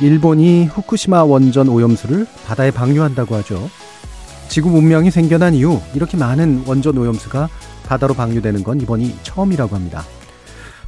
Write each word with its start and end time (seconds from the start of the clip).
일본이 0.00 0.66
후쿠시마 0.66 1.24
원전 1.24 1.68
오염수를 1.68 2.26
바다에 2.46 2.70
방류한다고 2.70 3.34
하죠. 3.36 3.70
지구 4.48 4.70
문명이 4.70 5.10
생겨난 5.10 5.54
이후 5.54 5.80
이렇게 5.94 6.16
많은 6.16 6.64
원전 6.66 6.98
오염수가 6.98 7.48
바다로 7.86 8.14
방류되는 8.14 8.64
건 8.64 8.80
이번이 8.80 9.16
처음이라고 9.22 9.74
합니다. 9.74 10.04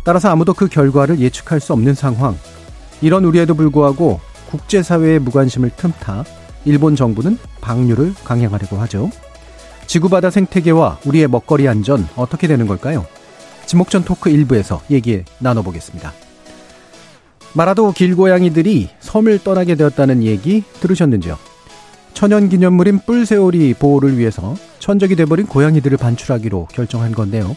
따라서 0.05 0.31
아무도 0.31 0.55
그 0.55 0.69
결과를 0.69 1.19
예측할 1.19 1.61
수 1.61 1.73
없는 1.73 1.95
상황. 1.95 2.37
이런 3.01 3.25
우리에도 3.25 3.55
불구하고 3.55 4.21
국제사회의 4.51 5.19
무관심을 5.19 5.71
틈타 5.77 6.25
일본 6.65 6.97
정부는 6.97 7.39
방류를 7.61 8.15
강행하려고 8.25 8.77
하죠. 8.79 9.11
지구바다 9.87 10.31
생태계와 10.31 10.99
우리의 11.05 11.29
먹거리 11.29 11.69
안전 11.69 12.09
어떻게 12.17 12.47
되는 12.47 12.67
걸까요? 12.67 13.07
지목전 13.67 14.05
토크 14.05 14.31
일부에서 14.31 14.81
얘기 14.91 15.25
나눠보겠습니다. 15.39 16.26
마라도 17.57 17.91
길고양이들이 17.91 18.91
섬을 19.01 19.39
떠나게 19.43 19.77
되었다는 19.77 20.23
얘기 20.23 20.63
들으셨는지요? 20.81 21.39
천연기념물인 22.13 22.99
뿔새오리 23.07 23.73
보호를 23.75 24.19
위해서 24.19 24.55
천적이 24.79 25.17
돼버린 25.17 25.47
고양이들을 25.47 25.97
반출하기로 25.97 26.69
결정한 26.71 27.13
건데요. 27.13 27.57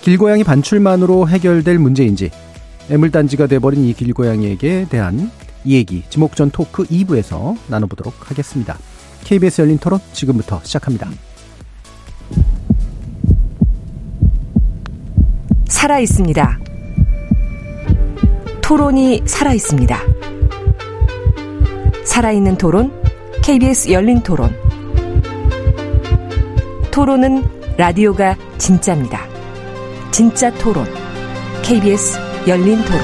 길고양이 0.00 0.42
반출만으로 0.42 1.28
해결될 1.28 1.78
문제인지 1.78 2.32
애물단지가 2.90 3.46
돼버린 3.46 3.84
이 3.84 3.92
길고양이에게 3.92 4.88
대한 4.90 5.30
이 5.64 5.76
얘기 5.76 6.02
지목전 6.10 6.50
토크 6.50 6.82
2부에서 6.82 7.56
나눠보도록 7.68 8.30
하겠습니다. 8.30 8.76
KBS 9.22 9.62
열린 9.62 9.78
토론 9.78 10.00
지금부터 10.12 10.60
시작합니다. 10.64 11.08
살아 15.68 16.00
있습니다. 16.00 16.73
토론이 18.64 19.24
살아 19.26 19.52
있습니다. 19.52 20.00
살아있는 22.02 22.56
토론, 22.56 22.90
KBS 23.42 23.92
열린 23.92 24.22
토론. 24.22 24.56
토론은 26.90 27.42
라디오가 27.76 28.34
진짜입니다. 28.56 29.20
진짜 30.10 30.50
토론, 30.54 30.86
KBS 31.62 32.18
열린 32.48 32.82
토론. 32.86 33.00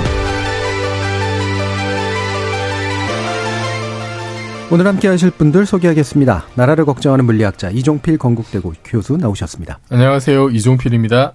오늘 4.73 4.87
함께 4.87 5.09
하실 5.09 5.31
분들 5.31 5.67
소개하겠습니다. 5.67 6.47
나라를 6.55 6.87
걱정하는 6.87 7.27
물리학자 7.27 7.69
이종필 7.69 8.17
건국대고 8.17 8.73
교수 8.83 9.19
나오셨습니다. 9.19 9.79
안녕하세요. 9.91 10.49
이종필입니다. 10.49 11.35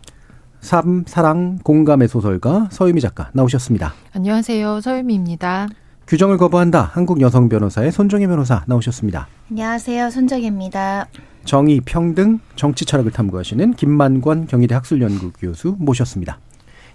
삶, 0.65 1.03
사랑, 1.05 1.59
공감의 1.59 2.07
소설가 2.07 2.67
서유미 2.71 2.99
작가 2.99 3.29
나오셨습니다. 3.33 3.93
안녕하세요. 4.13 4.81
서유미입니다. 4.81 5.67
규정을 6.07 6.37
거부한다. 6.37 6.89
한국 6.91 7.21
여성 7.21 7.49
변호사의 7.49 7.91
손정희 7.91 8.25
변호사 8.25 8.63
나오셨습니다. 8.65 9.27
안녕하세요. 9.51 10.09
손정희입니다. 10.09 11.05
정의, 11.45 11.81
평등, 11.81 12.39
정치 12.55 12.83
철학을 12.83 13.11
탐구하시는 13.11 13.75
김만권 13.75 14.47
경희대 14.47 14.73
학술연구 14.73 15.33
교수 15.39 15.75
모셨습니다. 15.77 16.39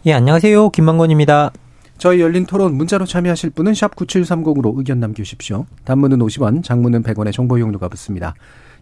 예, 0.07 0.15
안녕하세요. 0.15 0.71
김만권입니다. 0.71 1.53
저희 1.97 2.21
열린 2.21 2.47
토론 2.47 2.75
문자로 2.75 3.07
참여하실 3.07 3.51
분은 3.51 3.75
샵 3.75 3.95
9730으로 3.95 4.77
의견 4.79 4.99
남겨주십시오. 4.99 5.67
단문은 5.85 6.19
50원, 6.19 6.65
장문은 6.65 7.05
100원의 7.05 7.33
정보 7.33 7.57
이용료가 7.57 7.89
붙습니다. 7.89 8.35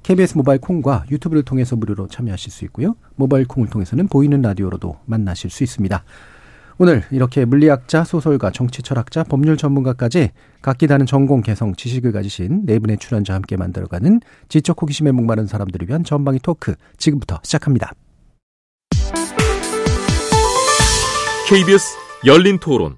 KBS 0.09 0.39
모바일 0.39 0.59
콩과 0.59 1.05
유튜브를 1.11 1.43
통해서 1.43 1.77
무료로 1.77 2.09
참여하실 2.09 2.51
수 2.51 2.65
있고요. 2.65 2.97
모바일 3.17 3.47
콩을 3.47 3.69
통해서는 3.69 4.09
보이는 4.09 4.41
라디오로도 4.41 5.01
만나실 5.05 5.51
수 5.51 5.63
있습니다. 5.65 6.03
오늘 6.79 7.03
이렇게 7.11 7.45
물리학자, 7.45 8.05
소설가, 8.05 8.51
정치 8.51 8.81
철학자, 8.81 9.23
법률 9.23 9.59
전문가까지 9.59 10.31
각기 10.63 10.87
다른 10.87 11.05
전공, 11.05 11.43
개성, 11.43 11.75
지식을 11.75 12.13
가지신 12.13 12.65
네 12.65 12.79
분의 12.79 12.97
출연자와 12.97 13.35
함께 13.35 13.59
만들어가는 13.59 14.21
지적 14.49 14.81
호기심에 14.81 15.13
목마른 15.13 15.47
사람들을 15.47 15.87
위한 15.91 16.05
전방위 16.05 16.39
토크 16.39 16.75
지금부터 16.97 17.41
시작합니다. 17.43 17.93
KBS 21.51 21.99
열린 22.25 22.59
토론 22.59 22.97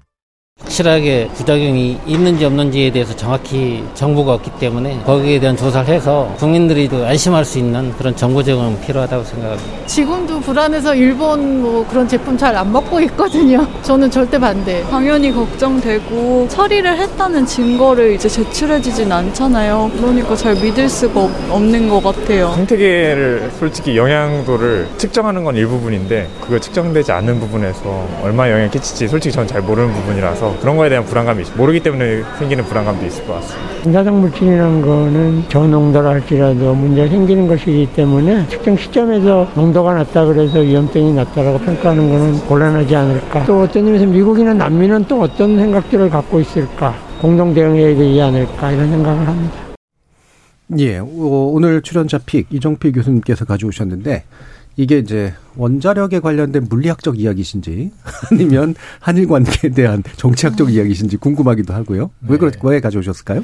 확실하게 0.63 1.29
부작용이 1.33 1.97
있는지 2.05 2.45
없는지에 2.45 2.91
대해서 2.91 3.15
정확히 3.15 3.83
정보가 3.93 4.33
없기 4.35 4.51
때문에 4.59 4.99
거기에 5.05 5.39
대한 5.39 5.57
조사를 5.57 5.93
해서 5.93 6.33
국민들이 6.37 6.89
안심할 6.91 7.43
수 7.43 7.57
있는 7.59 7.91
그런 7.97 8.15
정보 8.15 8.41
제공은 8.43 8.79
필요하다고 8.81 9.23
생각합니다. 9.23 9.87
지금도 9.87 10.39
불안해서 10.39 10.95
일본 10.95 11.61
뭐 11.61 11.85
그런 11.87 12.07
제품 12.07 12.37
잘 12.37 12.51
안 12.51 12.71
먹고 12.71 12.99
있거든요. 13.01 13.65
저는 13.81 14.11
절대 14.11 14.37
반대. 14.37 14.83
당연히 14.89 15.31
걱정되고 15.33 16.47
처리를 16.49 16.97
했다는 16.97 17.45
증거를 17.45 18.13
이제 18.13 18.27
제출해지진 18.27 19.09
않잖아요. 19.11 19.89
그러니까 19.97 20.35
잘 20.35 20.53
믿을 20.55 20.87
수가 20.89 21.21
없는 21.49 21.89
것 21.89 22.03
같아요. 22.03 22.53
생태계를 22.55 23.51
솔직히 23.57 23.95
영향도를 23.97 24.89
측정하는 24.97 25.43
건 25.45 25.55
일부분인데 25.55 26.27
그거 26.41 26.59
측정되지 26.59 27.11
않는 27.13 27.39
부분에서 27.39 28.07
얼마 28.21 28.47
영향을 28.49 28.69
끼칠지 28.69 29.07
솔직히 29.07 29.33
저는 29.33 29.47
잘 29.47 29.61
모르는 29.61 29.93
부분이라서 29.93 30.50
그런 30.59 30.77
거에 30.77 30.89
대한 30.89 31.05
불안감이 31.05 31.41
있죠. 31.43 31.53
모르기 31.55 31.79
때문에 31.81 32.23
생기는 32.37 32.63
불안감도 32.63 33.05
있을 33.05 33.25
것 33.25 33.33
같습니다. 33.33 33.83
분사성 33.83 34.21
물질이라는 34.21 34.81
거는 34.81 35.43
저농도라 35.49 36.09
할지라도 36.09 36.73
문제가 36.73 37.07
생기는 37.09 37.47
것이기 37.47 37.89
때문에 37.93 38.47
특정 38.47 38.75
시점에서 38.77 39.47
농도가 39.55 39.93
낮다 39.93 40.25
그래서 40.25 40.59
위험성이 40.59 41.13
낮다라고 41.13 41.59
평가하는 41.59 42.09
거는 42.09 42.39
곤란하지 42.47 42.95
않을까. 42.95 43.45
또 43.45 43.61
어떤 43.61 43.85
점에서 43.85 44.05
미국이나 44.05 44.53
남미는 44.53 45.05
또 45.05 45.21
어떤 45.21 45.57
생각들을 45.57 46.09
갖고 46.09 46.39
있을까. 46.39 46.93
공동 47.21 47.53
대응해야 47.53 47.95
되지 47.95 48.19
않을까 48.21 48.71
이런 48.71 48.89
생각을 48.89 49.27
합니다. 49.27 49.55
예, 50.79 50.99
오늘 50.99 51.81
출연자 51.81 52.19
픽 52.25 52.47
이종필 52.49 52.93
교수님께서 52.93 53.45
가져오셨는데 53.45 54.23
이게 54.77 54.97
이제 54.99 55.33
원자력에 55.57 56.19
관련된 56.19 56.67
물리학적 56.69 57.19
이야기신지 57.19 57.91
아니면 58.31 58.75
한일 58.99 59.27
관계에 59.27 59.71
대한 59.71 60.01
정치학적 60.15 60.67
음. 60.67 60.73
이야기신지 60.73 61.17
궁금하기도 61.17 61.73
하고요. 61.73 62.11
왜 62.27 62.37
그렇 62.37 62.51
왜 62.63 62.79
가져오셨을까요? 62.79 63.43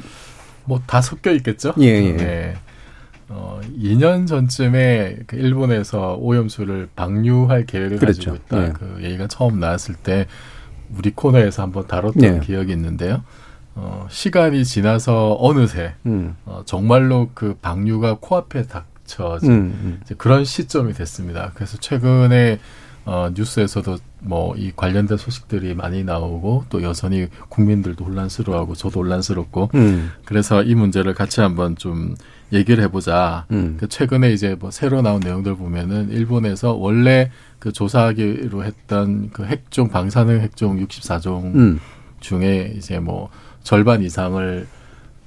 뭐 0.64 0.80
다 0.86 1.00
섞여 1.00 1.32
있겠죠. 1.32 1.74
예, 1.80 1.84
예. 1.86 2.12
네. 2.16 2.54
어, 3.30 3.60
2년 3.78 4.26
전쯤에 4.26 5.18
그 5.26 5.36
일본에서 5.36 6.16
오염수를 6.18 6.88
방류할 6.96 7.66
계획을 7.66 7.98
그렇죠. 7.98 8.32
가지고 8.32 8.36
있다. 8.36 8.64
예. 8.66 8.72
그 8.72 9.04
얘기가 9.04 9.26
처음 9.28 9.60
나왔을 9.60 9.94
때 9.96 10.26
우리 10.96 11.10
코너에서 11.10 11.62
한번 11.62 11.86
다뤘던 11.86 12.22
예. 12.22 12.40
기억이 12.40 12.72
있는데요. 12.72 13.22
어, 13.74 14.06
시간이 14.10 14.64
지나서 14.64 15.36
어느새 15.40 15.94
음. 16.06 16.36
어, 16.46 16.62
정말로 16.64 17.30
그 17.34 17.54
방류가 17.60 18.16
코앞에 18.20 18.62
닥 18.62 18.86
닥쳐진 19.08 19.50
음, 19.50 19.56
음. 19.82 20.00
이제 20.04 20.14
그런 20.16 20.44
시점이 20.44 20.92
됐습니다. 20.92 21.52
그래서 21.54 21.76
최근에 21.78 22.60
어, 23.04 23.30
뉴스에서도 23.34 23.96
뭐 24.20 24.54
이 24.56 24.72
관련된 24.74 25.16
소식들이 25.16 25.74
많이 25.74 26.04
나오고 26.04 26.64
또 26.68 26.82
여전히 26.82 27.28
국민들도 27.48 28.04
혼란스러워하고 28.04 28.74
저도 28.74 29.00
혼란스럽고 29.00 29.70
음. 29.74 30.10
그래서 30.24 30.62
이 30.62 30.74
문제를 30.74 31.14
같이 31.14 31.40
한번 31.40 31.76
좀 31.76 32.14
얘기를 32.52 32.82
해보자. 32.84 33.46
음. 33.50 33.76
그 33.78 33.88
최근에 33.88 34.32
이제 34.32 34.56
뭐 34.58 34.70
새로 34.70 35.02
나온 35.02 35.20
내용들 35.20 35.56
보면은 35.56 36.10
일본에서 36.10 36.72
원래 36.74 37.30
그 37.58 37.72
조사하기로 37.72 38.64
했던 38.64 39.30
그 39.30 39.44
핵종 39.44 39.88
방사능 39.88 40.40
핵종 40.40 40.84
64종 40.84 41.54
음. 41.54 41.80
중에 42.20 42.74
이제 42.76 42.98
뭐 42.98 43.28
절반 43.62 44.02
이상을 44.02 44.66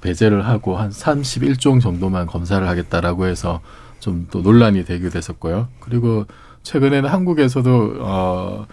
배제를 0.02 0.46
하고 0.46 0.76
한 0.76 0.90
31종 0.90 1.80
정도만 1.80 2.26
검사를 2.26 2.66
하겠다라고 2.66 3.26
해서 3.26 3.60
좀 4.00 4.26
또 4.30 4.42
논란이 4.42 4.84
되기도 4.84 5.16
했었고요. 5.16 5.68
그리고 5.78 6.26
최근에는 6.64 7.08
한국에서도 7.08 7.94
어, 8.00 8.66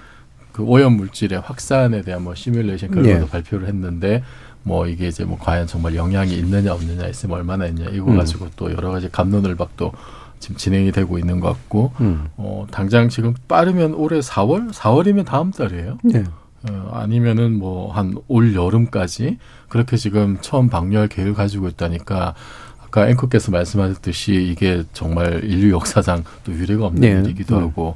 그 0.51 0.63
오염 0.63 0.93
물질의 0.97 1.39
확산에 1.39 2.01
대한 2.01 2.23
뭐 2.23 2.33
시뮬레이션 2.35 2.91
결과도 2.91 3.25
네. 3.25 3.29
발표를 3.29 3.67
했는데 3.67 4.23
뭐 4.63 4.87
이게 4.87 5.07
이제 5.07 5.23
뭐 5.23 5.37
과연 5.39 5.67
정말 5.67 5.95
영향이 5.95 6.33
있느냐 6.33 6.73
없느냐 6.73 7.07
있으면 7.07 7.37
얼마나 7.37 7.67
있냐 7.67 7.85
이거 7.91 8.11
음. 8.11 8.17
가지고 8.17 8.47
또 8.55 8.71
여러 8.71 8.91
가지 8.91 9.09
감론을박도 9.09 9.93
지금 10.39 10.55
진행이 10.55 10.91
되고 10.91 11.17
있는 11.19 11.39
것 11.39 11.49
같고 11.49 11.91
음. 12.01 12.29
어 12.37 12.65
당장 12.71 13.09
지금 13.09 13.35
빠르면 13.47 13.93
올해 13.93 14.19
4월 14.19 14.71
4월이면 14.71 15.25
다음 15.25 15.51
달이에요. 15.51 15.99
네. 16.03 16.23
어, 16.69 16.89
아니면은 16.93 17.57
뭐 17.57 17.91
한 17.93 18.15
올 18.27 18.53
여름까지 18.55 19.37
그렇게 19.69 19.95
지금 19.97 20.37
처음 20.41 20.69
방류할 20.69 21.07
계획을 21.07 21.33
가지고 21.33 21.67
있다니까 21.67 22.35
아까 22.83 23.07
앵커께서 23.09 23.51
말씀하셨듯이 23.51 24.33
이게 24.33 24.83
정말 24.93 25.43
인류 25.43 25.71
역사상 25.71 26.23
또 26.43 26.51
유례가 26.53 26.85
없는 26.87 27.01
네. 27.01 27.29
일이기도 27.29 27.57
음. 27.57 27.63
하고 27.63 27.95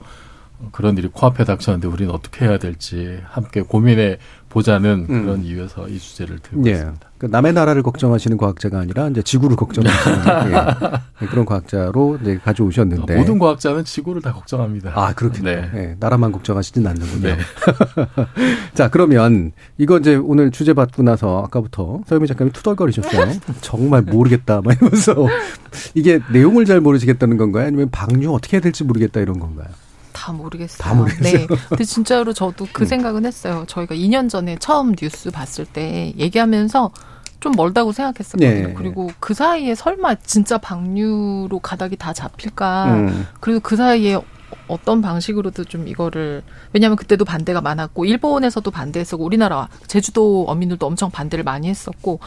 그런 0.72 0.98
일이 0.98 1.10
코앞에 1.12 1.44
닥쳤는데 1.44 1.88
우리는 1.88 2.14
어떻게 2.14 2.46
해야 2.46 2.58
될지 2.58 3.20
함께 3.26 3.62
고민해 3.62 4.18
보자는 4.54 5.08
음. 5.10 5.24
그런 5.24 5.44
이유에서 5.44 5.88
이 5.90 5.98
주제를 5.98 6.38
들고 6.38 6.66
예. 6.68 6.74
있습니다. 6.74 7.10
그 7.18 7.26
남의 7.26 7.54
나라를 7.54 7.82
걱정하시는 7.82 8.38
과학자가 8.38 8.80
아니라 8.80 9.08
이제 9.10 9.24
지구를 9.24 9.56
걱정하시는 9.56 10.18
예. 11.22 11.26
그런 11.26 11.46
과학자로 11.46 12.20
이제 12.22 12.40
가져오셨는데 12.44 13.18
모든 13.18 13.40
과학자는 13.40 13.84
지구를 13.84 14.22
다 14.22 14.32
걱정합니다. 14.32 14.92
아 14.94 15.14
그렇군요. 15.14 15.50
네. 15.50 15.70
네. 15.74 15.96
나라만 16.00 16.32
걱정하시진 16.32 16.86
않는군요. 16.86 17.30
네. 17.30 17.38
자 18.76 18.90
그러면 18.90 19.54
이거 19.80 19.98
이제 19.98 20.16
오늘 20.16 20.52
주제 20.52 20.74
받고 20.74 21.02
나서 21.02 21.44
아까부터 21.46 22.02
서유미 22.06 22.28
작가님이 22.28 22.54
투덜거리셨어요. 22.54 23.34
정말 23.62 24.04
모르겠다 24.04 24.62
막 24.62 24.78
이러면서 24.78 25.16
이게 25.96 26.20
내용을 26.32 26.66
잘 26.66 26.80
모르시겠다는 26.80 27.38
건가요? 27.38 27.66
아니면 27.66 27.90
방류 27.90 28.32
어떻게 28.32 28.58
해야 28.58 28.62
될지 28.62 28.84
모르겠다 28.84 29.20
이런 29.20 29.40
건가요? 29.40 29.68
다 30.24 30.32
모르겠어요. 30.32 30.78
다 30.78 30.94
모르겠어요. 30.94 31.38
네. 31.38 31.48
근데 31.68 31.84
진짜로 31.84 32.32
저도 32.32 32.66
그 32.72 32.84
음. 32.84 32.88
생각은 32.88 33.26
했어요. 33.26 33.66
저희가 33.68 33.94
2년 33.94 34.30
전에 34.30 34.56
처음 34.58 34.96
뉴스 34.96 35.32
봤을 35.32 35.66
때 35.66 36.14
얘기하면서 36.18 36.92
좀 37.42 37.52
멀다고 37.58 37.92
생각했었거든요. 37.92 38.68
네. 38.68 38.74
그리고 38.74 39.12
그 39.20 39.34
사이에 39.34 39.76
설마 39.76 40.16
진짜 40.16 40.58
방류로 40.58 41.60
가닥이 41.60 41.98
다 41.98 42.14
잡힐까. 42.14 42.86
음. 42.94 43.28
그리고 43.42 43.60
그 43.60 43.76
사이에 43.76 44.18
어떤 44.68 45.02
방식으로도 45.02 45.66
좀 45.66 45.88
이거를 45.88 46.42
왜냐하면 46.72 46.96
그때도 46.96 47.26
반대가 47.26 47.62
많았고 47.62 48.06
일본에서도 48.06 48.70
반대했었고 48.72 49.24
우리나라 49.24 49.68
제주도 49.88 50.46
어민들도 50.48 50.86
엄청 50.86 51.12
반대를 51.12 51.44
많이 51.44 51.68
했었고 51.68 52.20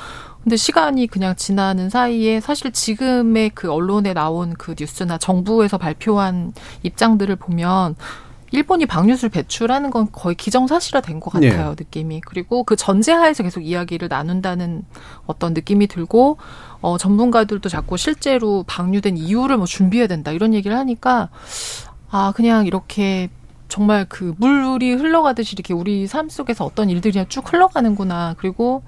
근데 0.43 0.57
시간이 0.57 1.07
그냥 1.09 1.35
지나는 1.35 1.91
사이에 1.91 2.41
사실 2.41 2.71
지금의 2.73 3.51
그 3.55 3.71
언론에 3.73 4.13
나온 4.13 4.55
그 4.55 4.75
뉴스나 4.79 5.19
정부에서 5.19 5.79
발표한 5.79 6.53
입장들을 6.83 7.35
보면 7.37 7.97
일본이 8.53 8.87
방류수를 8.87 9.31
배출하는 9.31 9.91
건 9.91 10.09
거의 10.13 10.37
기정사실화 10.37 11.01
된 11.01 11.19
것 11.19 11.33
같아요, 11.33 11.71
네. 11.71 11.75
느낌이. 11.79 12.21
그리고 12.21 12.63
그 12.63 12.77
전제하에서 12.77 13.43
계속 13.43 13.61
이야기를 13.61 14.07
나눈다는 14.09 14.85
어떤 15.27 15.53
느낌이 15.53 15.89
들고, 15.89 16.39
어, 16.81 16.97
전문가들도 16.97 17.69
자꾸 17.69 17.97
실제로 17.97 18.63
방류된 18.69 19.17
이유를 19.17 19.57
뭐 19.57 19.67
준비해야 19.67 20.07
된다, 20.07 20.31
이런 20.31 20.55
얘기를 20.55 20.77
하니까, 20.77 21.29
아, 22.11 22.33
그냥 22.35 22.67
이렇게 22.67 23.29
정말 23.69 24.07
그 24.09 24.35
물이 24.39 24.93
흘러가듯이 24.95 25.55
이렇게 25.55 25.75
우리 25.75 26.07
삶 26.07 26.29
속에서 26.29 26.65
어떤 26.65 26.89
일들이 26.91 27.25
쭉 27.29 27.53
흘러가는구나. 27.53 28.35
그리고 28.39 28.83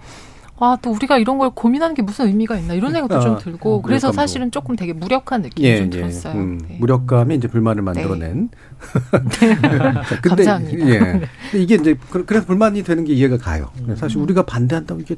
아, 0.60 0.76
또 0.82 0.90
우리가 0.90 1.18
이런 1.18 1.38
걸 1.38 1.50
고민하는 1.50 1.94
게 1.94 2.02
무슨 2.02 2.26
의미가 2.26 2.56
있나 2.58 2.74
이런 2.74 2.90
생각도 2.92 3.16
아, 3.16 3.20
좀 3.20 3.38
들고 3.38 3.76
음, 3.78 3.82
그래서 3.82 4.10
사실은 4.10 4.50
조금 4.50 4.74
되게 4.74 4.92
무력한 4.92 5.42
느낌이 5.42 5.68
예, 5.68 5.76
좀 5.78 5.86
예. 5.86 5.90
들었어요. 5.90 6.34
음, 6.34 6.58
네. 6.68 6.78
무력감이 6.80 7.36
이제 7.36 7.46
불만을 7.46 7.82
만들어낸. 7.82 8.50
네. 8.50 9.54
근데, 10.22 10.44
감사합니다. 10.44 10.86
예. 10.88 10.98
네. 10.98 11.10
근데 11.50 11.62
이게 11.62 11.74
이제 11.76 11.96
그, 12.10 12.24
그래서 12.24 12.44
불만이 12.46 12.82
되는 12.82 13.04
게 13.04 13.12
이해가 13.12 13.38
가요. 13.38 13.70
음. 13.86 13.94
사실 13.96 14.18
우리가 14.18 14.46
반대한다고 14.46 15.00
이게 15.00 15.14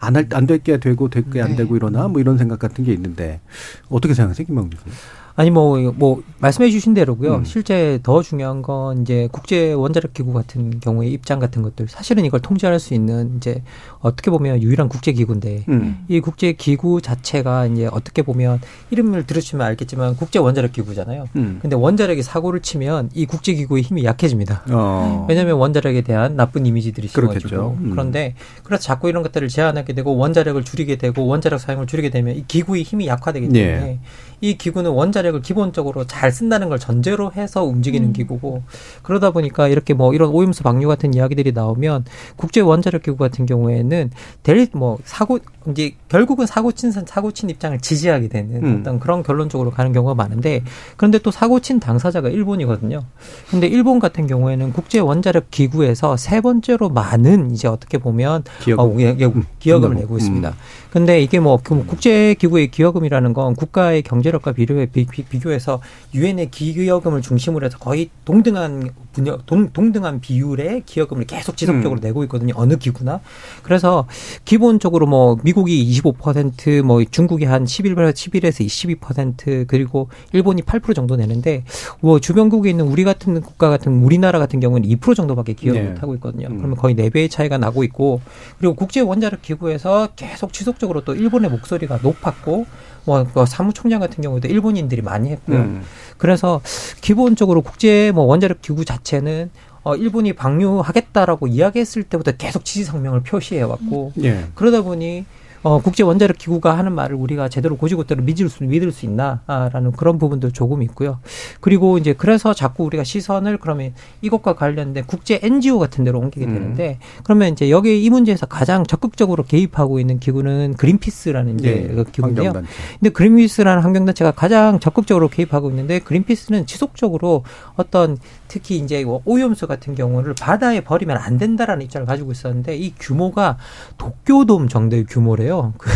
뭐안할안 0.00 0.46
될 0.46 0.58
게 0.62 0.78
되고 0.78 1.08
될 1.08 1.24
게 1.30 1.40
안 1.40 1.50
네. 1.50 1.56
되고 1.56 1.74
이러나 1.76 2.06
뭐 2.06 2.20
이런 2.20 2.38
생각 2.38 2.60
같은 2.60 2.84
게 2.84 2.92
있는데 2.92 3.40
어떻게 3.88 4.14
생각하세요, 4.14 4.46
김만국 4.46 4.74
교수님? 4.78 4.94
아니 5.34 5.50
뭐뭐 5.50 6.22
말씀해 6.38 6.70
주신 6.70 6.94
대로고요. 6.94 7.36
음. 7.36 7.44
실제 7.44 7.98
더 8.02 8.22
중요한 8.22 8.62
건 8.62 9.02
이제 9.02 9.28
국제 9.32 9.72
원자력 9.72 10.12
기구 10.12 10.32
같은 10.32 10.80
경우의 10.80 11.12
입장 11.12 11.38
같은 11.38 11.62
것들 11.62 11.88
사실은 11.88 12.24
이걸 12.24 12.40
통제할 12.40 12.78
수 12.78 12.94
있는 12.94 13.36
이제 13.36 13.62
어떻게 14.00 14.30
보면 14.30 14.62
유일한 14.62 14.88
국제 14.88 15.12
기구인데 15.12 15.64
음. 15.68 16.04
이 16.08 16.20
국제 16.20 16.52
기구 16.52 17.00
자체가 17.00 17.66
이제 17.66 17.86
어떻게 17.86 18.22
보면 18.22 18.60
이름을 18.90 19.26
들으시면 19.26 19.66
알겠지만 19.66 20.16
국제 20.16 20.38
원자력 20.38 20.72
기구잖아요. 20.72 21.28
음. 21.36 21.58
근데 21.62 21.76
원자력이 21.76 22.22
사고를 22.22 22.60
치면 22.60 23.10
이 23.14 23.26
국제 23.26 23.54
기구의 23.54 23.82
힘이 23.82 24.04
약해집니다. 24.04 24.64
어. 24.70 25.26
왜냐하면 25.28 25.56
원자력에 25.56 26.02
대한 26.02 26.36
나쁜 26.36 26.66
이미지들이 26.66 27.06
있어가지고 27.06 27.78
음. 27.80 27.90
그런데 27.90 28.34
그래서 28.62 28.82
자꾸 28.82 29.08
이런 29.08 29.22
것들을 29.22 29.48
제한하게 29.48 29.94
되고 29.94 30.16
원자력을 30.16 30.62
줄이게 30.64 30.96
되고 30.96 31.26
원자력 31.26 31.60
사용을 31.60 31.86
줄이게 31.86 32.10
되면 32.10 32.36
이 32.36 32.44
기구의 32.46 32.82
힘이 32.82 33.06
약화되기 33.06 33.48
때문에 33.48 33.80
네. 33.80 33.98
이 34.42 34.58
기구는 34.58 34.90
원자력을 34.90 35.40
기본적으로 35.40 36.04
잘 36.06 36.32
쓴다는 36.32 36.68
걸 36.68 36.80
전제로 36.80 37.30
해서 37.32 37.62
움직이는 37.64 38.08
음. 38.08 38.12
기구고 38.12 38.64
그러다 39.02 39.30
보니까 39.30 39.68
이렇게 39.68 39.94
뭐 39.94 40.12
이런 40.12 40.30
오염수 40.30 40.64
방류 40.64 40.88
같은 40.88 41.14
이야기들이 41.14 41.52
나오면 41.52 42.04
국제 42.36 42.60
원자력 42.60 43.02
기구 43.02 43.16
같은 43.16 43.46
경우에는 43.46 44.10
될 44.42 44.66
뭐 44.74 44.98
사고 45.04 45.38
이제 45.70 45.94
결국은 46.08 46.46
사고 46.46 46.72
친 46.72 46.90
사고 46.90 47.30
친 47.30 47.48
입장을 47.50 47.78
지지하게 47.78 48.28
되는 48.28 48.64
음. 48.64 48.78
어떤 48.80 48.98
그런 48.98 49.22
결론적으로 49.22 49.70
가는 49.70 49.92
경우가 49.92 50.14
많은데 50.14 50.62
그런데 50.96 51.18
또 51.18 51.30
사고 51.30 51.60
친 51.60 51.78
당사자가 51.78 52.28
일본이거든요. 52.28 53.04
근데 53.48 53.66
일본 53.66 53.98
같은 53.98 54.26
경우에는 54.26 54.72
국제 54.72 54.98
원자력 54.98 55.50
기구에서 55.50 56.16
세 56.16 56.40
번째로 56.40 56.88
많은 56.88 57.52
이제 57.52 57.68
어떻게 57.68 57.98
보면 57.98 58.44
기여금. 58.60 58.84
어, 58.84 59.00
예, 59.00 59.16
예, 59.18 59.32
기여금을 59.60 59.96
음. 59.96 60.00
내고 60.00 60.16
있습니다. 60.16 60.48
음. 60.48 60.54
근데 60.90 61.22
이게 61.22 61.38
뭐그 61.40 61.86
국제 61.86 62.34
기구의 62.34 62.70
기여금이라는 62.70 63.32
건 63.32 63.54
국가의 63.54 64.02
경제 64.02 64.31
력과 64.32 64.52
비교해 64.52 64.86
비교해서 64.86 65.80
유엔의 66.14 66.50
기여금을 66.50 67.22
중심으로 67.22 67.66
해서 67.66 67.78
거의 67.78 68.10
동등한 68.24 68.90
분야 69.12 69.36
동, 69.46 69.70
동등한 69.70 70.20
비율의 70.20 70.82
기여금을 70.86 71.24
계속 71.26 71.56
지속적으로 71.56 72.00
음. 72.00 72.02
내고 72.02 72.22
있거든요. 72.24 72.54
어느 72.56 72.76
기구나. 72.76 73.20
그래서 73.62 74.06
기본적으로 74.44 75.06
뭐 75.06 75.38
미국이 75.42 75.84
25%뭐 76.00 77.04
중국이 77.04 77.44
한 77.44 77.66
11, 77.66 77.94
11에서 77.94 78.98
22% 78.98 79.66
그리고 79.66 80.08
일본이 80.32 80.62
8% 80.62 80.94
정도 80.94 81.16
내는데 81.16 81.64
뭐 82.00 82.18
주변국에 82.18 82.70
있는 82.70 82.86
우리 82.86 83.04
같은 83.04 83.40
국가 83.40 83.68
같은 83.68 84.02
우리나라 84.02 84.38
같은 84.38 84.60
경우는 84.60 84.88
2% 84.88 85.14
정도밖에 85.14 85.52
기여를 85.52 85.82
네. 85.82 85.88
못 85.90 86.02
하고 86.02 86.14
있거든요. 86.14 86.48
음. 86.48 86.56
그러면 86.58 86.76
거의 86.76 86.94
4배의 86.96 87.30
차이가 87.30 87.58
나고 87.58 87.84
있고 87.84 88.20
그리고 88.58 88.74
국제 88.74 89.00
원자력 89.00 89.42
기구에서 89.42 90.08
계속 90.16 90.52
지속적으로 90.52 91.04
또 91.04 91.14
일본의 91.14 91.50
목소리가 91.50 92.00
높았고 92.02 92.66
뭐, 93.04 93.26
뭐 93.34 93.46
사무총장 93.46 94.00
같은 94.00 94.22
경우도 94.22 94.48
일본인들이 94.48 95.02
많이 95.02 95.30
했고요. 95.30 95.58
음. 95.58 95.82
그래서 96.18 96.60
기본적으로 97.00 97.62
국제 97.62 98.12
뭐 98.14 98.24
원자력 98.24 98.62
기구 98.62 98.84
자체는 98.84 99.50
어, 99.84 99.96
일본이 99.96 100.32
방류하겠다라고 100.32 101.48
이야기했을 101.48 102.04
때부터 102.04 102.32
계속 102.32 102.64
지지 102.64 102.84
성명을 102.84 103.22
표시해 103.22 103.62
왔고 103.62 104.12
음. 104.16 104.24
예. 104.24 104.46
그러다 104.54 104.82
보니 104.82 105.24
어, 105.62 105.80
국제 105.80 106.02
원자력 106.02 106.38
기구가 106.38 106.76
하는 106.76 106.92
말을 106.92 107.16
우리가 107.16 107.48
제대로 107.48 107.76
고지고대로 107.76 108.22
믿을 108.22 108.48
수 108.48 108.64
믿을 108.64 108.90
수 108.92 109.06
있나라는 109.06 109.92
그런 109.92 110.18
부분도 110.18 110.50
조금 110.50 110.82
있고요. 110.82 111.20
그리고 111.60 111.98
이제 111.98 112.12
그래서 112.12 112.52
자꾸 112.52 112.84
우리가 112.84 113.04
시선을 113.04 113.58
그러면 113.58 113.94
이것과 114.22 114.54
관련된 114.54 115.04
국제 115.06 115.38
NGO 115.42 115.78
같은 115.78 116.04
데로 116.04 116.18
옮기게 116.18 116.46
음. 116.46 116.54
되는데 116.54 116.98
음. 117.00 117.22
그러면 117.24 117.52
이제 117.52 117.70
여기 117.70 118.02
이 118.02 118.10
문제에서 118.10 118.46
가장 118.46 118.84
적극적으로 118.84 119.44
개입하고 119.44 120.00
있는 120.00 120.18
기구는 120.18 120.74
그린피스라는 120.74 121.58
이제 121.58 121.86
네, 121.88 121.94
그 121.94 122.04
기구인데요. 122.04 122.52
근데 122.52 123.10
그린피스라는 123.10 123.82
환경단체가 123.82 124.32
가장 124.32 124.80
적극적으로 124.80 125.28
개입하고 125.28 125.70
있는데 125.70 126.00
그린피스는 126.00 126.66
지속적으로 126.66 127.44
어떤 127.76 128.18
특히 128.52 128.76
이제 128.76 129.02
뭐 129.02 129.22
오염수 129.24 129.66
같은 129.66 129.94
경우를 129.94 130.34
바다에 130.34 130.82
버리면 130.82 131.16
안 131.16 131.38
된다라는 131.38 131.86
입장을 131.86 132.06
가지고 132.06 132.32
있었는데 132.32 132.76
이 132.76 132.92
규모가 133.00 133.56
도쿄돔 133.96 134.68
정도의 134.68 135.06
규모래요. 135.06 135.72
그 135.78 135.88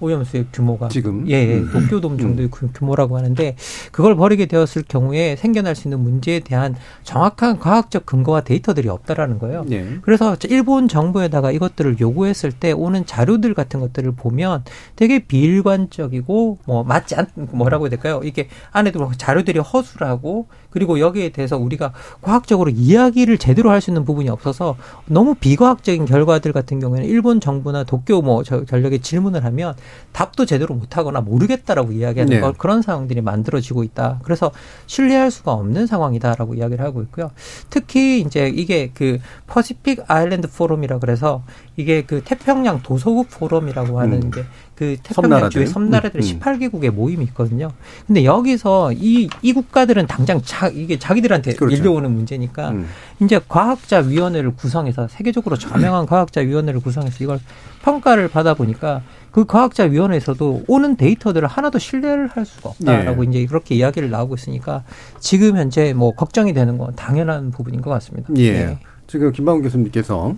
오염수의 0.00 0.46
규모가 0.50 0.88
지금 0.88 1.28
예, 1.28 1.34
예 1.34 1.58
음. 1.58 1.70
도쿄돔 1.70 2.12
음. 2.12 2.18
정도의 2.18 2.48
음. 2.62 2.70
규모라고 2.72 3.18
하는데 3.18 3.56
그걸 3.92 4.16
버리게 4.16 4.46
되었을 4.46 4.84
경우에 4.88 5.36
생겨날 5.36 5.76
수 5.76 5.86
있는 5.86 6.00
문제에 6.00 6.40
대한 6.40 6.76
정확한 7.02 7.58
과학적 7.58 8.06
근거와 8.06 8.40
데이터들이 8.40 8.88
없다라는 8.88 9.38
거예요. 9.38 9.66
네. 9.68 9.98
그래서 10.00 10.34
일본 10.48 10.88
정부에다가 10.88 11.52
이것들을 11.52 12.00
요구했을 12.00 12.52
때 12.52 12.72
오는 12.72 13.04
자료들 13.04 13.52
같은 13.52 13.80
것들을 13.80 14.12
보면 14.12 14.64
되게 14.96 15.18
비일관적이고 15.18 16.58
뭐 16.64 16.84
맞지 16.84 17.16
않 17.16 17.26
뭐라고 17.34 17.84
해야 17.84 17.90
될까요? 17.90 18.22
이게 18.24 18.48
안에도 18.70 19.10
자료들이 19.14 19.58
허술하고 19.58 20.46
그리고 20.70 21.00
여기에 21.00 21.30
대해서 21.30 21.56
우리가 21.56 21.92
과학적으로 22.20 22.70
이야기를 22.70 23.38
제대로 23.38 23.70
할 23.70 23.78
수 23.78 23.90
있는 23.90 24.04
부분이 24.04 24.28
없어서 24.28 24.76
너무 25.06 25.36
비과학적인 25.36 26.04
결과들 26.04 26.52
같은 26.52 26.80
경우에는 26.80 27.08
일본 27.08 27.40
정부나 27.40 27.84
도쿄 27.84 28.20
뭐 28.22 28.42
전력에 28.42 28.98
질문을 28.98 29.44
하면 29.44 29.74
답도 30.12 30.46
제대로 30.46 30.74
못하거나 30.74 31.20
모르겠다라고 31.20 31.92
이야기하는 31.92 32.34
네. 32.34 32.40
걸 32.40 32.54
그런 32.54 32.82
상황들이 32.82 33.20
만들어지고 33.20 33.84
있다. 33.84 34.18
그래서 34.24 34.50
신뢰할 34.86 35.30
수가 35.30 35.52
없는 35.52 35.86
상황이다라고 35.86 36.54
이야기를 36.54 36.84
하고 36.84 37.02
있고요. 37.02 37.30
특히 37.70 38.20
이제 38.20 38.48
이게 38.52 38.90
그 38.92 39.18
Pacific 39.46 40.04
Island 40.08 40.48
Forum이라 40.48 40.98
그래서 40.98 41.42
이게 41.76 42.02
그 42.02 42.22
태평양 42.24 42.82
도서국 42.82 43.28
포럼이라고 43.30 44.00
하는 44.00 44.24
음. 44.24 44.30
게 44.32 44.44
그 44.78 44.96
태평양 45.02 45.50
주위 45.50 45.66
섬나라들 45.66 46.20
음. 46.20 46.22
18개국의 46.22 46.92
모임이 46.92 47.24
있거든요. 47.24 47.72
근데 48.06 48.24
여기서 48.24 48.92
이, 48.92 49.28
이 49.42 49.52
국가들은 49.52 50.06
당장 50.06 50.40
자, 50.40 50.68
이게 50.68 51.00
자기들한테 51.00 51.54
그렇죠. 51.54 51.74
밀려오는 51.74 52.08
문제니까 52.12 52.70
음. 52.70 52.86
이제 53.20 53.40
과학자 53.48 53.98
위원회를 53.98 54.54
구성해서 54.54 55.08
세계적으로 55.08 55.56
저명한 55.56 56.06
과학자 56.06 56.42
위원회를 56.42 56.78
구성해서 56.78 57.24
이걸 57.24 57.40
평가를 57.82 58.28
받아 58.28 58.54
보니까 58.54 59.02
그 59.32 59.46
과학자 59.46 59.82
위원회에서도 59.82 60.62
오는 60.68 60.96
데이터들을 60.96 61.48
하나도 61.48 61.80
신뢰를 61.80 62.28
할 62.28 62.46
수가 62.46 62.68
없다라고 62.68 63.24
네. 63.24 63.30
이제 63.30 63.46
그렇게 63.46 63.74
이야기를 63.74 64.10
나오고 64.10 64.36
있으니까 64.36 64.84
지금 65.18 65.56
현재 65.56 65.92
뭐 65.92 66.12
걱정이 66.12 66.52
되는 66.52 66.78
건 66.78 66.94
당연한 66.94 67.50
부분인 67.50 67.80
것 67.80 67.90
같습니다. 67.90 68.28
예. 68.36 68.52
네. 68.52 68.78
지금 69.08 69.32
김방훈 69.32 69.62
교수님께서 69.62 70.36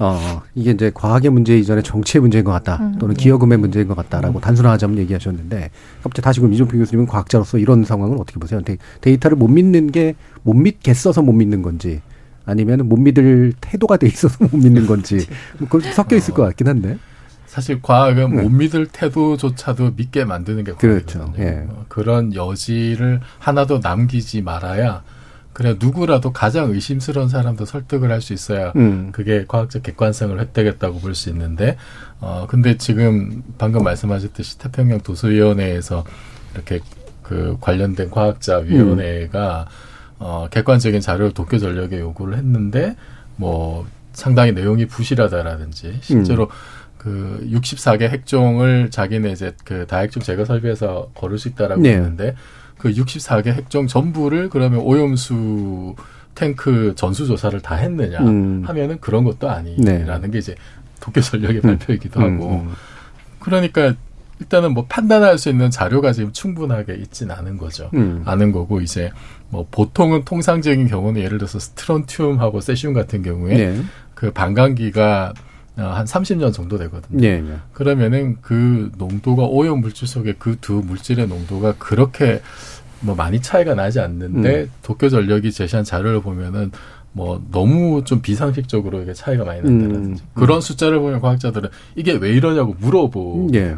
어, 0.00 0.42
이게 0.54 0.70
이제 0.72 0.90
과학의 0.92 1.30
문제 1.30 1.56
이전에 1.56 1.82
정치의 1.82 2.22
문제인 2.22 2.42
것 2.44 2.50
같다. 2.52 2.78
음. 2.80 2.98
또는 2.98 3.14
기여금의 3.14 3.58
문제인 3.58 3.86
것 3.86 3.94
같다라고 3.96 4.38
음. 4.38 4.40
단순화하자면 4.40 4.98
얘기하셨는데, 4.98 5.70
갑자기 6.02 6.24
다시 6.24 6.40
그럼 6.40 6.54
이종필 6.54 6.78
교수님은 6.78 7.06
과학자로서 7.06 7.58
이런 7.58 7.84
상황을 7.84 8.16
어떻게 8.18 8.40
보세요? 8.40 8.60
데이, 9.00 9.18
터를못 9.18 9.50
믿는 9.50 9.92
게 9.92 10.14
못 10.42 10.54
믿겠어서 10.54 11.22
못 11.22 11.32
믿는 11.32 11.62
건지, 11.62 12.00
아니면 12.44 12.88
못 12.88 12.96
믿을 12.96 13.52
태도가 13.60 13.96
돼 13.96 14.06
있어서 14.06 14.44
못 14.44 14.56
믿는 14.56 14.86
건지, 14.86 15.26
그걸 15.58 15.82
섞여 15.82 16.16
있을 16.16 16.32
어. 16.32 16.36
것 16.36 16.42
같긴 16.44 16.68
한데. 16.68 16.98
사실 17.46 17.82
과학은 17.82 18.36
네. 18.36 18.42
못 18.42 18.48
믿을 18.48 18.86
태도조차도 18.86 19.94
믿게 19.96 20.24
만드는 20.24 20.62
게 20.62 20.72
그렇죠. 20.74 21.34
예. 21.38 21.66
어, 21.68 21.84
그런 21.88 22.32
여지를 22.32 23.20
하나도 23.40 23.80
남기지 23.82 24.42
말아야 24.42 25.02
그래 25.52 25.76
누구라도 25.78 26.32
가장 26.32 26.70
의심스러운 26.70 27.28
사람도 27.28 27.64
설득을 27.64 28.10
할 28.10 28.20
수 28.20 28.32
있어야 28.32 28.72
음. 28.76 29.10
그게 29.12 29.44
과학적 29.48 29.82
객관성을 29.82 30.38
획득했다고 30.38 31.00
볼 31.00 31.14
수 31.14 31.28
있는데 31.30 31.76
어 32.20 32.46
근데 32.48 32.76
지금 32.76 33.42
방금 33.58 33.82
말씀하셨듯이 33.82 34.58
태평양 34.58 35.00
도서위원회에서 35.00 36.04
이렇게 36.54 36.80
그 37.22 37.56
관련된 37.60 38.10
과학자 38.10 38.58
위원회가 38.58 39.66
음. 39.68 40.16
어 40.20 40.48
객관적인 40.50 41.00
자료를 41.00 41.32
도쿄 41.32 41.58
전력에 41.58 41.98
요구를 41.98 42.36
했는데 42.36 42.96
뭐 43.36 43.86
상당히 44.12 44.52
내용이 44.52 44.86
부실하다라든지 44.86 45.98
실제로 46.02 46.44
음. 46.44 46.48
그 46.98 47.48
64개 47.50 48.02
핵종을 48.02 48.90
자기네 48.90 49.30
이제 49.32 49.54
그 49.64 49.86
다핵종 49.86 50.22
제거 50.22 50.44
설비에서 50.44 51.10
거를 51.14 51.38
수 51.38 51.48
있다라고 51.48 51.80
네. 51.80 51.94
했는데 51.94 52.34
그 52.80 52.90
64개 52.92 53.48
핵종 53.48 53.86
전부를 53.86 54.48
그러면 54.48 54.80
오염수 54.80 55.94
탱크 56.34 56.94
전수 56.96 57.26
조사를 57.26 57.60
다 57.60 57.74
했느냐 57.74 58.20
음. 58.20 58.62
하면은 58.66 58.98
그런 59.00 59.24
것도 59.24 59.50
아니라는 59.50 60.22
네. 60.22 60.30
게 60.30 60.38
이제 60.38 60.54
도쿄 60.98 61.20
전력의 61.20 61.56
음. 61.58 61.60
발표이기도 61.62 62.20
음. 62.20 62.24
하고 62.24 62.50
음. 62.62 62.72
그러니까 63.38 63.94
일단은 64.38 64.72
뭐 64.72 64.86
판단할 64.88 65.36
수 65.36 65.50
있는 65.50 65.70
자료가 65.70 66.12
지금 66.12 66.32
충분하게 66.32 66.94
있진 66.94 67.30
않은 67.30 67.58
거죠. 67.58 67.90
음. 67.92 68.22
않은 68.24 68.50
거고 68.52 68.80
이제 68.80 69.12
뭐 69.50 69.66
보통은 69.70 70.24
통상적인 70.24 70.88
경우는 70.88 71.20
예를 71.20 71.36
들어서 71.36 71.58
스트론튬하고 71.58 72.62
세슘 72.62 72.94
같은 72.94 73.22
경우에 73.22 73.54
네. 73.54 73.82
그 74.14 74.30
반감기가 74.32 75.34
어, 75.36 75.49
한 75.86 76.04
30년 76.04 76.52
정도 76.52 76.78
되거든요. 76.78 77.20
네, 77.20 77.40
네. 77.40 77.56
그러면은 77.72 78.36
그 78.40 78.90
농도가 78.98 79.44
오염 79.44 79.80
물질 79.80 80.06
속에 80.06 80.34
그 80.34 80.56
두 80.60 80.74
물질의 80.84 81.26
농도가 81.28 81.74
그렇게 81.78 82.42
뭐 83.00 83.14
많이 83.14 83.40
차이가 83.40 83.74
나지 83.74 83.98
않는데 84.00 84.62
음. 84.62 84.70
도쿄 84.82 85.08
전력이 85.08 85.52
제시한 85.52 85.84
자료를 85.84 86.20
보면은 86.20 86.70
뭐 87.12 87.42
너무 87.50 88.04
좀 88.04 88.20
비상식적으로 88.20 89.02
이게 89.02 89.12
차이가 89.14 89.44
많이 89.44 89.60
난다든지 89.62 90.22
음. 90.22 90.28
그런 90.34 90.60
숫자를 90.60 91.00
보면 91.00 91.20
과학자들은 91.20 91.70
이게 91.96 92.12
왜 92.12 92.30
이러냐고 92.30 92.76
물어보거든요. 92.78 93.58
예. 93.58 93.76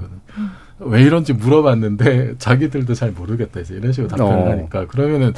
왜 0.84 1.02
이런지 1.02 1.32
물어봤는데 1.32 2.34
자기들도 2.38 2.94
잘 2.94 3.12
모르겠다 3.12 3.60
이제 3.60 3.74
이런 3.74 3.92
식으로 3.92 4.08
답변을 4.08 4.32
어. 4.32 4.50
하니까 4.50 4.86
그러면은 4.86 5.32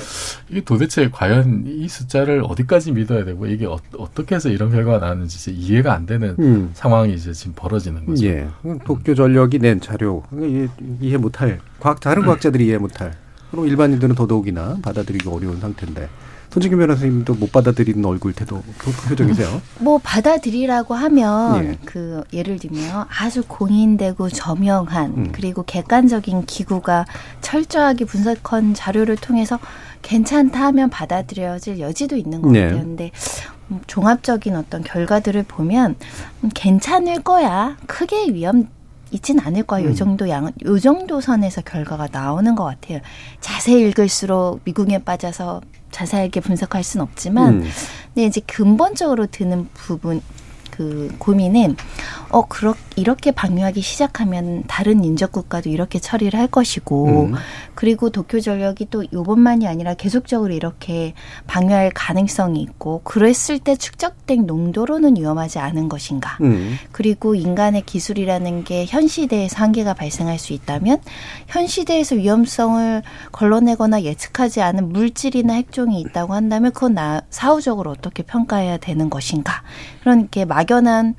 이게 0.48 0.60
도대체 0.62 1.10
과연 1.10 1.64
이 1.66 1.88
숫자를 1.88 2.42
어디까지 2.44 2.92
믿어야 2.92 3.24
되고 3.24 3.46
이게 3.46 3.66
어, 3.66 3.78
떻게 4.14 4.34
해서 4.34 4.48
이런 4.48 4.70
결과가 4.70 4.98
나왔는지 4.98 5.52
이해가 5.52 5.94
안 5.94 6.06
되는 6.06 6.36
음. 6.38 6.70
상황이 6.74 7.14
이제 7.14 7.32
지금 7.32 7.52
벌어지는 7.54 8.06
거죠. 8.06 8.26
예. 8.26 8.48
도쿄 8.84 9.14
전력이 9.14 9.58
낸 9.58 9.80
자료 9.80 10.22
이해, 10.32 10.68
이해 11.00 11.16
못할 11.16 11.60
과학 11.80 12.00
다른 12.00 12.22
과학자들이 12.22 12.66
이해 12.66 12.78
못할 12.78 13.12
그럼 13.50 13.66
일반인들은 13.68 14.14
더더욱이나 14.14 14.78
받아들이기 14.82 15.28
어려운 15.28 15.60
상태인데 15.60 16.08
손진규 16.54 16.76
변호사님도 16.76 17.34
못 17.34 17.50
받아들이는 17.50 18.04
얼굴 18.04 18.32
태도 18.32 18.62
그 18.78 18.92
표정이세요? 19.08 19.60
뭐 19.80 19.98
받아들이라고 19.98 20.94
하면 20.94 21.64
예. 21.64 21.78
그 21.84 22.22
예를 22.32 22.60
들면 22.60 23.06
아주 23.08 23.42
공인되고 23.48 24.28
저명한 24.28 25.14
음. 25.16 25.28
그리고 25.32 25.64
객관적인 25.64 26.46
기구가 26.46 27.06
철저하게 27.40 28.04
분석한 28.04 28.74
자료를 28.74 29.16
통해서 29.16 29.58
괜찮다 30.02 30.66
하면 30.66 30.90
받아들여질 30.90 31.80
여지도 31.80 32.14
있는 32.14 32.40
것 32.40 32.52
네. 32.52 32.62
같아요. 32.62 32.82
근데 32.82 33.10
음, 33.72 33.80
종합적인 33.88 34.54
어떤 34.54 34.84
결과들을 34.84 35.42
보면 35.48 35.96
음, 36.44 36.50
괜찮을 36.54 37.24
거야. 37.24 37.76
크게 37.88 38.28
위험 38.28 38.68
있진 39.10 39.40
않을 39.40 39.64
거예요. 39.64 39.88
음. 39.88 39.90
요 39.90 39.94
정도 39.96 40.28
양, 40.28 40.52
요 40.64 40.78
정도 40.78 41.20
선에서 41.20 41.62
결과가 41.62 42.08
나오는 42.12 42.54
것 42.54 42.62
같아요. 42.62 43.00
자세히 43.40 43.88
읽을수록 43.88 44.60
미궁에 44.64 44.98
빠져서 44.98 45.60
자세하게 45.94 46.40
분석할 46.40 46.82
수는 46.82 47.04
없지만, 47.04 47.62
음. 47.62 47.70
근데 48.12 48.26
이제 48.26 48.40
근본적으로 48.46 49.26
드는 49.26 49.68
부분, 49.74 50.20
그 50.70 51.14
고민은 51.18 51.76
어 52.34 52.46
그렇 52.48 52.74
이렇게 52.96 53.30
방류하기 53.30 53.80
시작하면 53.80 54.64
다른 54.66 55.04
인접 55.04 55.30
국가도 55.32 55.68
이렇게 55.68 55.98
처리를 55.98 56.38
할 56.38 56.48
것이고 56.48 57.26
음. 57.26 57.34
그리고 57.74 58.10
도쿄 58.10 58.40
전력이 58.40 58.88
또 58.90 59.04
요번만이 59.12 59.68
아니라 59.68 59.94
계속적으로 59.94 60.52
이렇게 60.52 61.14
방류할 61.46 61.90
가능성이 61.94 62.60
있고 62.62 63.02
그랬을 63.04 63.58
때 63.58 63.76
축적된 63.76 64.46
농도로는 64.46 65.16
위험하지 65.16 65.58
않은 65.60 65.88
것인가 65.88 66.38
음. 66.40 66.76
그리고 66.92 67.34
인간의 67.34 67.82
기술이라는 67.82 68.64
게 68.64 68.84
현 68.88 69.08
시대에서 69.08 69.62
한계가 69.62 69.94
발생할 69.94 70.38
수 70.38 70.52
있다면 70.52 71.00
현 71.48 71.66
시대에서 71.66 72.16
위험성을 72.16 73.02
걸러내거나 73.32 74.02
예측하지 74.02 74.60
않은 74.60 74.92
물질이나 74.92 75.54
핵종이 75.54 76.00
있다고 76.00 76.34
한다면 76.34 76.72
그건 76.72 76.94
나 76.94 77.22
사후적으로 77.30 77.90
어떻게 77.90 78.22
평가해야 78.22 78.76
되는 78.78 79.10
것인가 79.10 79.62
그런 80.00 80.28
게 80.30 80.44
막연한 80.44 81.14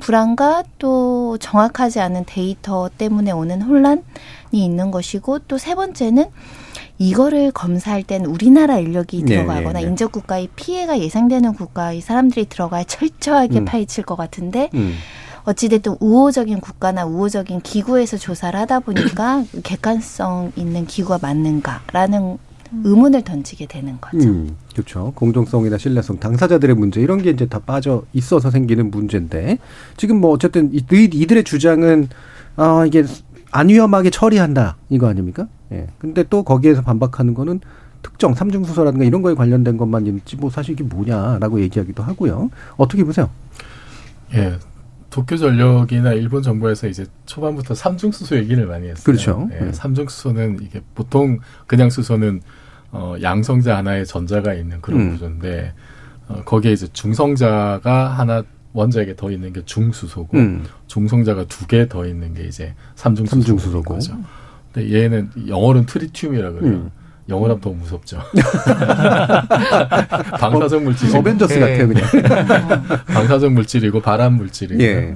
불안과 0.00 0.62
또 0.78 1.36
정확하지 1.38 2.00
않은 2.00 2.24
데이터 2.26 2.88
때문에 2.98 3.30
오는 3.30 3.62
혼란이 3.62 4.02
있는 4.52 4.90
것이고 4.90 5.40
또 5.40 5.58
세 5.58 5.74
번째는 5.74 6.26
이거를 6.98 7.52
검사할 7.52 8.02
땐 8.02 8.24
우리나라 8.24 8.78
인력이 8.78 9.22
네, 9.22 9.36
들어가거나 9.36 9.72
네, 9.72 9.80
네, 9.80 9.84
네. 9.84 9.90
인접 9.90 10.12
국가의 10.12 10.48
피해가 10.56 10.98
예상되는 10.98 11.54
국가의 11.54 12.00
사람들이 12.00 12.46
들어가야 12.46 12.84
철저하게 12.84 13.60
음. 13.60 13.64
파헤칠 13.64 14.04
것 14.04 14.16
같은데 14.16 14.70
음. 14.74 14.94
어찌됐든 15.44 15.96
우호적인 16.00 16.60
국가나 16.60 17.06
우호적인 17.06 17.60
기구에서 17.62 18.16
조사를 18.18 18.58
하다 18.58 18.80
보니까 18.80 19.44
객관성 19.62 20.52
있는 20.56 20.86
기구가 20.86 21.18
맞는가라는 21.22 22.38
의문을 22.84 23.22
던지게 23.22 23.66
되는 23.66 23.98
거죠. 24.00 24.28
음, 24.28 24.56
그렇죠. 24.72 25.12
공정성이나 25.14 25.78
신뢰성, 25.78 26.18
당사자들의 26.18 26.76
문제 26.76 27.00
이런 27.00 27.22
게 27.22 27.30
이제 27.30 27.46
다 27.46 27.58
빠져 27.58 28.04
있어서 28.12 28.50
생기는 28.50 28.90
문제인데 28.90 29.58
지금 29.96 30.20
뭐 30.20 30.32
어쨌든 30.32 30.72
이, 30.72 30.84
이들의 30.90 31.44
주장은 31.44 32.08
아 32.56 32.84
이게 32.86 33.04
안 33.50 33.68
위험하게 33.68 34.10
처리한다 34.10 34.76
이거 34.90 35.08
아닙니까? 35.08 35.48
예. 35.72 35.86
근데 35.98 36.24
또 36.28 36.42
거기에서 36.42 36.82
반박하는 36.82 37.34
거는 37.34 37.60
특정 38.02 38.34
삼중 38.34 38.64
수소라든가 38.64 39.04
이런 39.04 39.22
거에 39.22 39.34
관련된 39.34 39.76
것만 39.76 40.06
있지 40.06 40.36
뭐 40.36 40.50
사실 40.50 40.72
이게 40.72 40.84
뭐냐라고 40.84 41.60
얘기하기도 41.60 42.02
하고요. 42.02 42.50
어떻게 42.76 43.04
보세요? 43.04 43.30
예. 44.34 44.58
도쿄 45.10 45.36
전력이나 45.36 46.12
일본 46.12 46.42
정부에서 46.42 46.86
이제 46.86 47.06
초반부터 47.26 47.74
삼중 47.74 48.12
수소 48.12 48.36
얘기를 48.36 48.66
많이 48.66 48.88
했어요. 48.88 49.02
그렇죠. 49.04 49.48
예, 49.58 49.72
삼중 49.72 50.08
수소는 50.08 50.58
이게 50.62 50.82
보통 50.94 51.38
그냥 51.66 51.88
수소는 51.88 52.42
어, 52.90 53.14
양성자 53.20 53.76
하나에 53.76 54.04
전자가 54.04 54.54
있는 54.54 54.80
그런 54.80 55.00
음. 55.00 55.12
구조인데 55.12 55.72
어, 56.28 56.42
거기에 56.44 56.72
이제 56.72 56.86
중성자가 56.92 58.08
하나 58.10 58.42
원자에게 58.72 59.16
더 59.16 59.30
있는 59.30 59.52
게 59.52 59.64
중수소고 59.64 60.36
음. 60.36 60.64
중성자가 60.86 61.46
두 61.46 61.66
개 61.66 61.86
더 61.88 62.06
있는 62.06 62.34
게 62.34 62.44
이제 62.44 62.74
삼중 62.96 63.26
수소고 63.26 63.82
거죠. 63.94 64.16
근데 64.72 65.02
얘는 65.02 65.30
영어로는 65.48 65.86
트리튬이라 65.86 66.50
그래요. 66.52 66.72
음. 66.72 66.90
영어랑 67.30 67.60
더 67.60 67.70
무섭죠. 67.70 68.22
방사성 70.40 70.84
물질. 70.84 71.14
어벤져스 71.16 71.60
같아요, 71.60 71.88
그냥. 71.88 72.04
방사성 73.06 73.54
물질이고 73.54 74.00
발암 74.00 74.34
물질이고. 74.34 74.82
예. 74.82 75.14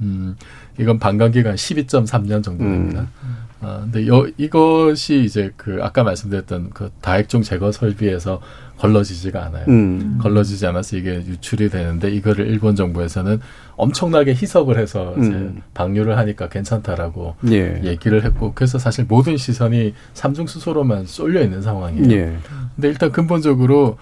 음, 0.00 0.36
이건 0.78 0.98
방광 0.98 1.32
기간 1.32 1.54
12.3년 1.54 2.42
정도 2.42 2.64
됩니다. 2.64 3.06
음. 3.22 3.36
아, 3.62 3.80
근데 3.82 4.08
여, 4.08 4.26
이것이 4.36 5.22
이제 5.24 5.52
그 5.56 5.78
아까 5.82 6.02
말씀드렸던 6.02 6.70
그 6.74 6.90
다핵종 7.00 7.42
제거 7.42 7.70
설비에서 7.70 8.40
걸러지지가 8.78 9.44
않아요. 9.46 9.64
음. 9.68 10.18
걸러지지 10.20 10.66
않아서 10.66 10.96
이게 10.96 11.14
유출이 11.14 11.70
되는데 11.70 12.10
이거를 12.10 12.48
일본 12.48 12.74
정부에서는 12.74 13.40
엄청나게 13.76 14.32
희석을 14.32 14.76
해서 14.76 15.14
음. 15.16 15.22
이제 15.22 15.62
방류를 15.74 16.18
하니까 16.18 16.48
괜찮다라고 16.48 17.36
예. 17.52 17.80
얘기를 17.84 18.24
했고 18.24 18.52
그래서 18.54 18.78
사실 18.78 19.04
모든 19.08 19.36
시선이 19.36 19.94
삼중 20.14 20.48
수소로만 20.48 21.06
쏠려 21.06 21.42
있는 21.42 21.62
상황이에요. 21.62 22.10
예. 22.10 22.36
근데 22.74 22.88
일단 22.88 23.12
근본적으로 23.12 23.98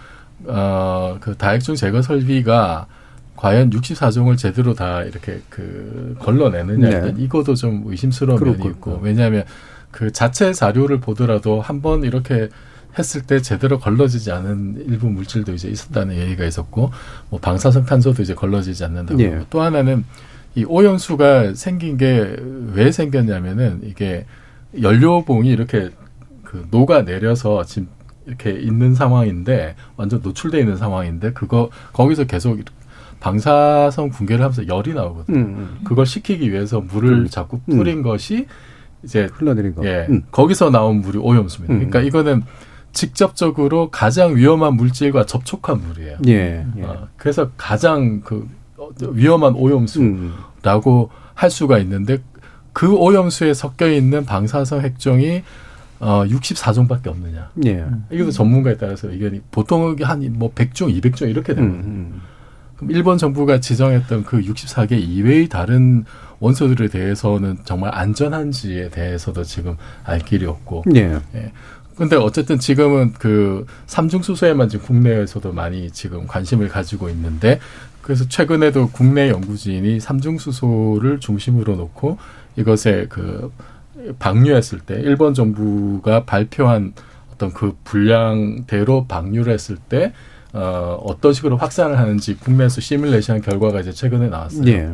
어그 0.46 1.34
다핵종 1.36 1.74
제거 1.74 2.00
설비가 2.00 2.86
과연 3.40 3.70
64종을 3.70 4.36
제대로 4.36 4.74
다 4.74 5.02
이렇게 5.02 5.40
그 5.48 6.14
걸러내느냐 6.18 7.00
네. 7.00 7.14
이것도 7.16 7.54
좀 7.54 7.84
의심스러운 7.86 8.38
면이 8.42 8.66
있고 8.68 9.00
왜냐하면 9.02 9.44
그 9.90 10.12
자체 10.12 10.52
자료를 10.52 11.00
보더라도 11.00 11.60
한번 11.60 12.04
이렇게 12.04 12.50
했을 12.98 13.22
때 13.22 13.40
제대로 13.40 13.78
걸러지지 13.78 14.30
않은 14.30 14.84
일부 14.86 15.08
물질도 15.08 15.54
이제 15.54 15.68
있었다는 15.68 16.16
얘기가 16.16 16.44
있었고 16.44 16.90
뭐 17.30 17.40
방사성 17.40 17.86
탄소도 17.86 18.22
이제 18.22 18.34
걸러지지 18.34 18.84
않는다고 18.84 19.20
예. 19.22 19.40
또 19.48 19.62
하나는 19.62 20.04
이 20.54 20.64
오염수가 20.64 21.54
생긴 21.54 21.96
게 21.96 22.36
왜 22.74 22.92
생겼냐면은 22.92 23.80
이게 23.84 24.26
연료봉이 24.80 25.48
이렇게 25.48 25.90
그 26.44 26.66
녹아 26.70 27.04
내려서 27.04 27.64
지금 27.64 27.88
이렇게 28.26 28.52
있는 28.52 28.94
상황인데 28.94 29.74
완전 29.96 30.20
노출돼 30.22 30.60
있는 30.60 30.76
상황인데 30.76 31.32
그거 31.32 31.70
거기서 31.92 32.24
계속 32.24 32.60
방사성 33.20 34.10
붕괴를 34.10 34.42
하면서 34.42 34.66
열이 34.66 34.94
나오거든요. 34.94 35.36
음, 35.38 35.42
음. 35.42 35.80
그걸 35.84 36.06
식히기 36.06 36.50
위해서 36.50 36.80
물을 36.80 37.12
음. 37.12 37.28
자꾸 37.28 37.60
뿌린 37.60 37.98
음. 37.98 38.02
것이 38.02 38.46
이제 39.02 39.28
흘러내린 39.32 39.74
거. 39.74 39.84
예. 39.86 40.06
음. 40.08 40.22
거기서 40.30 40.70
나온 40.70 41.00
물이 41.00 41.18
오염수입니다. 41.18 41.74
그러니까 41.74 42.00
이거는 42.00 42.42
직접적으로 42.92 43.90
가장 43.90 44.36
위험한 44.36 44.74
물질과 44.74 45.26
접촉한 45.26 45.80
물이에요. 45.80 46.18
예. 46.26 46.66
예. 46.76 46.82
어, 46.82 47.08
그래서 47.16 47.50
가장 47.56 48.20
그 48.22 48.48
위험한 49.00 49.54
오염수라고 49.54 51.10
할 51.34 51.50
수가 51.50 51.78
있는데 51.78 52.18
그 52.72 52.94
오염수에 52.94 53.54
섞여 53.54 53.88
있는 53.90 54.24
방사성 54.24 54.80
핵종이 54.80 55.42
어 55.98 56.24
64종밖에 56.24 57.08
없느냐. 57.08 57.50
예. 57.66 57.84
이것도 58.10 58.30
전문가에 58.30 58.76
따라서 58.76 59.10
의견이 59.10 59.40
보통 59.50 59.94
한 60.00 60.20
뭐 60.32 60.50
100종, 60.54 60.98
200종 61.00 61.28
이렇게 61.28 61.54
되거든요. 61.54 61.74
음, 61.74 61.84
음. 61.84 62.20
그럼 62.80 62.92
일본 62.92 63.18
정부가 63.18 63.60
지정했던 63.60 64.24
그 64.24 64.40
64개 64.40 64.92
이외의 64.92 65.48
다른 65.48 66.06
원소들에 66.38 66.88
대해서는 66.88 67.58
정말 67.64 67.94
안전한지에 67.94 68.88
대해서도 68.88 69.44
지금 69.44 69.76
알 70.02 70.18
길이 70.20 70.46
없고. 70.46 70.84
예. 70.94 71.20
예. 71.34 71.52
근데 71.96 72.16
어쨌든 72.16 72.58
지금은 72.58 73.12
그 73.18 73.66
삼중 73.86 74.22
수소에만 74.22 74.70
지금 74.70 74.86
국내에서도 74.86 75.52
많이 75.52 75.90
지금 75.90 76.26
관심을 76.26 76.68
가지고 76.68 77.10
있는데 77.10 77.60
그래서 78.00 78.26
최근에도 78.26 78.88
국내 78.88 79.28
연구진이 79.28 80.00
삼중 80.00 80.38
수소를 80.38 81.20
중심으로 81.20 81.76
놓고 81.76 82.16
이것에 82.56 83.04
그 83.10 83.52
방류했을 84.18 84.80
때 84.80 84.94
일본 84.94 85.34
정부가 85.34 86.24
발표한 86.24 86.94
어떤 87.34 87.52
그 87.52 87.76
분량대로 87.84 89.04
방류를 89.06 89.52
했을 89.52 89.76
때 89.76 90.14
어, 90.52 90.98
어떤 91.04 91.32
식으로 91.32 91.56
확산을 91.56 91.98
하는지 91.98 92.36
국내에서 92.36 92.80
시뮬레이션 92.80 93.40
결과가 93.42 93.80
이제 93.80 93.92
최근에 93.92 94.28
나왔어요. 94.28 94.66
예. 94.68 94.90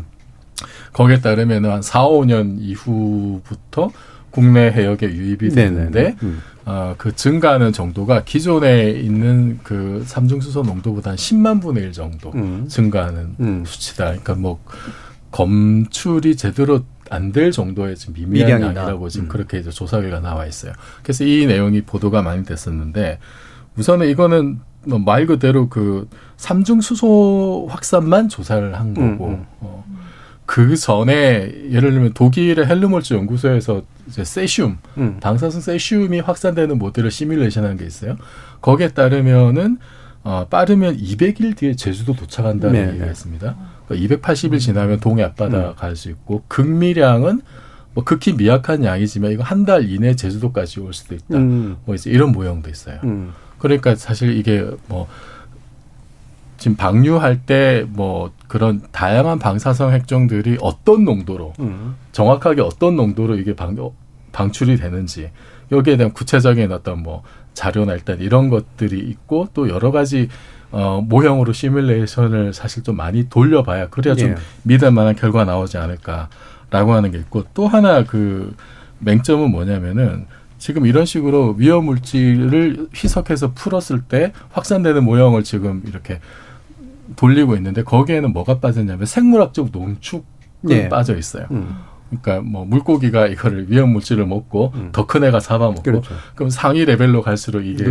거기에 0.92 1.20
따르면 1.20 1.64
한 1.66 1.82
4, 1.82 2.04
5년 2.08 2.56
이후부터 2.60 3.90
국내 4.30 4.70
해역에 4.70 5.06
유입이 5.06 5.50
되는데 5.50 6.16
음. 6.22 6.42
어, 6.66 6.94
그 6.98 7.14
증가하는 7.14 7.72
정도가 7.72 8.24
기존에 8.24 8.90
있는 8.90 9.60
그 9.62 10.02
삼중수소 10.06 10.62
농도보다 10.62 11.10
한 11.10 11.16
10만 11.16 11.62
분의 11.62 11.84
1 11.84 11.92
정도 11.92 12.32
음. 12.34 12.66
증가하는 12.68 13.36
음. 13.40 13.64
수치다. 13.66 14.04
그러니까 14.06 14.34
뭐 14.34 14.58
검출이 15.30 16.36
제대로 16.36 16.80
안 17.08 17.30
될 17.30 17.52
정도의 17.52 17.94
지금 17.96 18.14
미미한 18.14 18.46
미량이다. 18.46 18.80
양이라고 18.80 19.08
지금 19.08 19.26
음. 19.26 19.28
그렇게 19.28 19.58
이제 19.58 19.70
조사 19.70 20.00
결과 20.00 20.18
나와 20.20 20.44
있어요. 20.46 20.72
그래서 21.02 21.24
이 21.24 21.46
내용이 21.46 21.82
보도가 21.82 22.20
많이 22.22 22.44
됐었는데 22.44 23.18
우선은 23.76 24.08
이거는 24.08 24.46
뭐 24.48 24.60
말 24.86 25.26
그대로 25.26 25.68
그 25.68 26.08
삼중 26.36 26.80
수소 26.80 27.66
확산만 27.70 28.28
조사를 28.28 28.74
한 28.78 28.94
거고 28.94 29.26
음, 29.26 29.32
음. 29.32 29.44
어. 29.60 29.84
그 30.46 30.76
전에 30.76 31.52
예를 31.70 31.90
들면 31.92 32.12
독일의 32.14 32.66
헬르몰츠 32.66 33.14
연구소에서 33.14 33.82
이제 34.06 34.22
세슘, 34.24 34.78
음. 34.96 35.18
방사성 35.20 35.60
세슘이 35.60 36.20
확산되는 36.20 36.78
모델을 36.78 37.10
시뮬레이션하는 37.10 37.76
게 37.76 37.84
있어요. 37.84 38.16
거기에 38.60 38.88
따르면은 38.88 39.78
어, 40.22 40.46
빠르면 40.48 40.96
200일 40.98 41.56
뒤에 41.56 41.74
제주도 41.74 42.14
도착한다는 42.14 42.80
네. 42.80 42.88
얘기가 42.90 43.06
있습니다. 43.06 43.56
그러니까 43.88 44.16
280일 44.16 44.60
지나면 44.60 45.00
동해 45.00 45.24
앞바다 45.24 45.70
음. 45.70 45.74
갈수 45.76 46.10
있고 46.10 46.44
극미량은 46.48 47.40
뭐 47.94 48.04
극히 48.04 48.32
미약한 48.34 48.84
양이지만 48.84 49.32
이거 49.32 49.42
한 49.42 49.64
달 49.64 49.88
이내 49.90 50.14
제주도까지 50.14 50.80
올 50.80 50.92
수도 50.94 51.14
있다. 51.14 51.38
음. 51.38 51.76
뭐 51.84 51.94
이제 51.96 52.10
이런 52.10 52.30
모형도 52.30 52.70
있어요. 52.70 53.00
음. 53.04 53.32
그러니까 53.58 53.94
사실 53.94 54.36
이게 54.36 54.68
뭐 54.88 55.08
지금 56.58 56.76
방류할 56.76 57.42
때 57.44 57.84
뭐 57.88 58.30
그런 58.48 58.82
다양한 58.92 59.38
방사성 59.38 59.92
핵종들이 59.92 60.58
어떤 60.60 61.04
농도로 61.04 61.54
음. 61.60 61.96
정확하게 62.12 62.62
어떤 62.62 62.96
농도로 62.96 63.36
이게 63.36 63.54
방, 63.54 63.76
방출이 64.32 64.76
되는지 64.76 65.30
여기에 65.72 65.96
대한 65.96 66.12
구체적인 66.12 66.70
어떤 66.72 67.02
뭐 67.02 67.22
자료나 67.54 67.94
일단 67.94 68.20
이런 68.20 68.50
것들이 68.50 68.98
있고 68.98 69.48
또 69.54 69.68
여러 69.68 69.90
가지 69.90 70.28
어 70.70 71.00
모형으로 71.00 71.52
시뮬레이션을 71.52 72.52
사실 72.52 72.82
좀 72.82 72.96
많이 72.96 73.28
돌려봐야 73.28 73.88
그래야 73.88 74.14
좀 74.14 74.30
예. 74.30 74.34
믿을 74.64 74.90
만한 74.90 75.14
결과 75.14 75.44
나오지 75.44 75.78
않을까라고 75.78 76.92
하는 76.92 77.12
게 77.12 77.18
있고 77.18 77.44
또 77.54 77.66
하나 77.66 78.04
그 78.04 78.54
맹점은 78.98 79.50
뭐냐면은 79.50 80.26
지금 80.58 80.86
이런 80.86 81.04
식으로 81.04 81.54
위험 81.58 81.84
물질을 81.86 82.88
희석해서 82.94 83.52
풀었을 83.52 84.02
때 84.02 84.32
확산되는 84.50 85.04
모형을 85.04 85.42
지금 85.44 85.82
이렇게 85.86 86.20
돌리고 87.16 87.54
있는데 87.56 87.82
거기에는 87.82 88.32
뭐가 88.32 88.58
빠졌냐면 88.58 89.06
생물학적 89.06 89.68
농축이 89.72 90.24
네. 90.62 90.88
빠져 90.88 91.16
있어요. 91.16 91.46
음. 91.50 91.76
그러니까 92.08 92.40
뭐 92.48 92.64
물고기가 92.64 93.26
이거를 93.26 93.70
위험 93.70 93.90
물질을 93.90 94.26
먹고 94.26 94.72
음. 94.74 94.88
더큰 94.92 95.24
애가 95.24 95.40
잡아먹고 95.40 95.82
그렇죠. 95.82 96.14
그럼 96.34 96.50
상위 96.50 96.84
레벨로 96.84 97.20
갈수록 97.22 97.62
이게 97.62 97.72
이제 97.72 97.84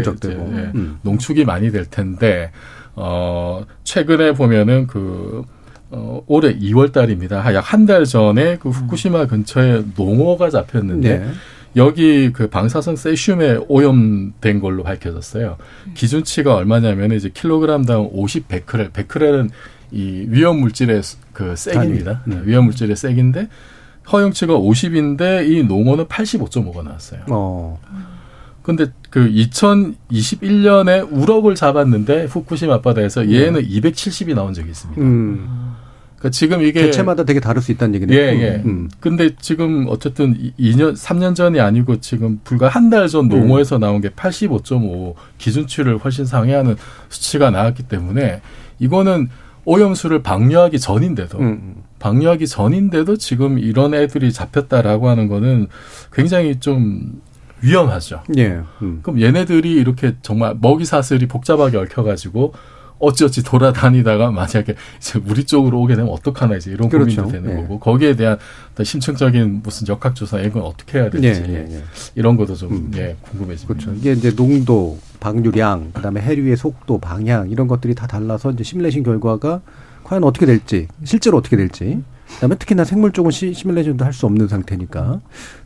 예, 0.58 0.72
음. 0.76 1.00
농축이 1.02 1.44
많이 1.46 1.72
될 1.72 1.86
텐데 1.86 2.52
어 2.96 3.66
최근에 3.84 4.34
보면은 4.34 4.88
그 4.88 5.44
어, 5.92 6.24
올해 6.28 6.58
2월 6.58 6.92
달입니다. 6.92 7.54
약 7.54 7.74
한 7.74 7.86
달 7.86 8.06
전에 8.06 8.58
그 8.58 8.70
후쿠시마 8.70 9.28
근처에 9.28 9.84
농어가 9.96 10.50
잡혔는데 10.50 11.20
네. 11.20 11.28
여기 11.76 12.32
그 12.32 12.48
방사성 12.48 12.96
세슘에 12.96 13.60
오염된 13.68 14.60
걸로 14.60 14.84
밝혀졌어요. 14.84 15.58
기준치가 15.94 16.56
얼마냐면 16.56 17.12
이제 17.12 17.30
킬로그램당 17.34 18.10
50 18.12 18.48
베크렐. 18.48 18.92
베크렐은 18.92 19.50
이 19.92 20.26
위험 20.30 20.60
물질의 20.60 21.02
그 21.34 21.56
색입니다. 21.56 22.24
네. 22.26 22.42
위험 22.44 22.66
물질의 22.66 22.96
색인데 22.96 23.50
허용치가 24.12 24.54
50인데 24.54 25.50
이 25.50 25.64
농어는 25.64 26.06
85.5가 26.06 26.84
나왔어요. 26.84 27.22
어. 27.30 27.80
근데 28.62 28.88
그 29.12 29.30
2021년에 29.30 31.08
우럭을 31.12 31.56
잡았는데 31.56 32.26
후쿠시마 32.26 32.76
앞바다에서 32.76 33.32
얘는 33.32 33.62
네. 33.62 33.68
270이 33.68 34.34
나온 34.34 34.54
적이 34.54 34.70
있습니다. 34.70 35.02
음. 35.02 35.75
그러니까 36.18 36.30
지금 36.32 36.62
이게 36.62 36.84
개체마다 36.84 37.24
되게 37.24 37.40
다를 37.40 37.62
수 37.62 37.72
있다는 37.72 37.96
얘기네요. 37.96 38.20
예, 38.20 38.24
예. 38.42 38.62
음. 38.66 38.90
근데 39.00 39.36
지금 39.40 39.86
어쨌든 39.90 40.36
2년 40.60 40.96
3년 40.96 41.36
전이 41.36 41.60
아니고 41.60 42.00
지금 42.00 42.40
불과 42.44 42.68
한 42.68 42.90
달전 42.90 43.28
농어에서 43.28 43.78
나온 43.78 44.02
게 44.02 44.10
85.5 44.10 45.14
기준치를 45.38 45.98
훨씬 45.98 46.26
상회하는 46.26 46.76
수치가 47.10 47.52
나왔기 47.52 47.84
때문에 47.84 48.42
이거는 48.80 49.30
오염수를 49.66 50.24
방류하기 50.24 50.80
전인데도 50.80 51.40
음. 51.40 51.76
방류하기 52.00 52.48
전인데도 52.48 53.18
지금 53.18 53.58
이런 53.60 53.94
애들이 53.94 54.32
잡혔다라고 54.32 55.10
하는 55.10 55.28
거는 55.28 55.68
굉장히 56.14 56.60
좀 56.60 57.22
위험하죠. 57.62 58.22
예. 58.38 58.60
음. 58.82 59.00
그럼 59.02 59.22
얘네들이 59.22 59.72
이렇게 59.74 60.16
정말 60.22 60.56
먹이 60.60 60.86
사슬이 60.86 61.28
복잡하게 61.28 61.78
얽혀가지고 61.78 62.54
어찌어찌 63.00 63.44
돌아다니다가 63.44 64.32
만약에 64.32 64.76
이제 65.00 65.20
우리 65.28 65.46
쪽으로 65.46 65.82
오게 65.82 65.96
되면 65.96 66.10
어떡하나 66.12 66.56
이제 66.56 66.72
이런 66.72 66.90
그렇죠. 66.90 67.24
고민도 67.24 67.32
되는 67.32 67.58
예. 67.58 67.62
거고 67.64 67.80
거기에 67.80 68.16
대한 68.16 68.38
심층적인 68.82 69.62
무슨 69.64 69.88
역학조사 69.88 70.40
이건 70.42 70.64
어떻게 70.64 71.00
해야 71.00 71.10
될지 71.10 71.28
예, 71.28 71.54
예, 71.54 71.76
예. 71.76 71.84
이런 72.16 72.38
것도 72.38 72.56
좀 72.56 72.72
음. 72.72 72.92
예, 72.96 73.16
궁금해집니다. 73.22 73.68
그렇죠. 73.68 73.98
이게 74.00 74.14
이제 74.14 74.34
농도, 74.36 74.98
방류량, 75.20 75.92
그다음에 75.94 76.22
해류의 76.22 76.56
속도, 76.58 76.98
방향 77.00 77.50
이런 77.50 77.68
것들이 77.68 77.96
다 77.96 78.08
달라서 78.08 78.52
이제 78.52 78.64
시뮬레이션 78.64 79.04
결과가 79.04 79.62
과연 80.04 80.24
어떻게 80.24 80.46
될지 80.46 80.88
실제로 81.04 81.38
어떻게 81.38 81.58
될지 81.58 82.02
그다음에 82.36 82.56
특히나 82.56 82.84
생물 82.86 83.12
쪽은 83.12 83.32
시, 83.32 83.54
시뮬레이션도 83.54 84.06
할 84.06 84.14
수 84.14 84.26
없는 84.26 84.48
상태니까 84.48 85.20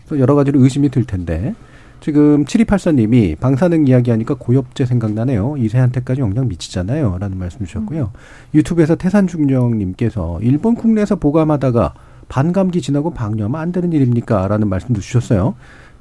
또 0.10 0.20
여러 0.20 0.34
가지로 0.36 0.62
의심이 0.64 0.90
들 0.90 1.06
텐데 1.06 1.54
지금 2.02 2.46
7284님이 2.46 3.38
방사능 3.40 3.88
이야기하니까 3.88 4.36
고엽제 4.36 4.86
생각나네요. 4.86 5.56
이세한테까지 5.58 6.22
영향 6.22 6.48
미치잖아요. 6.48 7.18
라는 7.20 7.38
말씀 7.38 7.66
주셨고요. 7.66 8.12
음. 8.14 8.20
유튜브에서 8.54 8.96
태산중령님께서 8.96 10.40
일본 10.42 10.76
국내에서 10.76 11.18
보감하다가 11.18 11.94
반감기 12.30 12.82
지나고 12.82 13.14
방류하면 13.14 13.60
안 13.60 13.72
되는 13.72 13.92
일입니까? 13.92 14.48
라는 14.48 14.70
말씀도 14.70 15.02
주셨어요. 15.02 15.56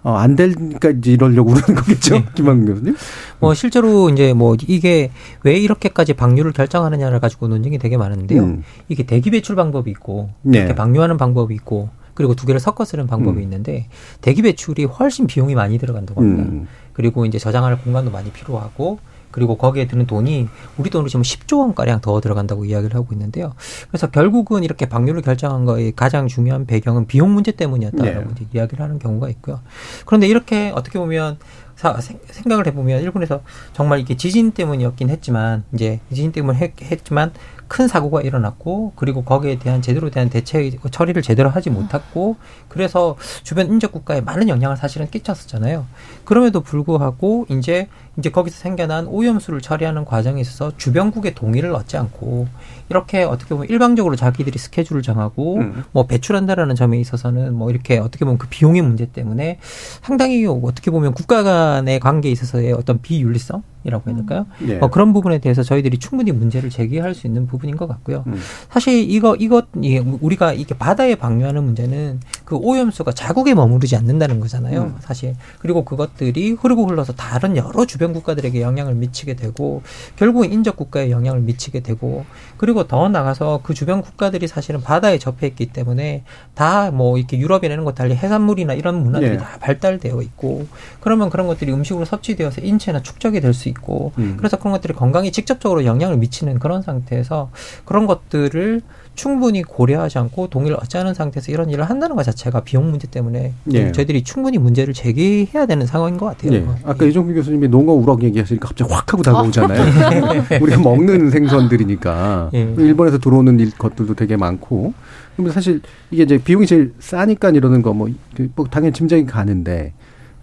어, 0.04 0.14
안 0.14 0.36
되니까 0.36 0.90
이제 0.90 1.12
이러려고 1.12 1.52
그러는 1.52 1.74
거겠죠, 1.74 2.14
네. 2.14 2.24
김학민 2.34 2.66
교수님? 2.66 2.96
뭐 3.40 3.52
실제로 3.54 4.08
이제 4.10 4.32
뭐 4.32 4.56
이게 4.66 5.10
왜 5.42 5.56
이렇게까지 5.58 6.14
방류를 6.14 6.52
결정하느냐를 6.52 7.18
가지고 7.18 7.48
논쟁이 7.48 7.78
되게 7.78 7.96
많은데요. 7.96 8.42
음. 8.42 8.62
이게 8.88 9.04
대기 9.04 9.30
배출 9.30 9.56
방법이 9.56 9.90
있고 9.90 10.30
네. 10.42 10.58
이렇게 10.58 10.74
방류하는 10.76 11.16
방법이 11.16 11.54
있고 11.56 11.88
그리고 12.18 12.34
두 12.34 12.46
개를 12.46 12.58
섞어 12.58 12.84
쓰는 12.84 13.06
방법이 13.06 13.38
음. 13.38 13.42
있는데 13.44 13.86
대기 14.22 14.42
배출이 14.42 14.86
훨씬 14.86 15.28
비용이 15.28 15.54
많이 15.54 15.78
들어간다고 15.78 16.20
합니다. 16.20 16.50
음. 16.50 16.66
그리고 16.92 17.24
이제 17.24 17.38
저장할 17.38 17.80
공간도 17.80 18.10
많이 18.10 18.32
필요하고 18.32 18.98
그리고 19.30 19.56
거기에 19.56 19.86
드는 19.86 20.08
돈이 20.08 20.48
우리 20.78 20.90
돈으로 20.90 21.08
지금 21.08 21.22
10조 21.22 21.60
원가량 21.60 22.00
더 22.00 22.20
들어간다고 22.20 22.64
이야기를 22.64 22.96
하고 22.96 23.12
있는데요. 23.12 23.52
그래서 23.86 24.10
결국은 24.10 24.64
이렇게 24.64 24.88
방류를 24.88 25.22
결정한 25.22 25.64
거의 25.64 25.92
가장 25.94 26.26
중요한 26.26 26.66
배경은 26.66 27.06
비용 27.06 27.32
문제 27.32 27.52
때문이었다라고 27.52 28.34
네. 28.34 28.46
이야기를 28.52 28.82
하는 28.82 28.98
경우가 28.98 29.28
있고요. 29.28 29.60
그런데 30.04 30.26
이렇게 30.26 30.72
어떻게 30.74 30.98
보면 30.98 31.38
사, 31.76 32.00
생각을 32.00 32.66
해보면 32.66 33.00
일본에서 33.00 33.42
정말 33.74 34.00
이게 34.00 34.16
지진 34.16 34.50
때문이었긴 34.50 35.08
했지만 35.08 35.62
이제 35.72 36.00
지진 36.08 36.32
때문에 36.32 36.58
했, 36.58 36.72
했지만 36.82 37.30
큰 37.68 37.86
사고가 37.86 38.22
일어났고 38.22 38.92
그리고 38.96 39.22
거기에 39.22 39.58
대한 39.58 39.82
제대로 39.82 40.10
대한 40.10 40.30
대체 40.30 40.70
처리를 40.90 41.22
제대로 41.22 41.50
하지 41.50 41.70
못했고 41.70 42.36
그래서 42.68 43.16
주변 43.42 43.66
인접 43.68 43.92
국가에 43.92 44.20
많은 44.20 44.48
영향을 44.48 44.76
사실은 44.76 45.08
끼쳤었잖아요. 45.08 45.86
그럼에도 46.24 46.60
불구하고 46.60 47.46
이제 47.50 47.88
이제 48.18 48.30
거기서 48.30 48.58
생겨난 48.58 49.06
오염수를 49.06 49.60
처리하는 49.60 50.04
과정에 50.04 50.40
있어서 50.40 50.72
주변국의 50.76 51.34
동의를 51.34 51.72
얻지 51.74 51.96
않고 51.96 52.48
이렇게 52.88 53.22
어떻게 53.22 53.50
보면 53.54 53.68
일방적으로 53.68 54.16
자기들이 54.16 54.58
스케줄을 54.58 55.02
정하고 55.02 55.58
음. 55.58 55.84
뭐 55.92 56.06
배출한다라는 56.06 56.74
점에 56.74 56.98
있어서는 56.98 57.54
뭐 57.54 57.70
이렇게 57.70 57.98
어떻게 57.98 58.24
보면 58.24 58.38
그 58.38 58.48
비용의 58.48 58.82
문제 58.82 59.06
때문에 59.06 59.58
상당히 60.02 60.44
어떻게 60.46 60.90
보면 60.90 61.12
국가 61.12 61.42
간의 61.42 62.00
관계에 62.00 62.32
있어서의 62.32 62.72
어떤 62.72 63.00
비윤리성 63.00 63.62
이라고 63.84 64.10
해야 64.10 64.16
될까요? 64.16 64.46
음. 64.62 64.68
예. 64.70 64.78
어, 64.80 64.88
그런 64.88 65.12
부분에 65.12 65.38
대해서 65.38 65.62
저희들이 65.62 65.98
충분히 65.98 66.32
문제를 66.32 66.70
제기할 66.70 67.14
수 67.14 67.26
있는 67.26 67.46
부분 67.46 67.57
인 67.66 67.76
것 67.76 67.86
같고요. 67.88 68.24
음. 68.26 68.38
사실 68.70 69.10
이거 69.10 69.34
이것 69.36 69.66
예, 69.82 69.98
우리가 69.98 70.52
이게 70.52 70.76
바다에 70.76 71.14
방류하는 71.14 71.62
문제는 71.64 72.20
그 72.44 72.56
오염수가 72.56 73.12
자국에 73.12 73.54
머무르지 73.54 73.96
않는다는 73.96 74.40
거잖아요. 74.40 74.82
음. 74.82 74.96
사실 75.00 75.34
그리고 75.58 75.84
그것들이 75.84 76.52
흐르고 76.52 76.86
흘러서 76.86 77.12
다른 77.14 77.56
여러 77.56 77.86
주변 77.86 78.12
국가들에게 78.12 78.60
영향을 78.60 78.94
미치게 78.94 79.34
되고 79.34 79.82
결국은 80.16 80.52
인접 80.52 80.76
국가에 80.76 81.10
영향을 81.10 81.40
미치게 81.40 81.80
되고 81.80 82.24
그리고 82.58 82.86
더 82.86 83.08
나가서 83.08 83.60
그 83.62 83.72
주변 83.72 84.02
국가들이 84.02 84.46
사실은 84.46 84.82
바다에 84.82 85.18
접해 85.18 85.46
있기 85.46 85.66
때문에 85.66 86.24
다 86.54 86.90
뭐 86.92 87.18
이렇게 87.18 87.38
유럽이라는 87.38 87.84
것 87.84 87.94
달리 87.94 88.14
해산물이나 88.14 88.74
이런 88.74 89.02
문화들이 89.02 89.32
예. 89.32 89.36
다 89.36 89.58
발달되어 89.60 90.22
있고 90.22 90.66
그러면 91.00 91.30
그런 91.30 91.46
것들이 91.46 91.72
음식으로 91.72 92.04
섭취되어서 92.04 92.60
인체나 92.62 93.02
축적이 93.02 93.40
될수 93.40 93.68
있고 93.68 93.78
있고 93.88 94.12
음. 94.18 94.34
그래서 94.36 94.58
그런 94.58 94.72
것들이 94.72 94.92
건강에 94.92 95.30
직접적으로 95.30 95.84
영향을 95.84 96.16
미치는 96.18 96.58
그런 96.58 96.82
상태에서 96.82 97.50
그런 97.84 98.06
것들을 98.06 98.82
충분히 99.18 99.64
고려하지 99.64 100.16
않고 100.18 100.46
동의를 100.46 100.76
얻지 100.76 100.96
않은 100.96 101.12
상태에서 101.12 101.50
이런 101.50 101.70
일을 101.70 101.82
한다는 101.82 102.14
것 102.14 102.22
자체가 102.22 102.60
비용 102.60 102.88
문제 102.88 103.08
때문에 103.08 103.52
예. 103.72 103.90
저희들이 103.90 104.22
충분히 104.22 104.58
문제를 104.58 104.94
제기해야 104.94 105.66
되는 105.66 105.86
상황인 105.86 106.16
것 106.16 106.26
같아요. 106.26 106.52
예. 106.52 106.64
아까 106.84 107.04
예. 107.04 107.10
이종필 107.10 107.34
교수님이 107.34 107.66
농어 107.66 107.94
우럭 107.94 108.22
얘기하시니까 108.22 108.68
갑자기 108.68 108.92
확 108.92 109.12
하고 109.12 109.24
다가오잖아요. 109.24 110.44
우리가 110.62 110.80
먹는 110.80 111.30
생선들이니까 111.30 112.50
예. 112.54 112.74
일본에서 112.78 113.18
들어오는 113.18 113.70
것들도 113.76 114.14
되게 114.14 114.36
많고 114.36 114.94
그러면 115.34 115.52
사실 115.52 115.80
이게 116.12 116.22
이제 116.22 116.38
비용이 116.38 116.66
제일 116.66 116.94
싸니까 117.00 117.50
이러는 117.50 117.82
거뭐 117.82 118.08
뭐 118.54 118.66
당연히 118.70 118.92
짐작이 118.92 119.26
가는데 119.26 119.94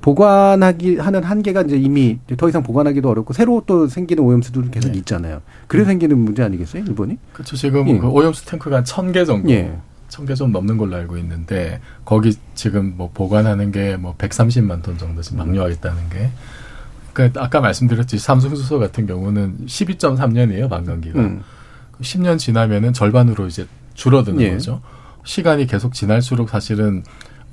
보관하기 0.05 0.97
하는 0.97 1.23
한계가 1.23 1.63
이제 1.63 1.77
이미 1.77 2.19
더 2.37 2.47
이상 2.47 2.61
보관하기도 2.61 3.09
어렵고 3.09 3.33
새로 3.33 3.63
또 3.65 3.87
생기는 3.87 4.23
오염수들은 4.23 4.69
계속 4.69 4.91
네. 4.91 4.99
있잖아요. 4.99 5.41
그래서 5.65 5.87
음. 5.87 5.93
생기는 5.93 6.15
문제 6.19 6.43
아니겠어요, 6.43 6.83
일본이? 6.83 7.17
그렇죠. 7.33 7.55
지금 7.55 7.87
예. 7.89 7.97
그 7.97 8.07
오염수 8.07 8.45
탱크가 8.45 8.83
천 8.83 9.11
개 9.11 9.25
정도, 9.25 9.49
예. 9.49 9.75
천개 10.07 10.35
좀 10.35 10.51
넘는 10.51 10.77
걸로 10.77 10.95
알고 10.95 11.17
있는데 11.17 11.79
거기 12.05 12.35
지금 12.53 12.93
뭐 12.95 13.09
보관하는 13.11 13.71
게 13.71 13.97
뭐 13.97 14.13
130만 14.15 14.83
톤 14.83 14.95
정도 14.99 15.23
지금 15.23 15.39
방류하겠다는 15.39 16.09
게. 16.11 16.29
그러니까 17.13 17.41
아까 17.43 17.59
말씀드렸듯이 17.61 18.23
삼성수소 18.23 18.77
같은 18.77 19.07
경우는 19.07 19.65
12.3년이에요 19.65 20.69
방광기가. 20.69 21.19
음. 21.19 21.41
10년 21.99 22.37
지나면은 22.37 22.93
절반으로 22.93 23.47
이제 23.47 23.65
줄어드는 23.95 24.39
예. 24.41 24.51
거죠. 24.51 24.81
시간이 25.23 25.65
계속 25.65 25.95
지날수록 25.95 26.49
사실은 26.49 27.01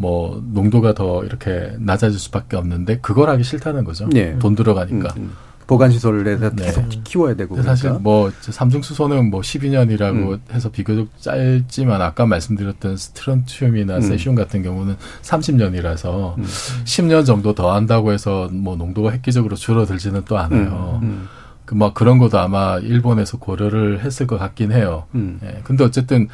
뭐 0.03 0.43
농도가 0.53 0.95
더 0.95 1.25
이렇게 1.25 1.77
낮아질 1.79 2.19
수밖에 2.19 2.57
없는데 2.57 2.99
그걸 2.99 3.31
하기 3.31 3.45
싫다는 3.45 3.85
거죠. 3.85 4.09
네. 4.09 4.37
돈 4.41 4.57
들어가니까. 4.57 5.15
음, 5.17 5.23
음. 5.23 5.33
보관 5.69 5.93
시설을 5.93 6.25
네. 6.41 6.65
계속 6.65 6.85
키워야 7.05 7.37
되고. 7.37 7.55
그러니까. 7.55 7.77
사실 7.77 7.93
뭐 8.01 8.33
삼중 8.41 8.83
수소는 8.83 9.31
뭐 9.31 9.43
12년이라고 9.43 10.33
음. 10.33 10.41
해서 10.53 10.71
비교적 10.73 11.07
짧지만 11.21 12.03
아까 12.03 12.27
말씀드렸던 12.27 12.97
스트론튬이나 12.97 13.97
음. 13.97 14.01
세슘 14.01 14.35
같은 14.35 14.65
경우는 14.65 14.97
30년이라서 15.23 16.37
음. 16.37 16.45
10년 16.85 17.25
정도 17.25 17.55
더 17.55 17.73
한다고 17.73 18.12
해서 18.12 18.49
뭐 18.51 18.75
농도가 18.75 19.12
획기적으로 19.12 19.55
줄어들지는 19.55 20.23
또 20.25 20.37
않아요. 20.37 20.99
음. 21.01 21.09
음. 21.09 21.29
그뭐 21.65 21.93
그런 21.93 22.19
것도 22.19 22.41
아마 22.41 22.79
일본에서 22.79 23.38
고려를 23.38 24.01
했을 24.01 24.27
것 24.27 24.37
같긴 24.37 24.73
해요. 24.73 25.05
예. 25.15 25.61
근데 25.62 25.85
어쨌든 25.85 26.29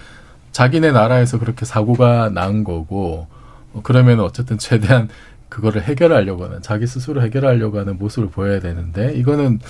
자기네 0.52 0.90
나라에서 0.90 1.38
그렇게 1.38 1.66
사고가 1.66 2.30
난 2.30 2.64
거고 2.64 2.86
뭐 2.88 3.37
그러면 3.82 4.20
어쨌든 4.20 4.58
최대한 4.58 5.08
그거를 5.48 5.82
해결하려고 5.82 6.44
하는 6.44 6.62
자기 6.62 6.86
스스로 6.86 7.22
해결하려고 7.22 7.78
하는 7.78 7.98
모습을 7.98 8.28
보여야 8.28 8.60
되는데 8.60 9.14
이거는 9.14 9.60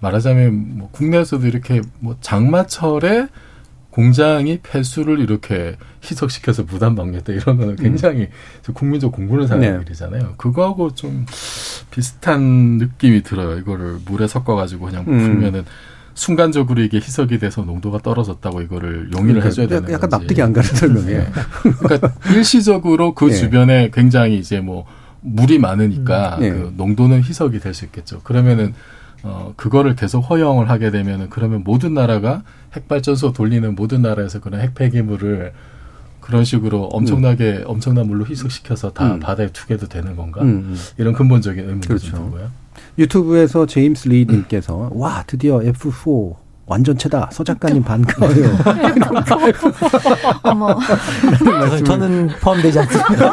말하자면 0.00 0.78
뭐 0.78 0.88
국내에서도 0.90 1.46
이렇게 1.46 1.80
뭐 2.00 2.16
장마철에 2.20 3.28
공장이 3.90 4.58
폐수를 4.62 5.20
이렇게 5.20 5.76
희석시켜서 6.02 6.64
무단 6.64 6.96
방류했다 6.96 7.32
이런 7.34 7.58
거는 7.58 7.70
음. 7.70 7.76
굉장히 7.76 8.22
음. 8.68 8.74
국민적 8.74 9.12
공부를 9.12 9.46
사는 9.46 9.60
네. 9.60 9.80
일이잖아요. 9.82 10.34
그거하고 10.38 10.94
좀 10.94 11.26
비슷한 11.90 12.78
느낌이 12.78 13.22
들어요. 13.22 13.58
이거를 13.58 13.98
물에 14.06 14.26
섞어가지고 14.26 14.86
그냥 14.86 15.04
음. 15.06 15.18
풀면은 15.18 15.64
순간적으로 16.14 16.82
이게 16.82 16.98
희석이 16.98 17.38
돼서 17.38 17.62
농도가 17.62 17.98
떨어졌다고 17.98 18.60
이거를 18.62 19.10
용의를 19.12 19.40
그러니까 19.40 19.46
해줘야 19.48 19.66
되는 19.66 19.84
약간 19.92 20.10
건지. 20.10 20.16
납득이 20.24 20.42
안 20.42 20.52
가는 20.52 20.68
설명이에요. 20.68 21.18
네. 21.20 21.30
그러니까 21.80 22.12
일시적으로 22.34 23.14
그 23.14 23.26
네. 23.26 23.34
주변에 23.36 23.90
굉장히 23.92 24.38
이제 24.38 24.60
뭐 24.60 24.84
물이 25.20 25.58
많으니까 25.58 26.36
네. 26.40 26.50
그 26.50 26.72
농도는 26.76 27.22
희석이 27.22 27.60
될 27.60 27.74
수 27.74 27.84
있겠죠. 27.86 28.20
그러면은 28.22 28.74
어 29.22 29.54
그거를 29.56 29.94
계속 29.94 30.20
허용을 30.20 30.68
하게 30.68 30.90
되면은 30.90 31.30
그러면 31.30 31.62
모든 31.64 31.94
나라가 31.94 32.42
핵발전소 32.74 33.32
돌리는 33.32 33.74
모든 33.76 34.02
나라에서 34.02 34.40
그런 34.40 34.60
핵폐기물을 34.60 35.52
그런 36.20 36.44
식으로 36.44 36.84
엄청나게 36.86 37.58
음. 37.58 37.64
엄청난 37.66 38.06
물로 38.06 38.26
희석시켜서 38.26 38.92
다 38.92 39.14
음. 39.14 39.20
바다에 39.20 39.48
투게도 39.48 39.88
되는 39.88 40.16
건가? 40.16 40.42
음. 40.42 40.48
음. 40.48 40.76
이런 40.98 41.14
근본적인 41.14 41.60
의문도 41.64 41.86
그렇죠. 41.88 42.06
좀 42.10 42.18
들고요. 42.30 42.50
유튜브에서 42.98 43.66
제임스 43.66 44.08
리 44.08 44.26
님께서 44.28 44.90
와 44.92 45.24
드디어 45.26 45.58
F4 45.60 46.36
완전체다. 46.66 47.30
서 47.32 47.44
작가님 47.44 47.82
반가워요. 47.82 48.56
어머. 50.44 50.78
저는 51.84 52.28
포함되지 52.40 52.78
않습니다. 52.78 53.32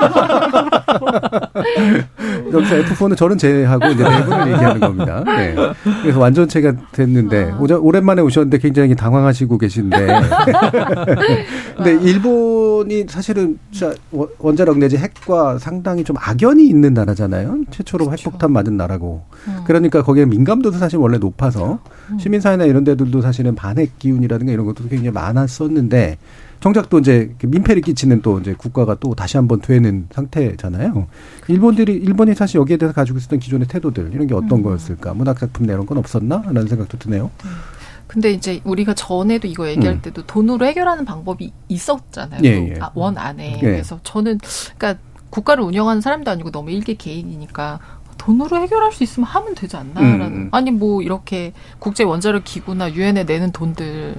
여기서 2.51 2.75
F4는 2.75 3.17
저는 3.17 3.37
제외하고 3.37 3.87
이제 3.87 4.03
네 4.03 4.23
분을 4.23 4.53
얘기하는 4.53 4.79
겁니다. 4.79 5.23
네. 5.25 5.55
그래서 6.01 6.19
완전체가 6.19 6.73
됐는데 6.91 7.51
아. 7.51 7.57
오랜만에 7.57 8.21
오셨는데 8.21 8.57
굉장히 8.59 8.95
당황하시고 8.95 9.57
계신데. 9.57 10.07
근데 11.77 11.93
일본이 12.01 13.05
사실은 13.07 13.57
원자력 14.39 14.77
내지 14.77 14.97
핵과 14.97 15.57
상당히 15.59 16.03
좀 16.03 16.15
악연이 16.19 16.67
있는 16.67 16.93
나라잖아요. 16.93 17.63
최초로 17.71 18.05
그렇죠. 18.05 18.29
핵폭탄 18.29 18.51
맞은 18.51 18.77
나라고. 18.77 19.23
음. 19.47 19.59
그러니까 19.65 20.03
거기에 20.03 20.25
민감도도 20.25 20.77
사실 20.77 20.97
원래 20.99 21.17
높아서 21.17 21.79
음. 22.11 22.19
시민사회나 22.19 22.65
이런 22.65 22.83
데들도 22.83 23.21
사실은 23.21 23.55
반핵 23.55 23.97
기운이라든가 23.99 24.51
이런 24.51 24.65
것도 24.65 24.87
굉장히 24.89 25.11
많았었는데 25.11 26.17
정작 26.59 26.89
또 26.89 26.99
이제 26.99 27.33
민폐를 27.41 27.81
끼치는 27.81 28.21
또 28.21 28.39
이제 28.39 28.53
국가가 28.53 28.95
또 28.95 29.15
다시 29.15 29.37
한번 29.37 29.61
되는 29.61 30.07
상태잖아요. 30.11 31.07
일본들이 31.47 31.93
일본이 31.93 32.35
사실 32.35 32.59
여기에 32.59 32.77
대해서 32.77 32.93
가지고 32.93 33.17
있었던 33.17 33.39
기존의 33.39 33.67
태도들 33.67 34.11
이런 34.13 34.27
게 34.27 34.33
어떤 34.33 34.59
음. 34.59 34.63
거였을까? 34.63 35.13
문학 35.13 35.39
작품 35.39 35.65
내 35.65 35.73
이런 35.73 35.85
건 35.85 35.97
없었나라는 35.97 36.67
생각도 36.67 36.97
드네요. 36.97 37.31
음. 37.45 37.49
근데 38.07 38.31
이제 38.31 38.59
우리가 38.63 38.95
전에도 38.95 39.47
이거 39.47 39.69
얘기할 39.69 39.97
음. 39.97 40.01
때도 40.01 40.25
돈으로 40.25 40.65
해결하는 40.65 41.05
방법이 41.05 41.51
있었잖아요. 41.67 42.41
예, 42.43 42.73
예. 42.73 42.79
아, 42.81 42.89
원 42.95 43.17
안에. 43.17 43.57
예. 43.57 43.61
그래서 43.61 43.99
저는 44.03 44.39
그러니까 44.77 45.01
국가를 45.29 45.63
운영하는 45.63 46.01
사람도 46.01 46.31
아니고 46.31 46.49
너무 46.49 46.71
일개 46.71 46.95
개인이니까 46.95 47.79
돈으로 48.17 48.57
해결할 48.57 48.91
수 48.91 49.03
있으면 49.03 49.27
하면 49.29 49.55
되지 49.55 49.77
않나라는 49.77 50.25
음, 50.25 50.33
음. 50.33 50.49
아니 50.51 50.71
뭐 50.71 51.01
이렇게 51.01 51.53
국제 51.77 52.03
원자력 52.03 52.43
기구나 52.43 52.91
유엔에 52.91 53.23
내는 53.23 53.51
돈들 53.51 54.15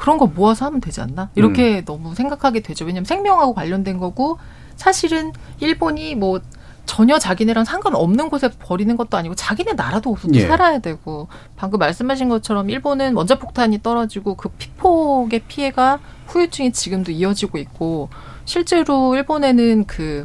그런 0.00 0.16
거 0.16 0.26
모아서 0.26 0.64
하면 0.64 0.80
되지 0.80 1.02
않나 1.02 1.28
이렇게 1.34 1.80
음. 1.80 1.84
너무 1.84 2.14
생각하게 2.14 2.60
되죠 2.60 2.86
왜냐면 2.86 3.04
생명하고 3.04 3.52
관련된 3.52 3.98
거고 3.98 4.38
사실은 4.74 5.32
일본이 5.60 6.14
뭐 6.14 6.40
전혀 6.86 7.18
자기네랑 7.18 7.64
상관없는 7.64 8.30
곳에 8.30 8.48
버리는 8.58 8.96
것도 8.96 9.18
아니고 9.18 9.34
자기네 9.34 9.74
나라도 9.74 10.16
또 10.20 10.28
예. 10.34 10.46
살아야 10.46 10.78
되고 10.78 11.28
방금 11.54 11.78
말씀하신 11.78 12.30
것처럼 12.30 12.70
일본은 12.70 13.14
원자폭탄이 13.14 13.82
떨어지고 13.82 14.36
그 14.36 14.48
피폭의 14.48 15.42
피해가 15.46 16.00
후유증이 16.28 16.72
지금도 16.72 17.12
이어지고 17.12 17.58
있고 17.58 18.08
실제로 18.46 19.14
일본에는 19.14 19.84
그 19.84 20.24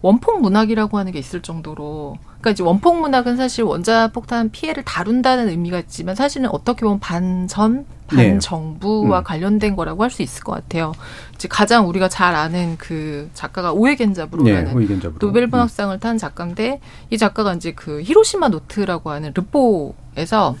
원폭 0.00 0.40
문학이라고 0.42 0.96
하는 0.96 1.10
게 1.10 1.18
있을 1.18 1.42
정도로 1.42 2.18
그러니까 2.40 2.50
이제 2.52 2.62
원폭 2.62 3.00
문학은 3.00 3.36
사실 3.36 3.64
원자 3.64 4.08
폭탄 4.08 4.50
피해를 4.50 4.84
다룬다는 4.84 5.48
의미가 5.48 5.80
있지만 5.80 6.14
사실은 6.14 6.48
어떻게 6.50 6.82
보면 6.82 7.00
반전 7.00 7.84
반정부와 8.06 9.18
네. 9.18 9.22
음. 9.22 9.24
관련된 9.24 9.76
거라고 9.76 10.02
할 10.02 10.10
수 10.10 10.22
있을 10.22 10.42
것 10.42 10.52
같아요. 10.52 10.94
이제 11.34 11.48
가장 11.48 11.88
우리가 11.88 12.08
잘 12.08 12.34
아는 12.34 12.76
그 12.78 13.28
작가가 13.34 13.72
오에겐자부로라는 13.72 14.88
네, 14.88 15.00
노벨 15.18 15.46
문학상을 15.48 15.94
음. 15.94 16.00
탄 16.00 16.16
작가인데 16.16 16.80
이 17.10 17.18
작가가 17.18 17.52
이제 17.52 17.72
그 17.72 18.00
히로시마 18.02 18.48
노트라고 18.48 19.10
하는 19.10 19.32
르포에서 19.34 20.56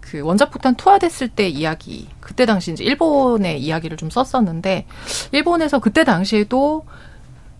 그 0.00 0.20
원자폭탄 0.20 0.76
투하됐을 0.76 1.28
때 1.28 1.48
이야기 1.48 2.08
그때 2.20 2.46
당시 2.46 2.72
이제 2.72 2.84
일본의 2.84 3.60
이야기를 3.60 3.96
좀 3.96 4.10
썼었는데 4.10 4.86
일본에서 5.32 5.80
그때 5.80 6.04
당시에도 6.04 6.84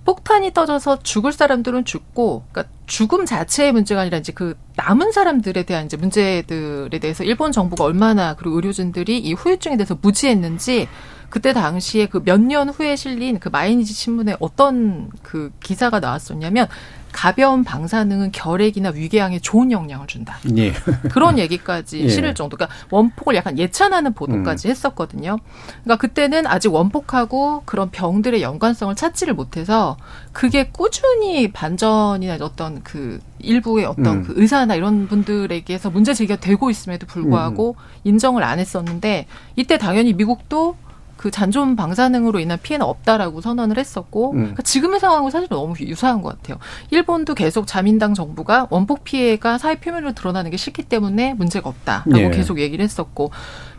폭탄이 0.04 0.52
터져서 0.52 1.02
죽을 1.02 1.32
사람들은 1.32 1.84
죽고, 1.84 2.44
그러니까 2.50 2.72
죽음 2.92 3.24
자체의 3.24 3.72
문제가 3.72 4.02
아니라 4.02 4.18
이제 4.18 4.34
그 4.34 4.54
남은 4.76 5.12
사람들에 5.12 5.62
대한 5.62 5.86
이제 5.86 5.96
문제들에 5.96 6.98
대해서 6.98 7.24
일본 7.24 7.50
정부가 7.50 7.84
얼마나 7.84 8.34
그리고 8.34 8.56
의료진들이 8.56 9.16
이 9.18 9.32
후유증에 9.32 9.78
대해서 9.78 9.96
무지했는지 9.98 10.88
그때 11.30 11.54
당시에 11.54 12.04
그 12.04 12.20
몇 12.22 12.38
년 12.38 12.68
후에 12.68 12.94
실린 12.96 13.38
그 13.38 13.48
마이니지 13.48 13.94
신문에 13.94 14.36
어떤 14.40 15.08
그 15.22 15.50
기사가 15.62 16.00
나왔었냐면 16.00 16.66
가벼운 17.12 17.62
방사능은 17.62 18.32
결핵이나 18.32 18.88
위궤양에 18.88 19.38
좋은 19.38 19.70
영향을 19.70 20.06
준다. 20.06 20.38
예. 20.56 20.72
그런 21.12 21.38
얘기까지 21.38 22.00
예. 22.04 22.08
실을 22.08 22.34
정도. 22.34 22.56
그러니까 22.56 22.74
원폭을 22.90 23.34
약간 23.34 23.58
예찬하는 23.58 24.14
보도까지 24.14 24.68
음. 24.68 24.70
했었거든요. 24.70 25.38
그러니까 25.84 25.96
그때는 26.00 26.46
아직 26.46 26.72
원폭하고 26.72 27.64
그런 27.66 27.90
병들의 27.90 28.40
연관성을 28.40 28.94
찾지를 28.96 29.34
못해서 29.34 29.98
그게 30.32 30.70
꾸준히 30.70 31.52
반전이나 31.52 32.38
어떤 32.40 32.81
그 32.82 33.20
일부의 33.38 33.84
어떤 33.84 34.06
음. 34.06 34.22
그 34.22 34.34
의사나 34.36 34.74
이런 34.74 35.08
분들에게서 35.08 35.90
문제 35.90 36.14
제기가 36.14 36.40
되고 36.40 36.70
있음에도 36.70 37.06
불구하고 37.06 37.76
음. 37.78 37.84
인정을 38.04 38.42
안 38.42 38.58
했었는데 38.58 39.26
이때 39.56 39.78
당연히 39.78 40.12
미국도 40.12 40.76
그 41.22 41.30
잔존 41.30 41.76
방사능으로 41.76 42.40
인한 42.40 42.58
피해는 42.60 42.84
없다라고 42.84 43.40
선언을 43.40 43.78
했었고 43.78 44.32
음. 44.32 44.36
그러니까 44.38 44.62
지금의 44.62 44.98
상황은 44.98 45.30
사실 45.30 45.48
너무 45.48 45.74
유사한 45.78 46.20
것 46.20 46.30
같아요. 46.30 46.58
일본도 46.90 47.36
계속 47.36 47.68
자민당 47.68 48.12
정부가 48.12 48.66
원폭 48.70 49.04
피해가 49.04 49.56
사회 49.58 49.76
표면으로 49.76 50.14
드러나는 50.14 50.50
게 50.50 50.56
싫기 50.56 50.82
때문에 50.82 51.34
문제가 51.34 51.68
없다라고 51.68 52.18
예. 52.18 52.30
계속 52.30 52.58
얘기를 52.58 52.82
했었고 52.82 53.30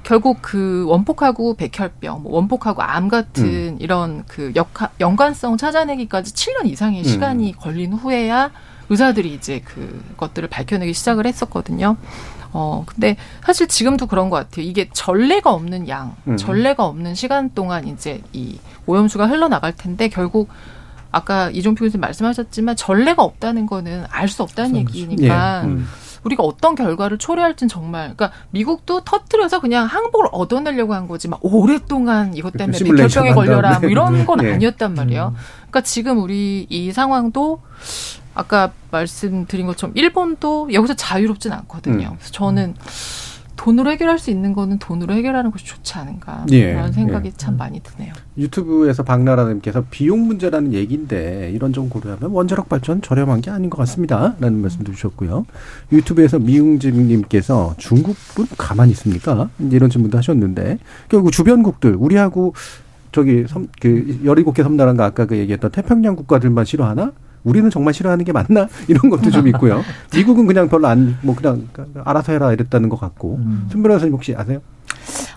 결국 0.03 0.37
그 0.41 0.85
원폭하고 0.87 1.55
백혈병, 1.55 2.23
뭐 2.23 2.35
원폭하고 2.35 2.81
암 2.81 3.09
같은 3.09 3.43
음. 3.43 3.77
이런 3.79 4.23
그 4.25 4.53
역하, 4.55 4.89
연관성 5.01 5.57
찾아내기까지 5.57 6.33
7년 6.33 6.65
이상의 6.67 7.01
음. 7.01 7.03
시간이 7.03 7.51
음. 7.51 7.59
걸린 7.59 7.91
후에야 7.91 8.51
의사들이 8.93 9.33
이제 9.33 9.59
그것들을 9.61 10.47
밝혀내기 10.49 10.93
시작을 10.93 11.25
했었거든요. 11.25 11.97
어, 12.51 12.83
근데 12.85 13.17
사실 13.43 13.67
지금도 13.67 14.05
그런 14.05 14.29
것 14.29 14.37
같아요. 14.37 14.63
이게 14.65 14.87
전례가 14.93 15.51
없는 15.51 15.89
양, 15.89 16.15
음. 16.27 16.37
전례가 16.37 16.85
없는 16.85 17.15
시간 17.15 17.49
동안 17.55 17.87
이제 17.87 18.21
이 18.31 18.59
오염수가 18.85 19.25
흘러나갈 19.27 19.75
텐데 19.75 20.07
결국 20.07 20.49
아까 21.11 21.49
이종표 21.49 21.85
교수님 21.85 22.01
말씀하셨지만 22.01 22.75
전례가 22.75 23.23
없다는 23.23 23.65
거는 23.65 24.05
알 24.09 24.27
수 24.29 24.43
없다는 24.43 24.77
얘기니까 24.77 25.61
예. 25.63 25.67
음. 25.67 25.87
우리가 26.23 26.43
어떤 26.43 26.75
결과를 26.75 27.17
초래할진 27.17 27.67
정말 27.67 28.15
그러니까 28.15 28.31
미국도 28.51 29.01
터트려서 29.01 29.59
그냥 29.59 29.85
항복을 29.85 30.27
얻어내려고 30.31 30.93
한 30.93 31.07
거지 31.07 31.27
막 31.27 31.39
오랫동안 31.43 32.33
이것 32.33 32.53
때문에 32.53 32.77
백혈병에 32.77 33.33
걸려라 33.33 33.79
뭐 33.79 33.89
이런 33.89 34.25
건 34.25 34.43
예. 34.43 34.53
아니었단 34.53 34.93
말이에요. 34.93 35.33
음. 35.35 35.39
그러니까 35.55 35.81
지금 35.81 36.21
우리 36.21 36.65
이 36.69 36.91
상황도 36.91 37.61
아까 38.35 38.71
말씀드린 38.91 39.67
것처럼 39.67 39.95
일본도 39.95 40.73
여기서 40.73 40.95
자유롭진 40.95 41.51
않거든요. 41.51 42.09
음. 42.09 42.15
그래서 42.17 42.31
저는 42.31 42.75
돈으로 43.55 43.91
해결할 43.91 44.19
수 44.19 44.31
있는 44.31 44.53
거는 44.53 44.79
돈으로 44.79 45.13
해결하는 45.13 45.51
것이 45.51 45.65
좋지 45.65 45.93
않은가 45.95 46.45
예, 46.51 46.73
그런 46.73 46.91
생각이 46.91 47.27
예. 47.27 47.33
참 47.37 47.57
많이 47.57 47.79
드네요. 47.81 48.13
유튜브에서 48.37 49.03
박나라님께서 49.03 49.85
비용 49.89 50.27
문제라는 50.27 50.73
얘기인데 50.73 51.51
이런 51.53 51.71
점 51.71 51.89
고려하면 51.89 52.31
원자력 52.31 52.67
발전 52.67 53.01
저렴한 53.01 53.41
게 53.41 53.51
아닌 53.51 53.69
것 53.69 53.77
같습니다라는 53.77 54.61
말씀도 54.61 54.91
주셨고요. 54.91 55.45
유튜브에서 55.91 56.39
미웅집님께서 56.39 57.75
중국분 57.77 58.47
가만히 58.57 58.91
있습니까? 58.91 59.49
이런 59.59 59.89
질문도 59.89 60.17
하셨는데 60.17 60.79
결국 61.09 61.31
주변국들 61.31 61.95
우리하고 61.95 62.53
저기 63.11 63.45
섬, 63.47 63.67
그 63.79 64.19
열일곱 64.25 64.55
개 64.55 64.63
섬나라가 64.63 65.05
아까 65.05 65.25
그 65.25 65.37
얘기했던 65.37 65.71
태평양 65.71 66.15
국가들만 66.15 66.65
싫어하나? 66.65 67.11
우리는 67.43 67.69
정말 67.69 67.93
싫어하는 67.93 68.23
게 68.25 68.31
맞나 68.31 68.67
이런 68.87 69.09
것도 69.09 69.31
좀 69.31 69.47
있고요. 69.47 69.83
미국은 70.15 70.45
그냥 70.47 70.69
별로 70.69 70.87
안 70.87 71.17
뭐 71.21 71.35
그냥 71.35 71.67
알아서 72.05 72.31
해라 72.31 72.51
이랬다는 72.53 72.89
것 72.89 72.99
같고. 72.99 73.35
음. 73.37 73.67
손 73.71 73.83
변호사님 73.83 74.13
혹시 74.13 74.33
아세요? 74.35 74.59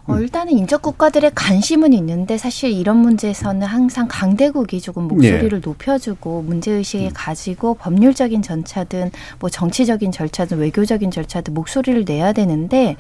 어, 0.07 0.17
일단은 0.19 0.53
인접 0.53 0.81
국가들의 0.83 1.33
관심은 1.35 1.93
있는데 1.95 2.39
사실 2.39 2.71
이런 2.71 2.99
문제에서는 2.99 3.67
항상 3.67 4.07
강대국이 4.09 4.81
조금 4.81 5.09
목소리를 5.09 5.49
네. 5.51 5.61
높여주고 5.65 6.43
문제 6.43 6.71
의식을 6.71 7.07
음. 7.07 7.11
가지고 7.13 7.75
법률적인 7.75 8.43
절차든 8.43 9.11
뭐 9.41 9.51
정치적인 9.51 10.13
절차든 10.13 10.59
외교적인 10.59 11.11
절차든 11.11 11.55
목소리를 11.55 12.05
내야 12.07 12.33
되는데 12.33 12.97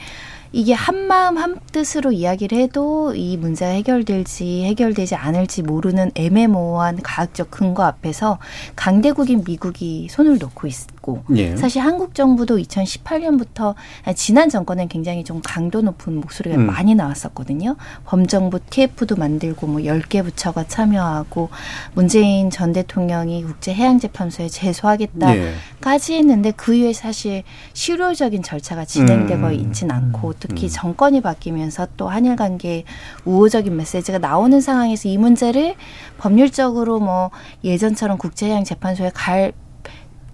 이게 0.56 0.72
한 0.72 1.06
마음 1.06 1.36
한 1.36 1.60
뜻으로 1.70 2.12
이야기를 2.12 2.56
해도 2.56 3.14
이 3.14 3.36
문제가 3.36 3.72
해결될지 3.72 4.64
해결되지 4.64 5.14
않을지 5.14 5.60
모르는 5.60 6.12
애매모호한 6.14 7.02
과학적 7.02 7.50
근거 7.50 7.82
앞에서 7.82 8.38
강대국인 8.74 9.44
미국이 9.46 10.08
손을 10.08 10.38
놓고 10.38 10.66
있 10.66 10.74
고 11.06 11.22
예. 11.36 11.56
사실 11.56 11.82
한국 11.82 12.16
정부도 12.16 12.58
2018년부터 12.58 13.76
지난 14.16 14.48
정권은 14.48 14.88
굉장히 14.88 15.22
좀 15.22 15.40
강도 15.44 15.80
높은 15.80 16.16
목소리가 16.16 16.56
음. 16.56 16.66
많이 16.66 16.96
나왔었거든요. 16.96 17.76
범정부 18.04 18.58
TF도 18.58 19.14
만들고 19.14 19.68
뭐 19.68 19.82
10개 19.82 20.24
부처가 20.24 20.64
참여하고 20.64 21.50
문재인 21.94 22.50
전 22.50 22.72
대통령이 22.72 23.44
국제해양재판소에 23.44 24.48
제소하겠다까지 24.48 26.12
예. 26.14 26.18
했는데 26.18 26.50
그 26.50 26.74
이후에 26.74 26.92
사실 26.92 27.44
실효적인 27.72 28.42
절차가 28.42 28.84
진행되고 28.84 29.46
음. 29.46 29.52
있진 29.52 29.92
않고 29.92 30.34
특히 30.40 30.66
음. 30.66 30.70
정권이 30.72 31.20
바뀌면서 31.20 31.86
또 31.96 32.08
한일 32.08 32.34
관계 32.34 32.82
우호적인 33.24 33.76
메시지가 33.76 34.18
나오는 34.18 34.60
상황에서 34.60 35.08
이 35.08 35.18
문제를 35.18 35.76
법률적으로 36.18 36.98
뭐 36.98 37.30
예전처럼 37.62 38.18
국제해양재판소에 38.18 39.12
갈 39.14 39.52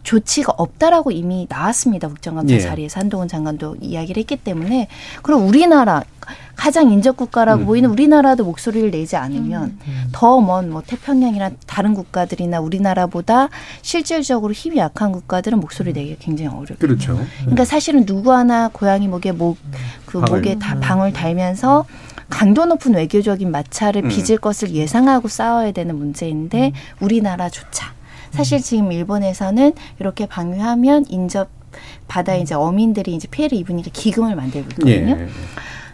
조치가 0.03 0.55
없다라고 0.57 1.11
이미 1.11 1.47
나왔습니다. 1.49 2.09
국정감사 2.09 2.55
예. 2.55 2.61
자리에서 2.61 3.01
한동훈 3.01 3.29
장관도 3.29 3.77
이야기를 3.81 4.21
했기 4.21 4.37
때문에 4.37 4.89
그럼 5.23 5.47
우리나라 5.47 6.03
가장 6.55 6.93
인접 6.93 7.17
국가라고 7.17 7.63
음. 7.63 7.67
보이는 7.67 7.91
우리나라도 7.91 8.45
목소리를 8.45 8.91
내지 8.91 9.17
않으면 9.17 9.63
음. 9.65 9.79
음. 9.87 10.09
더먼 10.13 10.71
뭐 10.71 10.83
태평양이나 10.87 11.51
다른 11.67 11.95
국가들이나 11.95 12.61
우리나라보다 12.61 13.49
실질적으로 13.81 14.53
힘이 14.53 14.79
약한 14.79 15.13
국가들은 15.13 15.59
목소리 15.61 15.93
내기가 15.93 16.17
굉장히 16.21 16.55
어렵죠. 16.55 16.77
그렇죠. 16.79 17.19
그러니까 17.41 17.65
사실은 17.65 18.05
누구 18.07 18.33
하나 18.33 18.69
고양이 18.69 19.09
목에 19.09 19.33
목 19.33 19.57
그 20.13 20.19
목에 20.19 20.59
다 20.59 20.79
방울 20.79 21.11
달면서 21.11 21.87
강도 22.29 22.67
높은 22.67 22.95
외교적인 22.95 23.51
마찰을 23.51 24.03
빚을 24.03 24.39
것을 24.39 24.73
예상하고 24.73 25.29
싸워야 25.29 25.73
되는 25.73 25.97
문제인데 25.97 26.73
우리나라조차 27.01 27.95
사실 28.33 28.61
지금 28.61 28.91
일본에서는 28.91 29.73
이렇게 30.01 30.27
방류하면 30.27 31.07
인접 31.09 31.49
바다 32.09 32.35
이제 32.35 32.55
어민들이 32.55 33.15
이제 33.15 33.29
피해를 33.29 33.57
입으니까 33.59 33.91
기금을 33.93 34.35
만들고 34.35 34.69
있거든요. 34.71 35.19
예. 35.21 35.29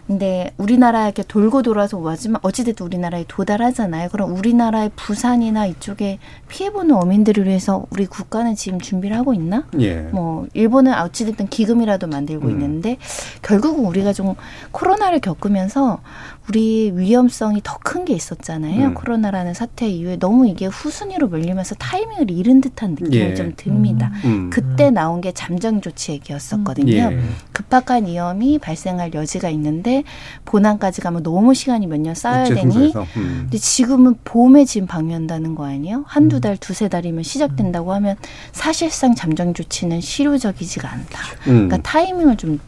근데 0.09 0.53
우리나라 0.57 1.05
이렇게 1.05 1.23
돌고 1.23 1.61
돌아서 1.61 1.99
마지막 1.99 2.43
어찌됐든 2.43 2.87
우리나라에 2.87 3.27
도달하잖아요. 3.29 4.09
그럼 4.09 4.35
우리나라의 4.35 4.91
부산이나 4.97 5.67
이쪽에 5.67 6.19
피해보는 6.49 6.95
어민들을 6.95 7.47
위해서 7.47 7.85
우리 7.91 8.07
국가는 8.07 8.55
지금 8.55 8.81
준비를 8.81 9.15
하고 9.19 9.35
있나? 9.35 9.67
예. 9.81 9.97
뭐 10.11 10.47
일본은 10.55 10.95
어찌됐든 10.95 11.49
기금이라도 11.49 12.07
만들고 12.07 12.47
음. 12.47 12.53
있는데 12.53 12.97
결국은 13.43 13.85
우리가 13.85 14.15
좀 14.15 14.35
코로나를 14.73 15.21
겪으면서 15.21 16.01
우리 16.49 16.91
위험성이 16.95 17.61
더 17.63 17.79
큰 17.85 18.05
게 18.05 18.15
있었잖아요. 18.15 18.87
음. 18.89 18.95
코로나라는 18.95 19.55
사태 19.55 19.89
이후에 19.89 20.17
너무 20.19 20.47
이게 20.49 20.67
후순위로 20.67 21.29
몰리면서 21.29 21.75
타이밍을 21.75 22.31
잃은 22.31 22.61
듯한 22.61 22.91
느낌이 22.93 23.17
예. 23.17 23.35
좀 23.35 23.53
듭니다. 23.57 24.11
음. 24.25 24.31
음. 24.31 24.51
그때 24.51 24.91
나온 24.91 25.21
게 25.21 25.33
잠정 25.33 25.81
조치 25.81 26.13
얘기였었거든요. 26.13 26.93
예. 26.93 27.19
급 27.53 27.69
급박한 27.69 28.07
위험이 28.07 28.59
발생할 28.59 29.13
여지가 29.15 29.51
있는데 29.51 30.05
본안까지 30.45 31.01
가면 31.03 31.23
너무 31.23 31.53
시간이 31.55 31.87
몇 31.87 31.99
년 32.01 32.15
쌓여야 32.15 32.45
되니. 32.45 32.93
음. 32.95 33.39
근데 33.43 33.59
지금은 33.59 34.17
봄에 34.25 34.65
지금 34.65 34.87
방류한다는 34.87 35.55
거 35.55 35.67
아니에요? 35.67 36.05
한두 36.07 36.37
음. 36.37 36.41
달, 36.41 36.57
두세 36.57 36.89
달이면 36.89 37.25
시작된다고 37.25 37.93
하면 37.95 38.17
사실상 38.53 39.15
잠정 39.15 39.53
조치는 39.55 40.01
실효적이지가 40.01 40.91
않다. 40.91 41.21
음. 41.49 41.69
그러니까 41.69 41.79
타이밍을 41.79 42.37
좀 42.37 42.59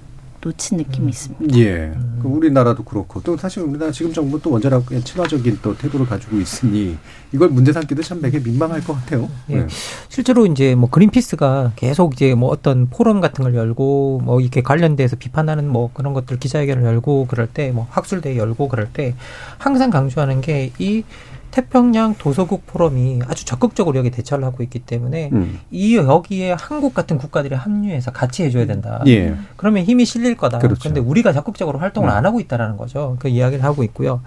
놓친 0.43 0.79
느낌이 0.79 1.07
음. 1.07 1.09
있습니다. 1.09 1.59
예. 1.59 1.93
그 2.23 2.29
우리나라도 2.29 2.83
그렇고 2.85 3.21
또 3.23 3.37
사실 3.37 3.63
우리나라 3.63 3.93
지금 3.93 4.13
정부 4.13 4.41
또 4.41 4.51
원자력에 4.51 5.01
친화적인 5.01 5.59
또 5.63 5.77
태도를 5.77 6.07
가지고 6.07 6.39
있으니 6.39 6.97
이걸 7.33 7.49
문제 7.51 7.73
삼기도 7.73 8.03
참 8.03 8.21
되게 8.21 8.39
민망할 8.41 8.83
것 8.83 8.95
같아요. 8.95 9.29
예. 9.51 9.57
네. 9.57 9.67
실제로 10.09 10.47
이제 10.47 10.75
뭐 10.75 10.89
그린피스가 10.91 11.73
계속 11.77 12.15
이제 12.15 12.35
뭐 12.35 12.51
어떤 12.51 12.89
포럼 12.89 13.21
같은 13.21 13.43
걸 13.45 13.55
열고 13.55 14.21
뭐 14.25 14.41
이렇게 14.41 14.63
관련돼서 14.63 15.17
비판하는 15.17 15.69
뭐 15.69 15.91
그런 15.93 16.13
것들 16.15 16.39
기자회견을 16.39 16.85
열고 16.85 17.27
그럴 17.27 17.47
때 17.47 17.71
뭐 17.73 17.87
학술대회 17.91 18.37
열고 18.37 18.69
그럴 18.69 18.89
때 18.93 19.15
항상 19.59 19.91
강조하는 19.91 20.41
게이 20.41 21.05
태평양 21.51 22.15
도서국 22.19 22.67
포럼이 22.67 23.21
아주 23.27 23.45
적극적으로 23.45 23.99
여기 23.99 24.11
대처를 24.11 24.45
하고 24.45 24.63
있기 24.63 24.81
때문에 24.81 25.31
음. 25.33 25.59
이 25.71 25.97
여기에 25.97 26.53
한국 26.59 26.95
같은 26.95 27.19
국가들이 27.19 27.55
합류해서 27.55 28.13
같이 28.13 28.45
해줘야 28.45 28.67
된다. 28.67 29.03
예. 29.07 29.35
그러면 29.57 29.85
힘이 29.85 30.05
실릴 30.05 30.37
거다. 30.37 30.59
그렇죠. 30.59 30.79
그런데 30.81 31.01
우리가 31.01 31.33
적극적으로 31.33 31.79
활동을 31.79 32.09
음. 32.09 32.15
안 32.15 32.27
하고 32.27 32.41
있다라는 32.41 32.77
거죠. 32.77 33.17
그 33.19 33.29
이야기를 33.29 33.65
하고 33.65 33.83
있고요. 33.85 34.21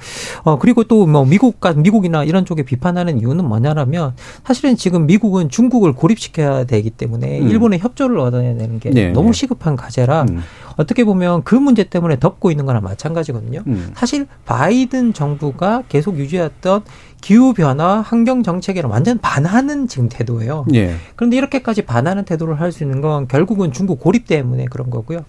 어 0.44 0.58
그리고 0.58 0.84
또 0.84 1.04
뭐 1.14 1.26
미국과 1.26 1.74
미국이나 1.74 2.24
이런 2.24 2.46
쪽에 2.46 2.64
비판하는 2.64 3.20
이유는 3.20 3.46
뭐냐라면 3.46 4.14
사실은 4.44 4.76
지금 4.76 5.06
미국은 5.06 5.50
중국을 5.50 5.94
고립시켜야 5.94 6.64
되기 6.64 6.90
때문에 6.90 7.40
음. 7.40 7.48
일본의 7.50 7.80
협조를 7.80 8.18
얻어야 8.20 8.56
되는 8.56 8.80
게 8.80 8.90
네. 8.90 9.12
너무 9.12 9.32
시급한 9.34 9.76
과제라 9.76 10.26
음. 10.30 10.42
어떻게 10.76 11.04
보면 11.04 11.44
그 11.44 11.56
문제 11.56 11.84
때문에 11.84 12.20
덮고 12.20 12.52
있는 12.52 12.66
거나 12.66 12.80
마찬가지거든요. 12.82 13.62
음. 13.68 13.92
사실 13.96 14.28
바이든 14.46 15.14
정부가 15.14 15.84
계속 15.90 16.18
유지했던 16.18 16.84
기후 17.22 17.54
변화 17.54 18.02
환경 18.02 18.44
정책에는 18.44 18.90
완전 18.90 19.18
반하는 19.20 19.88
지금 19.88 20.10
태도예요. 20.10 20.66
예. 20.74 20.96
그런데 21.16 21.38
이렇게까지 21.38 21.84
반하는 21.84 22.26
태도를 22.26 22.60
할 22.60 22.74
수 22.74 22.84
있는 22.84 23.02
건 23.02 23.28
결국은 23.28 23.72
중국 23.72 24.00
고립 24.00 24.26
때문에 24.28 24.66
그런 24.66 24.90
거고요. 24.90 25.20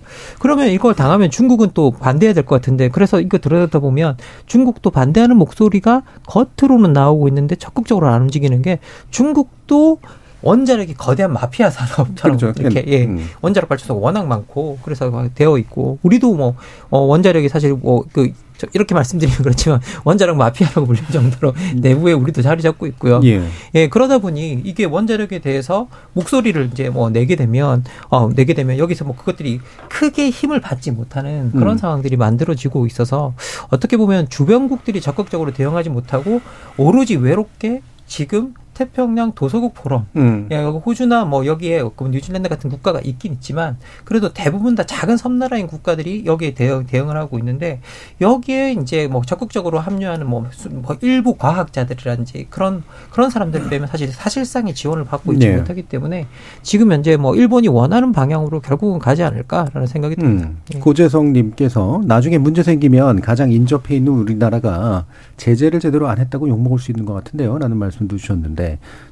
그러면 0.41 0.69
이걸 0.69 0.95
당하면 0.95 1.31
중국은 1.31 1.71
또 1.75 1.91
반대해야 1.91 2.33
될 2.35 2.45
것 2.45 2.57
같은데 2.57 2.89
그래서 2.89 3.21
이거 3.21 3.39
들여다 3.39 3.79
보면 3.81 4.17
중국도 4.47 4.91
반대하는 4.91 5.37
목소리가 5.37 6.03
겉으로는 6.27 6.93
나오고 6.93 7.29
있는데 7.29 7.55
적극적으로 7.55 8.09
안 8.09 8.23
움직이는 8.23 8.63
게 8.63 8.79
중국도 9.11 9.99
원자력이 10.45 10.95
거대한 10.95 11.33
마피아 11.33 11.71
산업처럼 11.71 12.37
그렇죠. 12.37 12.61
이렇게 12.61 12.85
예, 12.87 13.05
음. 13.07 13.27
원자력 13.41 13.69
발전소가 13.69 13.99
워낙 13.99 14.27
많고 14.27 14.79
그래서 14.83 15.29
되어 15.35 15.59
있고 15.59 15.99
우리도 16.03 16.35
뭐 16.35 16.55
어, 16.91 16.99
원자력이 17.01 17.49
사실 17.49 17.73
뭐그 17.73 18.33
이렇게 18.73 18.95
말씀드리면 18.95 19.39
그렇지만 19.43 19.81
원자력 20.05 20.37
마피아라고 20.37 20.87
불릴 20.87 21.05
정도로 21.09 21.55
음. 21.57 21.81
내부에 21.81 22.13
우리도 22.13 22.43
자리 22.43 22.63
잡고 22.63 22.87
있고요. 22.89 23.21
예. 23.25 23.43
예. 23.75 23.89
그러다 23.89 24.19
보니 24.19 24.63
이게 24.65 24.85
원자력에 24.85 25.41
대해서 25.41 25.89
목소리를 26.13 26.71
이제 26.73 26.89
뭐 26.91 27.11
내게 27.11 27.37
되면 27.37 27.85
어 28.09 28.31
내게 28.33 28.55
되면 28.55 28.79
여기서 28.79 29.05
뭐 29.05 29.17
그것들이 29.17 29.61
크게 29.89 30.31
힘을 30.31 30.61
받지 30.61 30.91
못하는 30.91 31.51
그런 31.53 31.73
음. 31.73 31.79
상황들이 31.79 32.17
만들어지고 32.17 32.87
있어서 32.87 33.35
어떻게 33.71 33.97
보면 33.97 34.29
주변국들이 34.29 35.01
적극적으로 35.01 35.53
대응하지 35.53 35.91
못하고 35.91 36.41
오로지 36.77 37.17
외롭게 37.17 37.83
지금 38.07 38.55
태평양 38.75 39.33
도서국 39.35 39.75
포럼, 39.75 40.07
음. 40.17 40.49
예, 40.51 40.63
호주나 40.63 41.25
뭐 41.25 41.47
여기에 41.47 41.85
그 41.97 42.09
뉴질랜드 42.09 42.49
같은 42.49 42.69
국가가 42.69 43.01
있긴 43.01 43.33
있지만 43.35 43.77
그래도 44.05 44.33
대부분 44.33 44.75
다 44.75 44.85
작은 44.85 45.17
섬나라인 45.17 45.67
국가들이 45.67 46.25
여기에 46.27 46.55
대응, 46.55 46.87
대응을 46.87 47.17
하고 47.17 47.39
있는데 47.39 47.81
여기에 48.21 48.73
이제 48.73 49.07
뭐 49.07 49.23
적극적으로 49.23 49.79
합류하는 49.79 50.27
뭐, 50.27 50.47
뭐 50.71 50.97
일부 51.01 51.37
과학자들이란지 51.37 52.49
그런 52.51 52.83
그런 53.11 53.31
사람들 53.31 53.69
빼면 53.69 53.89
사실 53.89 54.09
사실상의 54.09 54.75
지원을 54.75 55.05
받고 55.05 55.33
있지 55.35 55.49
네. 55.49 55.57
못하기 55.57 55.83
때문에 55.83 56.27
지금 56.63 56.93
현재 56.93 57.17
뭐 57.17 57.37
일본이 57.37 57.69
원하는 57.69 58.13
방향으로 58.13 58.61
결국은 58.61 58.99
가지 58.99 59.23
않을까라는 59.23 59.87
생각이 59.87 60.17
듭니다. 60.17 60.49
음. 60.49 60.59
예. 60.75 60.79
고재성님께서 60.79 62.03
나중에 62.05 62.39
문제 62.39 62.63
생기면 62.63 63.21
가장 63.21 63.53
인접해 63.53 63.97
있는 63.97 64.13
우리나라가 64.13 65.07
제재를 65.37 65.81
제대로 65.81 66.09
안 66.09 66.19
했다고 66.19 66.49
욕먹을 66.49 66.79
수 66.79 66.91
있는 66.91 67.05
것 67.05 67.15
같은데요. 67.15 67.59
라는 67.59 67.77
말씀도 67.77 68.17
주셨는데 68.17 68.64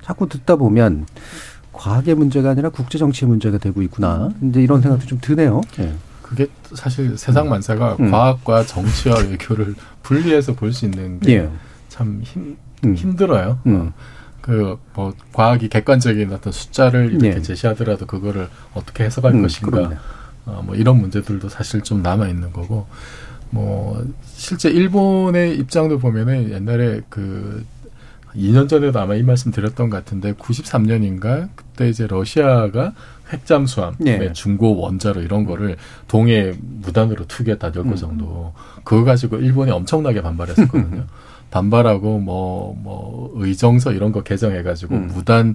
자꾸 0.02 0.28
듣다 0.28 0.56
보면 0.56 1.06
과학의 1.72 2.14
문제가 2.14 2.50
아니라 2.50 2.68
국제 2.68 2.98
정치의 2.98 3.28
문제가 3.28 3.58
되고 3.58 3.82
있구나. 3.82 4.30
이제 4.42 4.62
이런 4.62 4.82
생각도 4.82 5.06
좀 5.06 5.18
드네요. 5.20 5.60
네. 5.76 5.94
그게 6.22 6.46
사실 6.74 7.16
세상 7.18 7.48
만사가 7.48 7.96
음. 8.00 8.10
과학과 8.10 8.64
정치와 8.64 9.16
외교를 9.28 9.74
분리해서 10.02 10.54
볼 10.54 10.72
수 10.72 10.84
있는 10.86 11.20
게참 11.20 12.20
예. 12.20 12.24
힘, 12.24 12.56
음. 12.84 12.94
힘들어요. 12.94 13.58
음. 13.66 13.92
그뭐 14.40 15.14
과학이 15.32 15.68
객관적인 15.68 16.32
어떤 16.32 16.52
숫자를 16.52 17.12
이렇게 17.12 17.36
예. 17.36 17.42
제시하더라도 17.42 18.06
그거를 18.06 18.48
어떻게 18.74 19.04
해석할 19.04 19.34
음, 19.34 19.42
것인가. 19.42 19.90
어, 20.44 20.62
뭐 20.64 20.74
이런 20.74 21.00
문제들도 21.00 21.48
사실 21.48 21.82
좀 21.82 22.02
남아 22.02 22.26
있는 22.28 22.52
거고 22.52 22.86
뭐 23.50 24.04
실제 24.34 24.68
일본의 24.70 25.56
입장도 25.58 25.98
보면은 26.00 26.50
옛날에 26.50 27.02
그 27.08 27.64
2년 28.36 28.68
전에도 28.68 28.98
아마 29.00 29.14
이 29.14 29.22
말씀 29.22 29.50
드렸던 29.50 29.90
것 29.90 29.96
같은데 29.96 30.32
93년인가 30.34 31.48
그때 31.54 31.88
이제 31.88 32.06
러시아가 32.06 32.92
핵잠수함, 33.32 33.94
네. 33.98 34.32
중고 34.32 34.76
원자로 34.76 35.22
이런 35.22 35.44
거를 35.44 35.76
동해 36.06 36.52
무단으로 36.60 37.26
투기했다 37.26 37.68
열거 37.68 37.90
음. 37.90 37.96
정도. 37.96 38.52
그거 38.84 39.04
가지고 39.04 39.38
일본이 39.38 39.70
엄청나게 39.70 40.22
반발했었거든요. 40.22 41.04
반발하고 41.50 42.18
뭐뭐 42.18 42.76
뭐 42.82 43.32
의정서 43.36 43.92
이런 43.92 44.12
거 44.12 44.22
개정해가지고 44.22 44.94
음. 44.94 45.10
무단 45.14 45.54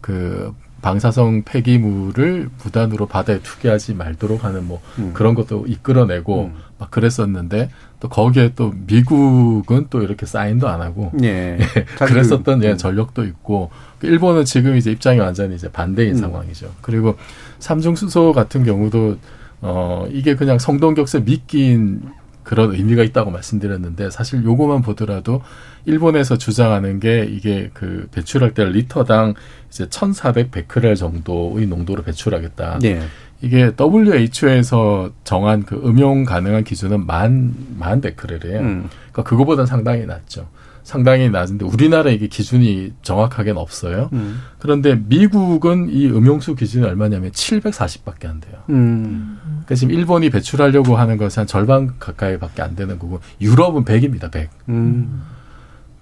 그 0.00 0.52
방사성 0.80 1.42
폐기물을 1.44 2.50
무단으로 2.62 3.06
바다에 3.06 3.40
투기하지 3.40 3.94
말도록 3.94 4.44
하는 4.44 4.66
뭐 4.66 4.80
음. 4.98 5.10
그런 5.12 5.34
것도 5.34 5.66
이끌어내고 5.66 6.44
음. 6.44 6.54
막 6.78 6.90
그랬었는데 6.90 7.70
또 7.98 8.08
거기에 8.08 8.52
또 8.54 8.72
미국은 8.86 9.88
또 9.90 10.02
이렇게 10.02 10.24
사인도 10.24 10.68
안 10.68 10.80
하고 10.80 11.10
예. 11.22 11.58
예 11.58 11.84
그랬었던 11.98 12.62
예, 12.62 12.72
음. 12.72 12.76
전력도 12.76 13.24
있고 13.24 13.70
일본은 14.02 14.44
지금 14.44 14.76
이제 14.76 14.92
입장이 14.92 15.18
완전히 15.18 15.56
이제 15.56 15.68
반대인 15.70 16.10
음. 16.10 16.16
상황이죠. 16.16 16.70
그리고 16.80 17.16
삼중 17.58 17.96
수소 17.96 18.32
같은 18.32 18.64
경우도 18.64 19.18
어 19.60 20.06
이게 20.10 20.36
그냥 20.36 20.60
성동격세 20.60 21.24
미끼인 21.24 22.02
그런 22.44 22.72
의미가 22.72 23.02
있다고 23.02 23.30
말씀드렸는데 23.30 24.10
사실 24.10 24.42
요거만 24.44 24.82
보더라도 24.82 25.42
일본에서 25.88 26.36
주장하는 26.36 27.00
게 27.00 27.24
이게 27.24 27.70
그 27.72 28.08
배출할 28.12 28.52
때 28.52 28.64
리터당 28.64 29.34
이제 29.70 29.88
1,400 29.88 30.50
베크렐 30.50 30.94
정도의 30.94 31.66
농도로 31.66 32.02
배출하겠다. 32.02 32.78
네. 32.80 33.00
이게 33.40 33.72
WHO에서 33.78 35.12
정한 35.24 35.64
그 35.64 35.80
음용 35.84 36.24
가능한 36.24 36.64
기준은 36.64 37.06
만, 37.06 37.54
만 37.78 38.00
베크렐이에요. 38.00 38.60
음. 38.60 38.88
그러니까 39.12 39.22
그거보다 39.22 39.64
상당히 39.64 40.04
낮죠. 40.04 40.48
상당히 40.82 41.28
낮은데 41.28 41.66
우리나라 41.66 42.10
이게 42.10 42.28
기준이 42.28 42.94
정확하게는 43.02 43.60
없어요. 43.60 44.08
음. 44.14 44.40
그런데 44.58 44.94
미국은 44.94 45.88
이 45.90 46.06
음용수 46.06 46.54
기준이 46.54 46.84
얼마냐면 46.86 47.30
740밖에 47.30 48.26
안 48.26 48.40
돼요. 48.40 48.54
음. 48.70 49.38
그러니까 49.44 49.74
지금 49.74 49.94
일본이 49.94 50.30
배출하려고 50.30 50.96
하는 50.96 51.18
것은 51.18 51.42
한 51.42 51.46
절반 51.46 51.98
가까이밖에 51.98 52.62
안 52.62 52.74
되는 52.74 52.98
거고 52.98 53.20
유럽은 53.40 53.84
100입니다. 53.84 54.30
100. 54.30 54.48
음. 54.70 55.22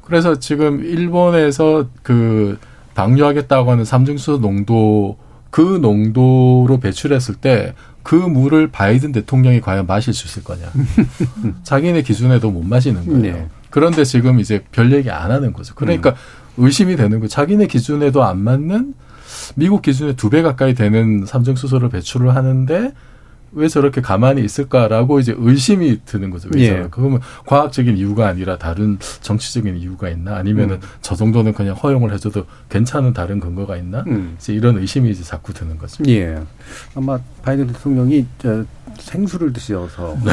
그래서 0.07 0.39
지금 0.39 0.85
일본에서 0.85 1.87
그 2.03 2.59
방류하겠다고 2.95 3.71
하는 3.71 3.85
삼중수 3.85 4.39
농도 4.41 5.19
그 5.51 5.61
농도로 5.61 6.81
배출했을 6.81 7.35
때 7.35 7.75
그 8.07 8.15
물을 8.15 8.69
바이든 8.69 9.11
대통령이 9.11 9.61
과연 9.61 9.89
마실 9.89 10.15
수 10.15 10.29
있을 10.29 10.45
거냐. 10.45 10.71
자기네 11.65 12.03
기준에도 12.03 12.53
못 12.53 12.63
마시는 12.65 13.05
거예요. 13.05 13.21
네. 13.21 13.49
그런데 13.69 14.05
지금 14.05 14.39
이제 14.39 14.63
별 14.71 14.93
얘기 14.93 15.11
안 15.11 15.33
하는 15.33 15.53
거죠. 15.53 15.75
그러니까 15.75 16.11
음. 16.11 16.65
의심이 16.65 16.95
되는 16.95 17.19
거. 17.19 17.27
자기네 17.27 17.67
기준에도 17.67 18.23
안 18.23 18.39
맞는 18.39 18.95
미국 19.57 19.83
기준에 19.83 20.15
두배 20.15 20.43
가까이 20.43 20.75
되는 20.75 21.27
삼중수소를 21.27 21.89
배출을 21.89 22.37
하는데 22.37 22.93
왜 23.57 23.69
저렇게 23.69 24.03
가만히 24.03 24.45
있을까라고 24.45 25.19
이제 25.19 25.35
의심이 25.37 26.01
드는 26.05 26.29
거죠. 26.31 26.51
왜 26.55 26.63
예. 26.63 26.89
그러면 26.91 27.21
과학적인 27.47 27.97
이유가 27.97 28.29
아니라 28.29 28.59
다른 28.59 28.99
정치적인 29.23 29.77
이유가 29.79 30.11
있나? 30.11 30.37
아니면은 30.37 30.77
음. 30.77 30.81
저 31.01 31.17
정도는 31.17 31.55
그냥 31.55 31.75
허용을 31.75 32.13
해줘도 32.13 32.45
괜찮은 32.69 33.15
다른 33.15 33.41
근거가 33.41 33.79
있나? 33.79 34.05
음. 34.09 34.37
이제 34.39 34.53
이런 34.53 34.77
의심이 34.77 35.11
이제 35.11 35.23
자꾸 35.25 35.55
드는 35.55 35.79
거죠. 35.79 36.05
예. 36.07 36.39
아마 36.95 37.19
바이든 37.43 37.69
대통령이 37.69 38.27
저 38.39 38.65
생수를 38.99 39.53
드셔서 39.53 40.17
네. 40.25 40.33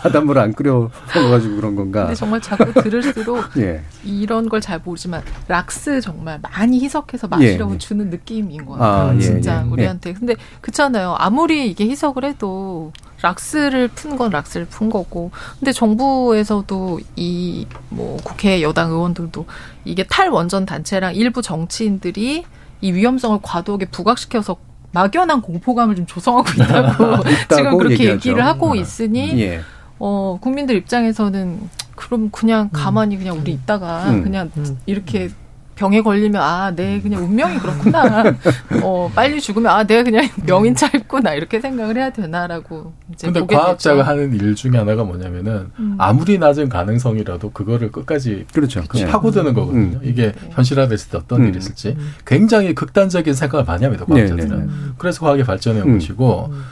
바닷물 0.00 0.38
안 0.38 0.52
끓여 0.52 0.90
먹어가지고 1.14 1.56
그런 1.56 1.76
건가? 1.76 2.02
근데 2.02 2.14
정말 2.14 2.40
자꾸 2.40 2.72
들을수록 2.82 3.44
예. 3.58 3.82
이런 4.04 4.48
걸 4.48 4.62
잘 4.62 4.80
모르지만 4.84 5.22
락스 5.48 6.00
정말 6.00 6.38
많이 6.40 6.78
희석해서 6.84 7.26
마시려고 7.26 7.74
예. 7.74 7.78
주는 7.78 8.10
느낌인 8.10 8.64
것 8.64 8.74
같아요. 8.74 9.10
아, 9.10 9.14
예, 9.16 9.20
진짜 9.20 9.64
예. 9.66 9.68
우리한테. 9.68 10.12
근데 10.12 10.36
그렇잖아요. 10.60 11.16
아무리 11.18 11.68
이게 11.68 11.81
어떻게 11.82 11.90
해석을 11.90 12.24
해도 12.24 12.92
락스를 13.22 13.88
푼 13.88 14.16
건 14.16 14.30
락스를 14.30 14.66
푼 14.66 14.88
거고. 14.90 15.30
근데 15.58 15.72
정부에서도 15.72 17.00
이 17.16 17.66
뭐 17.90 18.16
국회 18.24 18.62
여당 18.62 18.90
의원들도 18.90 19.44
이게 19.84 20.02
탈원전 20.04 20.64
단체랑 20.66 21.14
일부 21.14 21.42
정치인들이 21.42 22.44
이 22.80 22.92
위험성을 22.92 23.38
과도하게 23.42 23.86
부각시켜서 23.86 24.56
막연한 24.92 25.40
공포감을 25.42 25.94
좀 25.96 26.06
조성하고 26.06 26.48
있다고 26.62 27.22
지금 27.54 27.78
그렇게 27.78 27.94
얘기하죠. 27.94 28.12
얘기를 28.14 28.44
하고 28.44 28.74
네. 28.74 28.80
있으니 28.80 29.40
예. 29.40 29.60
어 29.98 30.38
국민들 30.40 30.76
입장에서는 30.76 31.60
그럼 31.94 32.30
그냥 32.30 32.70
가만히 32.72 33.16
그냥 33.18 33.38
우리 33.38 33.52
있다가 33.52 34.10
음. 34.10 34.22
그냥 34.22 34.50
이렇게 34.86 35.30
병에 35.74 36.02
걸리면 36.02 36.40
아, 36.40 36.70
내 36.74 37.00
그냥 37.00 37.24
운명이 37.24 37.58
그렇구나. 37.58 38.24
어, 38.82 39.10
빨리 39.14 39.40
죽으면 39.40 39.72
아, 39.72 39.84
내가 39.84 40.02
그냥 40.02 40.28
명인 40.46 40.74
짧구나 40.74 41.34
이렇게 41.34 41.60
생각을 41.60 41.96
해야 41.96 42.10
되나라고 42.10 42.92
이제 43.12 43.30
근데 43.30 43.44
과학자가 43.54 44.02
되죠. 44.02 44.08
하는 44.08 44.34
일 44.34 44.54
중에 44.54 44.76
하나가 44.76 45.04
뭐냐면은 45.04 45.70
음. 45.78 45.96
아무리 45.98 46.38
낮은 46.38 46.68
가능성이라도 46.68 47.50
그거를 47.52 47.90
끝까지 47.90 48.46
그렇죠. 48.52 48.82
그 48.88 49.04
파고드는 49.04 49.54
거거든요. 49.54 49.98
음. 49.98 50.00
이게 50.02 50.32
네. 50.32 50.50
현실화됐을 50.50 51.10
때 51.10 51.18
어떤 51.18 51.42
음. 51.42 51.48
일이 51.48 51.58
있을지 51.58 51.96
굉장히 52.26 52.74
극단적인 52.74 53.34
생각을 53.34 53.64
많이 53.64 53.84
합니다. 53.84 54.04
과학자들은. 54.04 54.48
네, 54.48 54.56
네, 54.56 54.64
네. 54.64 54.72
그래서 54.98 55.20
과학이 55.20 55.44
발전해 55.44 55.80
온 55.80 55.88
음. 55.88 55.94
것이고 55.94 56.50
음. 56.52 56.64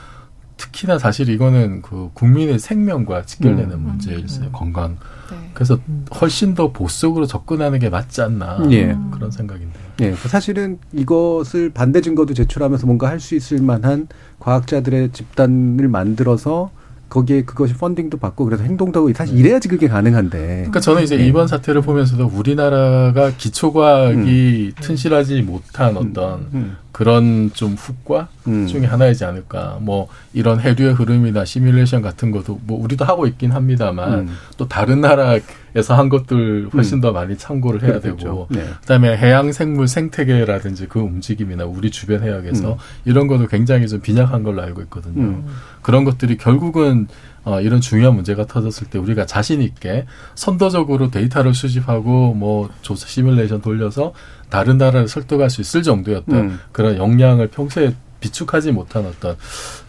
특히나 0.61 0.99
사실 0.99 1.29
이거는 1.29 1.81
그 1.81 2.11
국민의 2.13 2.59
생명과 2.59 3.23
직결되는 3.23 3.71
음. 3.71 3.79
문제일어요 3.81 4.51
건강. 4.51 4.97
네. 5.31 5.37
그래서 5.55 5.79
훨씬 6.19 6.53
더 6.53 6.71
보수적으로 6.71 7.25
접근하는 7.25 7.79
게 7.79 7.89
맞지 7.89 8.21
않나 8.21 8.59
예. 8.69 8.95
그런 9.09 9.31
생각인데요. 9.31 9.83
예, 10.01 10.13
사실은 10.13 10.77
이것을 10.93 11.71
반대 11.71 12.01
증거도 12.01 12.33
제출하면서 12.35 12.85
뭔가 12.85 13.07
할 13.09 13.19
수 13.21 13.35
있을 13.35 13.59
만한 13.61 14.07
과학자들의 14.39 15.11
집단을 15.13 15.87
만들어서 15.87 16.71
거기에 17.09 17.43
그것이 17.43 17.73
펀딩도 17.75 18.17
받고 18.17 18.45
그래서 18.45 18.63
행동도 18.63 18.99
하고 18.99 19.13
사실 19.13 19.35
네. 19.35 19.41
이래야지 19.41 19.67
그게 19.67 19.87
가능한데. 19.87 20.37
그러니까 20.37 20.79
저는 20.79 21.03
이제 21.03 21.17
네. 21.17 21.27
이번 21.27 21.47
사태를 21.47 21.81
보면서도 21.81 22.31
우리나라가 22.33 23.31
기초과학이 23.37 24.73
음. 24.77 24.81
튼실하지 24.81 25.41
못한 25.41 25.97
어떤 25.97 26.39
음. 26.39 26.49
음. 26.53 26.77
그런 26.91 27.51
좀 27.53 27.73
후과 27.73 28.27
음. 28.47 28.67
중에 28.67 28.85
하나이지 28.85 29.23
않을까. 29.23 29.77
뭐 29.81 30.07
이런 30.33 30.59
해류의 30.59 30.93
흐름이나 30.93 31.45
시뮬레이션 31.45 32.01
같은 32.01 32.31
것도 32.31 32.59
뭐 32.63 32.81
우리도 32.83 33.05
하고 33.05 33.27
있긴 33.27 33.51
합니다만 33.51 34.13
음. 34.13 34.37
또 34.57 34.67
다른 34.67 35.01
나라에서 35.01 35.95
한 35.95 36.09
것들 36.09 36.69
훨씬 36.73 36.97
음. 36.97 37.01
더 37.01 37.11
많이 37.11 37.37
참고를 37.37 37.81
해야 37.83 37.99
그렇겠죠. 37.99 38.17
되고 38.17 38.47
네. 38.49 38.65
그다음에 38.81 39.15
해양 39.17 39.51
생물 39.51 39.87
생태계라든지 39.87 40.87
그 40.87 40.99
움직임이나 40.99 41.65
우리 41.65 41.91
주변 41.91 42.23
해역에서 42.23 42.73
음. 42.73 42.77
이런 43.05 43.27
것도 43.27 43.47
굉장히 43.47 43.87
좀 43.87 44.01
빈약한 44.01 44.43
걸로 44.43 44.61
알고 44.61 44.81
있거든요. 44.83 45.21
음. 45.21 45.45
그런 45.81 46.03
것들이 46.03 46.37
결국은 46.37 47.07
어, 47.43 47.59
이런 47.61 47.81
중요한 47.81 48.15
문제가 48.15 48.45
터졌을 48.45 48.87
때 48.87 48.99
우리가 48.99 49.25
자신 49.25 49.61
있게 49.61 50.05
선도적으로 50.35 51.09
데이터를 51.09 51.53
수집하고 51.53 52.33
뭐 52.33 52.69
조사 52.81 53.07
시뮬레이션 53.07 53.61
돌려서 53.61 54.13
다른 54.49 54.77
나라를 54.77 55.07
설득할 55.07 55.49
수 55.49 55.61
있을 55.61 55.81
정도였던 55.81 56.39
음. 56.39 56.59
그런 56.71 56.97
역량을 56.97 57.47
평소에 57.47 57.95
비축하지 58.19 58.71
못한 58.71 59.05
어떤 59.05 59.35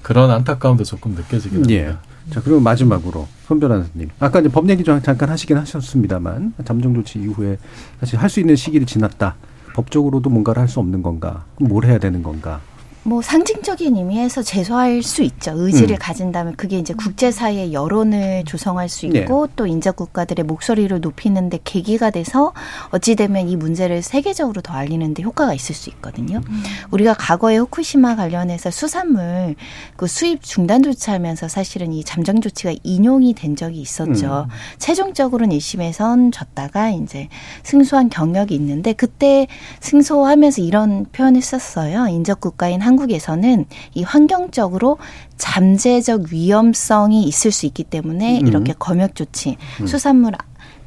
그런 0.03 0.31
안타까움도 0.31 0.85
조금 0.85 1.13
느껴지긴 1.13 1.59
합니다. 1.59 1.75
예. 1.75 1.97
자, 2.31 2.41
그리고 2.43 2.61
마지막으로 2.61 3.29
손 3.47 3.61
변호사님. 3.61 4.09
아까 4.21 4.41
이제 4.41 4.49
법 4.49 4.71
얘기 4.71 4.83
좀 4.85 5.03
잠깐 5.03 5.29
하시긴 5.29 5.57
하셨습니다만 5.59 6.55
잠정 6.65 6.95
조치 6.95 7.19
이후에 7.19 7.59
사실 8.01 8.19
할 8.19 8.31
수 8.31 8.41
있는 8.41 8.57
시기를 8.57 8.87
지났다. 8.87 9.35
법적으로도 9.75 10.31
뭔가를 10.31 10.61
할 10.63 10.69
수 10.69 10.81
없는 10.81 11.03
건가? 11.03 11.45
뭘 11.59 11.85
해야 11.85 11.99
되는 11.99 12.23
건가? 12.23 12.61
뭐 13.05 13.21
상징적인 13.21 13.97
의미에서 13.97 14.43
제소할 14.43 15.03
수 15.03 15.23
있죠. 15.23 15.53
의지를 15.57 15.97
음. 15.97 15.99
가진다면 15.99 16.55
그게 16.57 16.79
이제 16.79 16.95
국제사회의 16.95 17.73
여론을 17.73 18.45
조성할 18.45 18.89
수 18.89 19.07
있고 19.07 19.47
네. 19.47 19.53
또 19.57 19.67
인접 19.67 19.97
국가들의 19.97 20.45
목소리를 20.45 21.01
높이는데 21.01 21.59
계기가 21.65 22.11
돼서 22.11 22.53
어찌 22.91 23.17
되면 23.17 23.49
이 23.49 23.57
문제를 23.57 24.03
세계적으로 24.03 24.61
더 24.61 24.75
알리는데 24.75 25.25
효과가 25.25 25.53
있을 25.53 25.75
수 25.75 25.91
있거든요. 25.91 26.41
음. 26.49 26.63
우리가 26.93 27.15
과거에 27.15 27.57
후쿠시마 27.57 28.15
관련해서 28.15 28.71
수산물 28.71 29.57
그 29.97 30.07
수입 30.07 30.43
중단 30.43 30.85
조치하면서 30.85 31.49
사실은 31.49 31.93
이 31.93 32.05
잠정 32.05 32.41
조치가 32.41 32.73
인용이 32.85 33.35
된 33.35 33.57
적이 33.57 33.81
있었죠. 33.81 34.47
음. 34.49 34.55
최종적으로는 34.79 35.57
1심에선 35.57 36.33
졌다가 36.33 36.91
이제 36.91 37.29
승소한 37.65 38.11
경력이 38.11 38.55
있는데 38.55 38.93
그때 38.93 39.49
승소하면서 39.81 40.63
이런 40.63 41.07
표현을 41.07 41.43
썼어요. 41.43 42.07
인접 42.07 42.41
국가인 42.41 42.81
한 42.81 42.91
한국에서는 42.93 43.64
이 43.95 44.03
환경적으로 44.03 44.99
잠재적 45.36 46.26
위험성이 46.30 47.24
있을 47.24 47.51
수 47.51 47.66
있기 47.66 47.84
때문에 47.84 48.40
음. 48.40 48.47
이렇게 48.47 48.74
검역 48.78 49.14
조치, 49.14 49.57
음. 49.80 49.86
수산물 49.86 50.32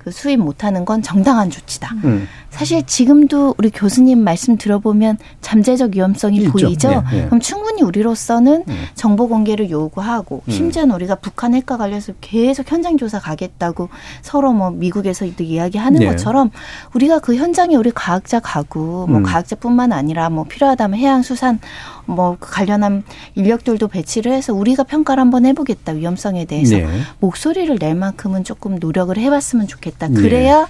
그 0.05 0.11
수입 0.11 0.39
못하는 0.39 0.85
건 0.85 1.01
정당한 1.01 1.49
조치다. 1.49 1.95
음. 2.03 2.27
사실 2.51 2.83
지금도 2.85 3.55
우리 3.57 3.71
교수님 3.71 4.23
말씀 4.23 4.55
들어보면 4.55 5.17
잠재적 5.41 5.95
위험성이 5.95 6.37
있죠. 6.37 6.51
보이죠. 6.51 6.89
네, 6.89 7.01
네. 7.11 7.25
그럼 7.25 7.39
충분히 7.39 7.81
우리로서는 7.81 8.65
음. 8.67 8.83
정보 8.93 9.27
공개를 9.27 9.71
요구하고 9.71 10.43
음. 10.47 10.51
심지어는 10.51 10.93
우리가 10.93 11.15
북한 11.15 11.55
핵과 11.55 11.77
관련해서 11.77 12.13
계속 12.21 12.71
현장 12.71 12.97
조사 12.97 13.19
가겠다고 13.19 13.89
서로 14.21 14.53
뭐 14.53 14.69
미국에서도 14.69 15.43
이야기하는 15.43 15.99
네. 15.99 16.05
것처럼 16.05 16.51
우리가 16.93 17.17
그 17.17 17.35
현장에 17.35 17.75
우리 17.75 17.89
과학자 17.89 18.39
가고 18.39 19.07
뭐 19.07 19.17
음. 19.17 19.23
과학자뿐만 19.23 19.91
아니라 19.91 20.29
뭐 20.29 20.43
필요하다면 20.43 20.99
해양 20.99 21.23
수산 21.23 21.59
뭐 22.05 22.37
관련한 22.39 23.03
인력들도 23.35 23.87
배치를 23.87 24.31
해서 24.31 24.53
우리가 24.53 24.83
평가를 24.83 25.21
한번 25.21 25.45
해보겠다 25.45 25.93
위험성에 25.93 26.45
대해서 26.45 26.75
네. 26.77 26.87
목소리를 27.19 27.75
낼 27.79 27.95
만큼은 27.95 28.43
조금 28.43 28.77
노력을 28.79 29.15
해봤으면 29.17 29.67
좋겠다. 29.67 30.07
네. 30.09 30.21
그래야 30.21 30.61
네. 30.61 30.67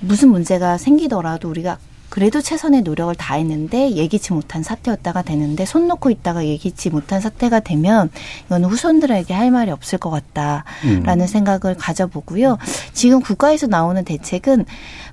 무슨 0.00 0.30
문제가 0.30 0.78
생기더라도 0.78 1.48
우리가 1.48 1.78
그래도 2.12 2.42
최선의 2.42 2.82
노력을 2.82 3.14
다했는데 3.14 3.92
예기치 3.92 4.34
못한 4.34 4.62
사태였다가 4.62 5.22
되는데 5.22 5.64
손 5.64 5.88
놓고 5.88 6.10
있다가 6.10 6.44
예기치 6.44 6.90
못한 6.90 7.22
사태가 7.22 7.60
되면 7.60 8.10
이건 8.44 8.66
후손들에게 8.66 9.32
할 9.32 9.50
말이 9.50 9.70
없을 9.70 9.98
것 9.98 10.10
같다라는 10.10 11.20
음. 11.22 11.26
생각을 11.26 11.74
가져보고요. 11.74 12.58
지금 12.92 13.22
국가에서 13.22 13.66
나오는 13.66 14.04
대책은 14.04 14.66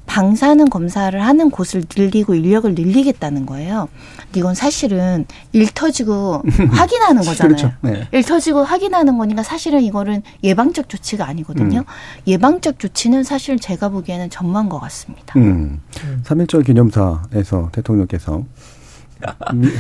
방사능 0.08 0.66
검사를 0.66 1.18
하는 1.18 1.50
곳을 1.50 1.86
늘리고 1.96 2.36
인력을 2.36 2.76
늘리겠다는 2.76 3.46
거예요. 3.46 3.88
이건 4.36 4.54
사실은 4.56 5.26
일 5.54 5.68
터지고 5.74 6.44
확인하는 6.72 7.24
거잖아요. 7.24 7.56
그렇죠. 7.56 7.72
네. 7.82 8.08
일 8.12 8.24
터지고 8.24 8.64
확인하는 8.64 9.18
거니까 9.18 9.44
사실은 9.44 9.82
이거는 9.82 10.22
예방적 10.44 10.90
조치가 10.90 11.28
아니거든요. 11.28 11.80
음. 11.80 11.84
예방적 12.28 12.80
조치는 12.80 13.24
사실 13.24 13.60
제가 13.60 13.90
보기에는 13.90 14.30
전무한 14.30 14.70
것 14.70 14.80
같습니다. 14.80 15.34
음. 15.38 15.82
3.1절 16.24 16.66
기념사에서 16.66 17.70
대통령께서 17.72 18.44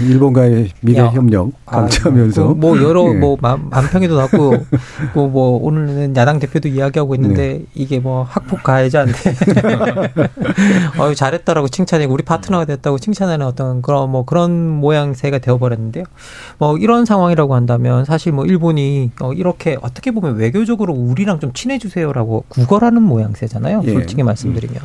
일본과의 0.09 0.69
미래 0.81 1.01
협력 1.01 1.51
강조하면서 1.65 2.41
아, 2.41 2.45
뭐, 2.45 2.55
뭐 2.55 2.81
여러 2.81 3.03
네. 3.03 3.19
뭐 3.19 3.37
만평에도 3.39 4.17
났고 4.17 4.55
뭐, 5.13 5.27
뭐 5.27 5.59
오늘은 5.63 6.15
야당 6.15 6.39
대표도 6.39 6.67
이야기하고 6.67 7.15
있는데 7.15 7.59
네. 7.59 7.65
이게 7.73 7.99
뭐 7.99 8.23
학폭 8.23 8.63
가해자인데 8.63 9.17
어유 10.99 11.15
잘했다라고 11.15 11.69
칭찬해 11.69 12.05
우리 12.05 12.23
파트너가 12.23 12.65
됐다고 12.65 12.99
칭찬하는 12.99 13.45
어떤 13.45 13.81
그런 13.81 14.09
뭐 14.09 14.25
그런 14.25 14.67
모양새가 14.67 15.39
되어버렸는데요. 15.39 16.03
뭐 16.57 16.77
이런 16.77 17.05
상황이라고 17.05 17.55
한다면 17.55 18.05
사실 18.05 18.33
뭐 18.33 18.45
일본이 18.45 19.11
어 19.21 19.31
이렇게 19.33 19.77
어떻게 19.81 20.11
보면 20.11 20.35
외교적으로 20.35 20.93
우리랑 20.93 21.39
좀 21.39 21.53
친해주세요라고 21.53 22.45
구걸하는 22.49 23.01
모양새잖아요. 23.03 23.83
예. 23.85 23.93
솔직히 23.93 24.23
말씀드리면. 24.23 24.81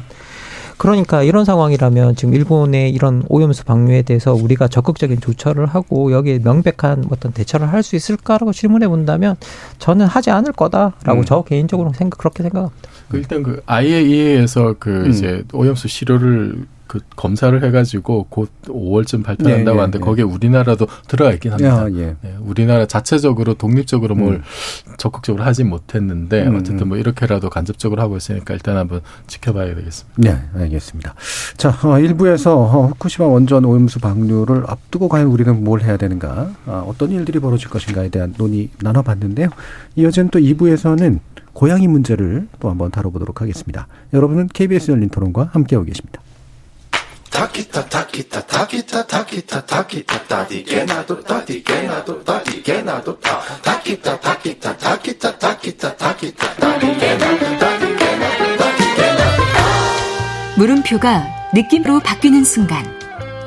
음. 0.75 0.79
그러니까 0.79 1.23
이런 1.23 1.45
상황이라면 1.45 2.17
지금 2.17 2.35
일본의 2.35 2.91
이런 2.91 3.23
오염수 3.29 3.65
방류에 3.65 4.03
대해서 4.03 4.35
우리가 4.35 4.69
적극적인 4.69 5.21
조처를 5.21 5.67
하고 5.67 6.13
여기에 6.13 6.41
명백한 6.43 7.07
어떤 7.11 7.33
대처를 7.33 7.73
할 7.73 7.85
수 7.85 7.97
있을까라고 7.97 8.53
질문해 8.53 8.89
본다면 8.89 9.37
저는 9.79 10.07
하지 10.07 10.31
않을 10.31 10.53
거다라고 10.53 11.21
음. 11.21 11.25
저 11.27 11.43
개인적으로 11.43 11.93
생각 11.93 12.19
그렇게 12.19 12.43
생각합니다. 12.43 12.89
그 13.09 13.19
일단 13.19 13.43
그 13.43 13.63
IAEA에서 13.67 14.77
그 14.79 15.05
음. 15.05 15.11
이제 15.11 15.45
오염수 15.53 15.89
시료를 15.89 16.67
그 16.87 17.01
검사를 17.17 17.61
해가지고 17.61 18.27
곧 18.29 18.51
5월쯤 18.67 19.25
발표한다고 19.25 19.65
네, 19.65 19.65
네, 19.65 19.71
하는데 19.71 19.99
네. 19.99 20.05
거기에 20.05 20.23
우리나라도 20.23 20.87
들어가 21.09 21.33
있긴 21.33 21.53
합니다. 21.53 21.87
야, 21.87 21.89
예. 21.93 22.15
네, 22.21 22.37
우리나라 22.41 22.87
자체적으로 22.87 23.55
독립적으로 23.55 24.15
뭘 24.15 24.35
음. 24.35 24.43
적극적으로 24.99 25.43
하지 25.43 25.65
못했는데 25.65 26.47
음. 26.47 26.57
어쨌든 26.57 26.89
뭐 26.89 26.97
이렇게라도 26.97 27.51
간접적으로 27.51 28.01
하고 28.01 28.17
있으니까 28.17 28.55
일단 28.55 28.77
한번 28.77 29.01
지켜봐야 29.27 29.75
되겠습니다. 29.75 30.15
네, 30.19 30.39
알겠습니다. 30.55 31.15
자, 31.57 31.71
어, 31.71 31.99
1부에서 31.99 32.49
어, 32.49 32.87
후쿠시마 32.89 33.27
원전 33.27 33.65
오염수 33.65 33.99
방류를 33.99 34.65
앞두고 34.69 35.09
과연 35.09 35.27
우리는 35.27 35.65
뭘 35.65 35.83
해야 35.83 35.97
되는가, 35.97 36.51
어, 36.67 36.87
어떤 36.89 37.11
일들이 37.11 37.41
벌어질 37.41 37.71
것인가에 37.71 38.09
대한 38.11 38.35
논의 38.37 38.69
나눠봤는데요. 38.81 39.49
이어지는 39.97 40.29
또 40.29 40.39
2부에서는 40.39 41.19
고양이 41.55 41.89
문제를 41.89 42.49
또 42.61 42.69
한번 42.69 42.91
다뤄보도록 42.91 43.41
하겠습니다. 43.41 43.87
여러분은 44.13 44.49
KBS 44.49 44.91
열린 44.91 45.09
토론과 45.09 45.51
함께하고 45.53 45.87
계십니다. 45.87 46.21
타키타 47.31 47.87
타키타 47.87 48.47
타키타 48.47 49.07
타키타 49.07 49.67
타키타 49.67 50.27
타디게나도 50.27 51.25
타디게나도 51.25 52.25
타디게나도 52.25 53.21
타 53.21 53.41
타키타 53.63 54.21
타키타 54.21 54.77
타키타 54.77 55.39
타키타 55.39 55.97
타키타 55.97 56.55
타디게나도 56.55 57.59
타디게나도 57.59 58.57
타디게나도 58.57 59.43
물음표가 60.59 61.25
느낌으로 61.55 61.99
바뀌는 62.01 62.45
순간 62.45 62.85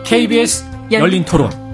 KBS 0.03 0.65
열린 0.91 1.23
토론 1.23 1.66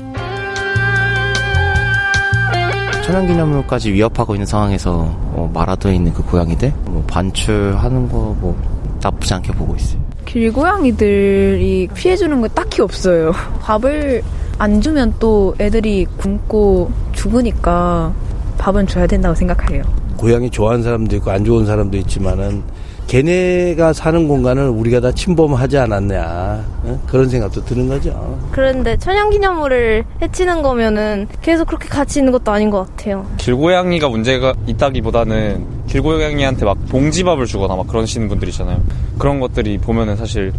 천연기념물까지 3.03 3.91
위협하고 3.93 4.33
있는 4.35 4.45
상황에서 4.45 4.91
어, 5.33 5.49
말아두어 5.53 5.91
있는 5.91 6.13
그 6.13 6.23
고양이들 6.23 6.73
뭐 6.85 7.03
반출하는 7.07 8.09
거 8.09 8.35
뭐 8.39 8.57
나쁘지 9.03 9.33
않게 9.33 9.51
보고 9.53 9.75
있어요. 9.75 9.99
길고양이들이 10.25 11.89
피해주는 11.93 12.39
거 12.41 12.47
딱히 12.47 12.81
없어요. 12.81 13.33
밥을 13.61 14.23
안 14.57 14.79
주면 14.81 15.13
또 15.19 15.53
애들이 15.59 16.05
굶고 16.17 16.89
죽으니까 17.11 18.13
밥은 18.57 18.87
줘야 18.87 19.05
된다고 19.05 19.35
생각해요. 19.35 19.83
고양이 20.15 20.49
좋아하는 20.49 20.83
사람도 20.83 21.17
있고 21.17 21.31
안 21.31 21.43
좋은 21.43 21.65
사람도 21.65 21.97
있지만은 21.97 22.63
걔네가 23.07 23.93
사는 23.93 24.27
공간을 24.27 24.69
우리가 24.69 24.99
다 24.99 25.11
침범하지 25.11 25.77
않았냐 25.77 26.65
어? 26.83 27.03
그런 27.07 27.29
생각도 27.29 27.63
드는 27.65 27.87
거죠. 27.87 28.39
그런데 28.51 28.97
천연기념물을 28.97 30.03
해치는 30.21 30.61
거면은 30.61 31.27
계속 31.41 31.67
그렇게 31.67 31.87
같이 31.87 32.19
있는 32.19 32.31
것도 32.31 32.51
아닌 32.51 32.69
것 32.69 32.87
같아요. 32.89 33.25
길고양이가 33.37 34.09
문제가 34.09 34.53
있다기보다는 34.67 35.65
길고양이한테 35.87 36.65
막 36.65 36.77
봉지밥을 36.89 37.45
주거나 37.45 37.75
막 37.75 37.87
그러시는 37.87 38.27
분들 38.29 38.47
있잖아요. 38.49 38.81
그런 39.19 39.39
것들이 39.39 39.77
보면은 39.77 40.15
사실 40.15 40.51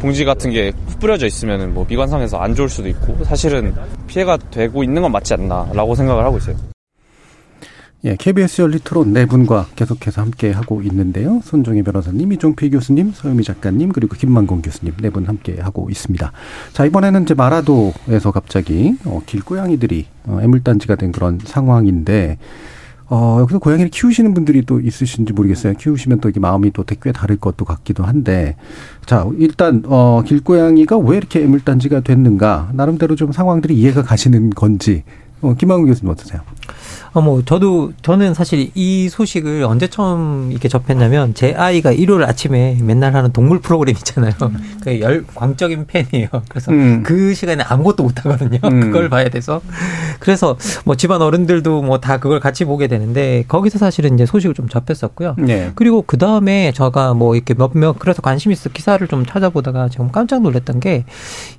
봉지 0.00 0.24
같은 0.24 0.50
게 0.50 0.72
뿌려져 1.00 1.26
있으면은 1.26 1.74
뭐 1.74 1.84
미관상에서 1.88 2.38
안 2.38 2.54
좋을 2.54 2.68
수도 2.68 2.88
있고 2.88 3.24
사실은 3.24 3.74
피해가 4.06 4.38
되고 4.50 4.82
있는 4.84 5.02
건 5.02 5.12
맞지 5.12 5.34
않나라고 5.34 5.94
생각을 5.94 6.24
하고 6.24 6.38
있어요. 6.38 6.56
예, 8.04 8.14
KBS 8.16 8.62
열리 8.62 8.78
토론 8.78 9.12
네 9.12 9.26
분과 9.26 9.66
계속해서 9.74 10.22
함께 10.22 10.52
하고 10.52 10.82
있는데요. 10.82 11.40
손종희 11.42 11.82
변호사님, 11.82 12.32
이종필 12.32 12.70
교수님, 12.70 13.10
서유미 13.12 13.42
작가님, 13.42 13.90
그리고 13.90 14.14
김만공 14.14 14.62
교수님 14.62 14.94
네 15.02 15.10
분 15.10 15.26
함께 15.26 15.56
하고 15.60 15.90
있습니다. 15.90 16.30
자, 16.72 16.84
이번에는 16.84 17.22
이제 17.24 17.34
마라도에서 17.34 18.30
갑자기 18.30 18.96
어, 19.04 19.20
길고양이들이 19.26 20.06
어, 20.26 20.38
애물단지가 20.40 20.94
된 20.94 21.10
그런 21.10 21.40
상황인데 21.42 22.38
어, 23.10 23.38
여기서 23.40 23.58
고양이를 23.58 23.90
키우시는 23.90 24.32
분들이 24.34 24.62
또 24.64 24.78
있으신지 24.80 25.32
모르겠어요. 25.32 25.72
키우시면 25.74 26.20
또 26.20 26.28
이게 26.28 26.38
마음이 26.38 26.70
또 26.72 26.84
꽤 26.84 27.10
다를 27.10 27.36
것도 27.36 27.64
같기도 27.64 28.04
한데. 28.04 28.54
자, 29.06 29.26
일단, 29.38 29.82
어, 29.86 30.22
길고양이가 30.26 30.98
왜 30.98 31.16
이렇게 31.16 31.42
애물단지가 31.42 32.00
됐는가. 32.00 32.70
나름대로 32.74 33.16
좀 33.16 33.32
상황들이 33.32 33.74
이해가 33.76 34.02
가시는 34.02 34.50
건지. 34.50 35.04
어, 35.42 35.54
김학우 35.54 35.84
교수님 35.86 36.10
어떠세요? 36.12 36.40
어, 37.14 37.22
뭐, 37.22 37.42
저도, 37.42 37.92
저는 38.02 38.34
사실 38.34 38.70
이 38.74 39.08
소식을 39.08 39.64
언제 39.64 39.86
처음 39.88 40.52
이렇게 40.52 40.68
접했냐면, 40.68 41.32
제 41.32 41.54
아이가 41.54 41.90
일요일 41.90 42.22
아침에 42.24 42.76
맨날 42.82 43.14
하는 43.14 43.32
동물 43.32 43.60
프로그램 43.60 43.96
있잖아요. 43.96 44.32
음. 44.42 44.58
그 44.84 45.00
열, 45.00 45.24
광적인 45.34 45.86
팬이에요. 45.86 46.28
그래서 46.48 46.70
음. 46.70 47.02
그 47.02 47.32
시간에 47.32 47.64
아무것도 47.66 48.02
못 48.02 48.24
하거든요. 48.24 48.58
음. 48.62 48.80
그걸 48.80 49.08
봐야 49.08 49.30
돼서. 49.30 49.62
그래서 50.20 50.58
뭐 50.84 50.96
집안 50.96 51.22
어른들도 51.22 51.82
뭐 51.82 51.98
다 51.98 52.18
그걸 52.18 52.40
같이 52.40 52.66
보게 52.66 52.88
되는데, 52.88 53.44
거기서 53.48 53.78
사실은 53.78 54.14
이제 54.14 54.26
소식을 54.26 54.54
좀 54.54 54.68
접했었고요. 54.68 55.34
네. 55.38 55.72
그리고 55.76 56.04
그 56.06 56.18
다음에 56.18 56.72
제가 56.72 57.14
뭐 57.14 57.34
이렇게 57.34 57.54
몇몇, 57.54 57.98
그래서 57.98 58.20
관심 58.20 58.52
있어 58.52 58.68
기사를 58.68 59.04
좀 59.08 59.24
찾아보다가 59.24 59.88
지금 59.88 60.12
깜짝 60.12 60.42
놀랐던 60.42 60.80
게, 60.80 61.04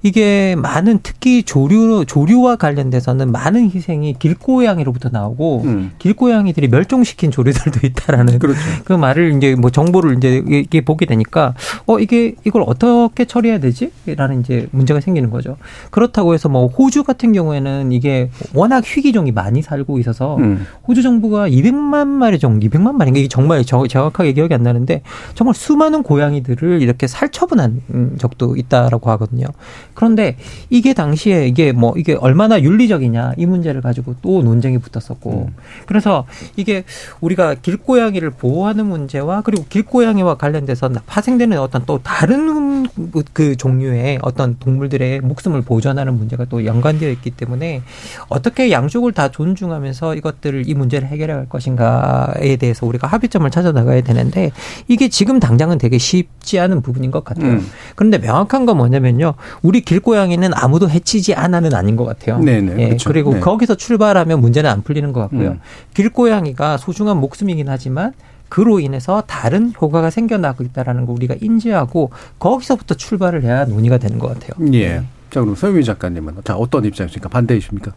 이게 0.03 0.55
많은 0.57 0.99
특히 1.01 1.41
조류, 1.41 2.05
조류와 2.05 2.57
관련돼서는 2.57 3.31
많은 3.31 3.68
희생이 3.69 4.15
길고양이로부터 4.19 5.09
나오고, 5.09 5.63
음. 5.65 5.91
길고양이들이 5.99 6.67
멸종시킨 6.67 7.31
조류들도 7.31 7.85
있다라는 7.85 8.39
그렇죠. 8.39 8.59
그 8.85 8.93
말을 8.93 9.37
이제 9.37 9.55
뭐 9.55 9.69
정보를 9.69 10.17
이제 10.17 10.43
이게 10.47 10.81
보게 10.81 11.05
되니까 11.05 11.53
어 11.85 11.99
이게 11.99 12.35
이걸 12.45 12.63
어떻게 12.65 13.25
처리해야 13.25 13.59
되지?라는 13.59 14.41
이제 14.41 14.67
문제가 14.71 14.99
생기는 14.99 15.29
거죠. 15.29 15.57
그렇다고 15.91 16.33
해서 16.33 16.49
뭐 16.49 16.67
호주 16.67 17.03
같은 17.03 17.33
경우에는 17.33 17.91
이게 17.91 18.29
워낙 18.53 18.83
희귀종이 18.85 19.31
많이 19.31 19.61
살고 19.61 19.99
있어서 19.99 20.37
음. 20.37 20.65
호주 20.87 21.01
정부가 21.01 21.49
200만 21.49 22.07
마리 22.07 22.39
정도, 22.39 22.65
200만 22.67 22.95
마리인가 22.95 23.19
이게 23.19 23.27
정말 23.27 23.65
정확하게 23.65 24.33
기억이 24.33 24.53
안 24.53 24.63
나는데 24.63 25.01
정말 25.35 25.55
수많은 25.55 26.03
고양이들을 26.03 26.81
이렇게 26.81 27.07
살처분한 27.07 27.81
적도 28.17 28.55
있다라고 28.55 29.09
하거든요. 29.11 29.47
그런데 29.93 30.37
이게 30.69 30.93
당시에 30.93 31.47
이게 31.47 31.71
뭐 31.71 31.93
이게 31.97 32.13
얼마나 32.13 32.61
윤리적이냐 32.61 33.33
이 33.37 33.45
문제 33.45 33.58
를 33.59 33.81
가지고 33.81 34.15
또 34.21 34.41
논쟁이 34.41 34.77
붙었었고 34.77 35.47
음. 35.49 35.55
그래서 35.85 36.25
이게 36.55 36.85
우리가 37.19 37.55
길고양이를 37.55 38.31
보호하는 38.31 38.85
문제와 38.85 39.41
그리고 39.41 39.65
길고양이와 39.67 40.35
관련돼서 40.35 40.89
파생되는 41.05 41.59
어떤 41.59 41.85
또 41.85 41.99
다른 42.01 42.87
그 43.33 43.55
종류의 43.57 44.19
어떤 44.21 44.57
동물들의 44.59 45.21
목숨을 45.21 45.61
보존하는 45.61 46.17
문제가 46.17 46.45
또 46.45 46.65
연관되어 46.65 47.09
있기 47.11 47.31
때문에 47.31 47.81
어떻게 48.29 48.71
양쪽을 48.71 49.11
다 49.11 49.29
존중하면서 49.29 50.15
이것들을 50.15 50.67
이 50.67 50.73
문제를 50.73 51.07
해결할 51.09 51.47
것인가에 51.49 52.55
대해서 52.55 52.85
우리가 52.85 53.07
합의점을 53.07 53.49
찾아 53.51 53.71
나가야 53.71 54.01
되는데 54.01 54.51
이게 54.87 55.09
지금 55.09 55.39
당장은 55.39 55.77
되게 55.77 55.97
쉽지 55.97 56.59
않은 56.59 56.81
부분인 56.81 57.11
것 57.11 57.23
같아요. 57.23 57.53
음. 57.53 57.67
그런데 57.95 58.17
명확한 58.17 58.65
건 58.65 58.77
뭐냐면요. 58.77 59.33
우리 59.61 59.81
길고양이는 59.81 60.51
아무도 60.53 60.89
해치지 60.89 61.33
않아는 61.33 61.73
아닌 61.73 61.95
것 61.95 62.05
같아요. 62.05 62.39
네네, 62.39 62.75
예, 62.79 62.85
그렇죠. 62.87 63.09
그리고 63.09 63.33
네. 63.33 63.39
거기서 63.49 63.75
출발하면 63.75 64.39
문제는 64.41 64.69
안 64.69 64.83
풀리는 64.83 65.11
것 65.11 65.21
같고요. 65.21 65.49
음. 65.51 65.59
길고양이가 65.95 66.77
소중한 66.77 67.17
목숨이긴 67.17 67.67
하지만 67.67 68.13
그로 68.47 68.79
인해서 68.79 69.23
다른 69.25 69.73
효과가 69.79 70.09
생겨나고 70.09 70.63
있다라는 70.63 71.05
걸 71.05 71.15
우리가 71.15 71.35
인지하고 71.39 72.11
거기서부터 72.39 72.95
출발을 72.95 73.43
해야 73.43 73.65
논의가 73.65 73.97
되는 73.97 74.19
것 74.19 74.27
같아요. 74.27 74.51
예. 74.73 75.03
자, 75.29 75.41
그럼 75.41 75.55
서유미 75.55 75.83
작가님은 75.83 76.37
자 76.43 76.55
어떤 76.55 76.85
입장이십니까? 76.85 77.29
반대이십니까? 77.29 77.91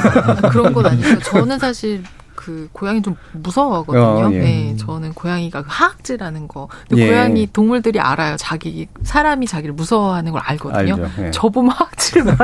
그런 0.50 0.72
건 0.72 0.86
아니죠. 0.86 1.18
저는 1.20 1.58
사실 1.58 2.02
그 2.48 2.66
고양이 2.72 3.02
좀 3.02 3.14
무서워하거든요. 3.32 4.02
어, 4.02 4.32
예. 4.32 4.38
네, 4.38 4.76
저는 4.78 5.12
고양이가 5.12 5.60
그 5.60 5.68
하악질하는 5.70 6.48
거. 6.48 6.66
근데 6.88 7.02
예. 7.02 7.08
고양이 7.08 7.46
동물들이 7.52 8.00
알아요. 8.00 8.36
자기 8.38 8.88
사람이 9.02 9.46
자기를 9.46 9.74
무서워하는 9.74 10.32
걸 10.32 10.40
알거든요. 10.42 10.96
예. 11.18 11.30
저보면 11.30 11.72
하악질 11.72 12.24
많이. 12.24 12.38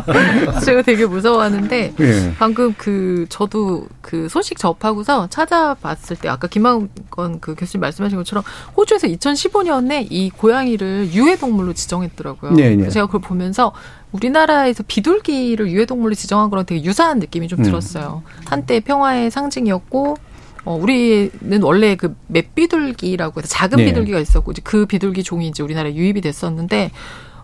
제가 0.64 0.80
되게 0.80 1.04
무서워하는데 1.04 1.94
예. 2.00 2.34
방금 2.38 2.72
그 2.78 3.26
저도 3.28 3.88
그 4.00 4.26
소식 4.30 4.56
접하고서 4.56 5.26
찾아봤을 5.28 6.16
때 6.18 6.30
아까 6.30 6.48
김학건 6.48 7.40
그 7.40 7.54
교수님 7.54 7.82
말씀하신 7.82 8.16
것처럼 8.16 8.42
호주에서 8.74 9.06
2015년에 9.08 10.06
이 10.08 10.30
고양이를 10.30 11.12
유해 11.12 11.36
동물로 11.36 11.74
지정했더라고요. 11.74 12.52
네, 12.52 12.74
네. 12.74 12.88
제가 12.88 13.04
그걸 13.04 13.20
보면서 13.20 13.74
우리나라에서 14.16 14.82
비둘기를 14.86 15.70
유해동물로 15.70 16.14
지정한 16.14 16.50
거랑 16.50 16.66
되게 16.66 16.82
유사한 16.84 17.18
느낌이 17.18 17.48
좀 17.48 17.60
음. 17.60 17.64
들었어요. 17.64 18.22
한때 18.44 18.80
평화의 18.80 19.30
상징이었고 19.30 20.16
어, 20.64 20.74
우리는 20.74 21.62
원래 21.62 21.94
그 21.94 22.16
맷비둘기라고 22.26 23.40
해서 23.40 23.48
작은 23.48 23.76
네. 23.78 23.84
비둘기가 23.86 24.18
있었고 24.18 24.50
이제 24.52 24.62
그 24.64 24.86
비둘기 24.86 25.22
종이 25.22 25.46
이제 25.46 25.62
우리나라에 25.62 25.94
유입이 25.94 26.20
됐었는데 26.20 26.90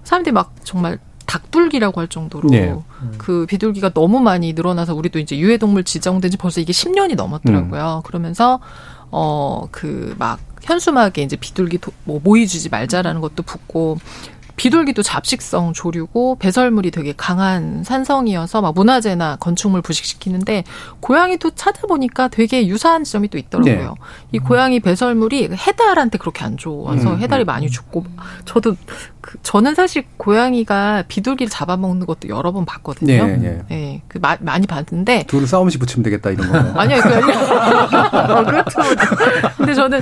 사람들이 0.02 0.32
막 0.32 0.52
정말 0.64 0.98
닭둘기라고 1.26 2.00
할 2.00 2.08
정도로 2.08 2.48
네. 2.50 2.70
음. 2.72 3.14
그 3.18 3.46
비둘기가 3.48 3.90
너무 3.90 4.18
많이 4.20 4.52
늘어나서 4.54 4.94
우리도 4.94 5.20
이제 5.20 5.38
유해동물 5.38 5.84
지정된 5.84 6.30
지 6.32 6.36
벌써 6.36 6.60
이게 6.60 6.72
10년이 6.72 7.14
넘었더라고요. 7.14 8.02
음. 8.04 8.06
그러면서 8.06 8.58
어 9.10 9.66
그 9.70 10.14
막 10.18 10.40
현수막에 10.62 11.22
이제 11.22 11.36
비둘기 11.36 11.78
도, 11.78 11.92
뭐 12.04 12.20
모이 12.22 12.46
주지 12.46 12.68
말자라는 12.68 13.20
것도 13.20 13.42
붙고 13.42 13.98
비둘기도 14.56 15.02
잡식성 15.02 15.72
조류고 15.72 16.36
배설물이 16.38 16.90
되게 16.90 17.12
강한 17.16 17.82
산성이어서 17.84 18.60
막 18.60 18.74
문화재나 18.74 19.36
건축물 19.36 19.82
부식시키는데 19.82 20.64
고양이도 21.00 21.50
찾아보니까 21.50 22.28
되게 22.28 22.66
유사한 22.66 23.04
지점이 23.04 23.28
또 23.28 23.38
있더라고요. 23.38 23.88
네. 23.88 23.94
이 24.32 24.38
고양이 24.38 24.80
배설물이 24.80 25.50
해달한테 25.52 26.18
그렇게 26.18 26.44
안 26.44 26.56
좋아서 26.56 27.14
음, 27.14 27.18
해달이 27.20 27.44
음. 27.44 27.46
많이 27.46 27.70
죽고 27.70 28.04
저도 28.44 28.76
그 29.20 29.38
저는 29.42 29.74
사실 29.74 30.04
고양이가 30.16 31.04
비둘기를 31.08 31.48
잡아먹는 31.48 32.06
것도 32.06 32.28
여러 32.28 32.52
번 32.52 32.64
봤거든요. 32.64 33.26
네, 33.26 33.36
네. 33.36 33.62
네 33.68 34.02
그 34.08 34.18
마, 34.18 34.36
많이 34.40 34.66
봤는데 34.66 35.24
둘을 35.26 35.46
싸움씩 35.46 35.80
붙이면 35.80 36.02
되겠다 36.04 36.30
이런 36.30 36.50
거. 36.50 36.80
아니요, 36.80 36.98
어, 37.00 38.44
그렇죠. 38.44 38.80
근데 39.56 39.74
저는 39.74 40.00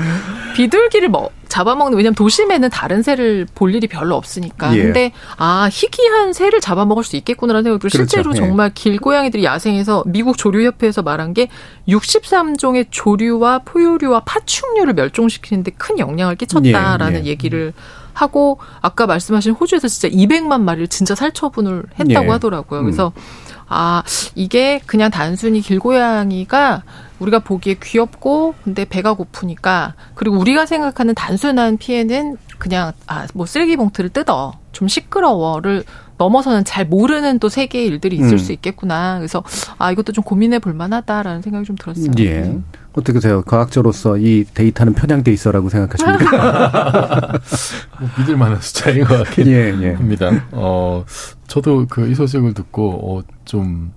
비둘기를 0.55 1.09
뭐 1.09 1.31
잡아먹는 1.51 1.99
왜냐면 1.99 2.15
도심에는 2.15 2.71
다른 2.71 3.03
새를 3.03 3.47
볼 3.55 3.75
일이 3.75 3.87
별로 3.89 4.15
없으니까. 4.15 4.75
예. 4.77 4.83
근데 4.83 5.13
아 5.37 5.69
희귀한 5.71 6.33
새를 6.33 6.61
잡아먹을 6.61 7.05
수 7.05 7.17
있겠구나라는 7.17 7.65
생각으로 7.65 7.79
그렇죠. 7.81 7.99
실제로 7.99 8.31
예. 8.31 8.37
정말 8.37 8.71
길고양이들이 8.73 9.45
야생에서 9.45 10.05
미국 10.07 10.39
조류협회에서 10.39 11.03
말한 11.03 11.35
게 11.35 11.49
63종의 11.89 12.87
조류와 12.91 13.61
포유류와 13.65 14.21
파충류를 14.21 14.95
멸종시키는데 14.95 15.73
큰 15.73 15.99
영향을 15.99 16.37
끼쳤다라는 16.37 17.21
예. 17.21 17.25
예. 17.25 17.31
얘기를 17.31 17.75
하고 18.15 18.59
아까 18.81 19.07
말씀하신 19.07 19.53
호주에서 19.53 19.89
진짜 19.89 20.09
200만 20.09 20.61
마리를 20.61 20.89
진짜 20.89 21.15
살처분을 21.15 21.85
했다고 21.99 22.27
예. 22.27 22.31
하더라고요. 22.31 22.83
그래서 22.83 23.13
음. 23.17 23.23
아 23.69 24.03
이게 24.35 24.81
그냥 24.87 25.11
단순히 25.11 25.61
길고양이가 25.61 26.83
우리가 27.21 27.39
보기에 27.41 27.77
귀엽고 27.83 28.55
근데 28.65 28.85
배가 28.85 29.15
고프니까 29.15 29.95
그리고 30.15 30.39
우리가 30.39 30.67
생각하는 30.67 31.15
단순한 31.15 31.77
피해는 31.79 32.37
그냥 32.59 32.93
아 33.07 33.27
뭐 33.35 33.47
쓰레기 33.47 33.77
봉투를 33.77 34.11
뜯어 34.11 34.53
좀 34.73 34.89
시끄러워를 34.89 35.85
넘어서는 36.19 36.65
잘 36.65 36.85
모르는 36.85 37.39
또 37.39 37.49
세계의 37.49 37.87
일들이 37.87 38.17
있을 38.17 38.33
음. 38.33 38.39
수 38.39 38.53
있겠구나. 38.53 39.17
그래서 39.19 39.43
아 39.79 39.91
이것도 39.91 40.13
좀 40.13 40.23
고민해 40.23 40.59
볼 40.59 40.75
만하다라는 40.75 41.41
생각이 41.41 41.65
좀 41.65 41.77
들었어요. 41.77 42.11
예. 42.19 42.41
네. 42.43 42.59
어떻게 42.93 43.15
보세요? 43.15 43.41
과학자로서 43.43 44.19
이 44.19 44.45
데이터는 44.53 44.93
편향돼 44.93 45.33
있어라고 45.33 45.71
생각하십니까? 45.71 47.33
뭐 48.01 48.09
믿을 48.19 48.37
만한 48.37 48.61
숫자인 48.61 49.05
것 49.05 49.17
같긴 49.25 49.47
예, 49.47 49.75
예. 49.81 49.95
합니다. 49.95 50.31
어, 50.53 51.05
저도 51.47 51.87
그 51.89 52.07
이 52.11 52.15
소식을 52.15 52.53
듣고 52.53 53.19
어, 53.19 53.23
좀, 53.47 53.93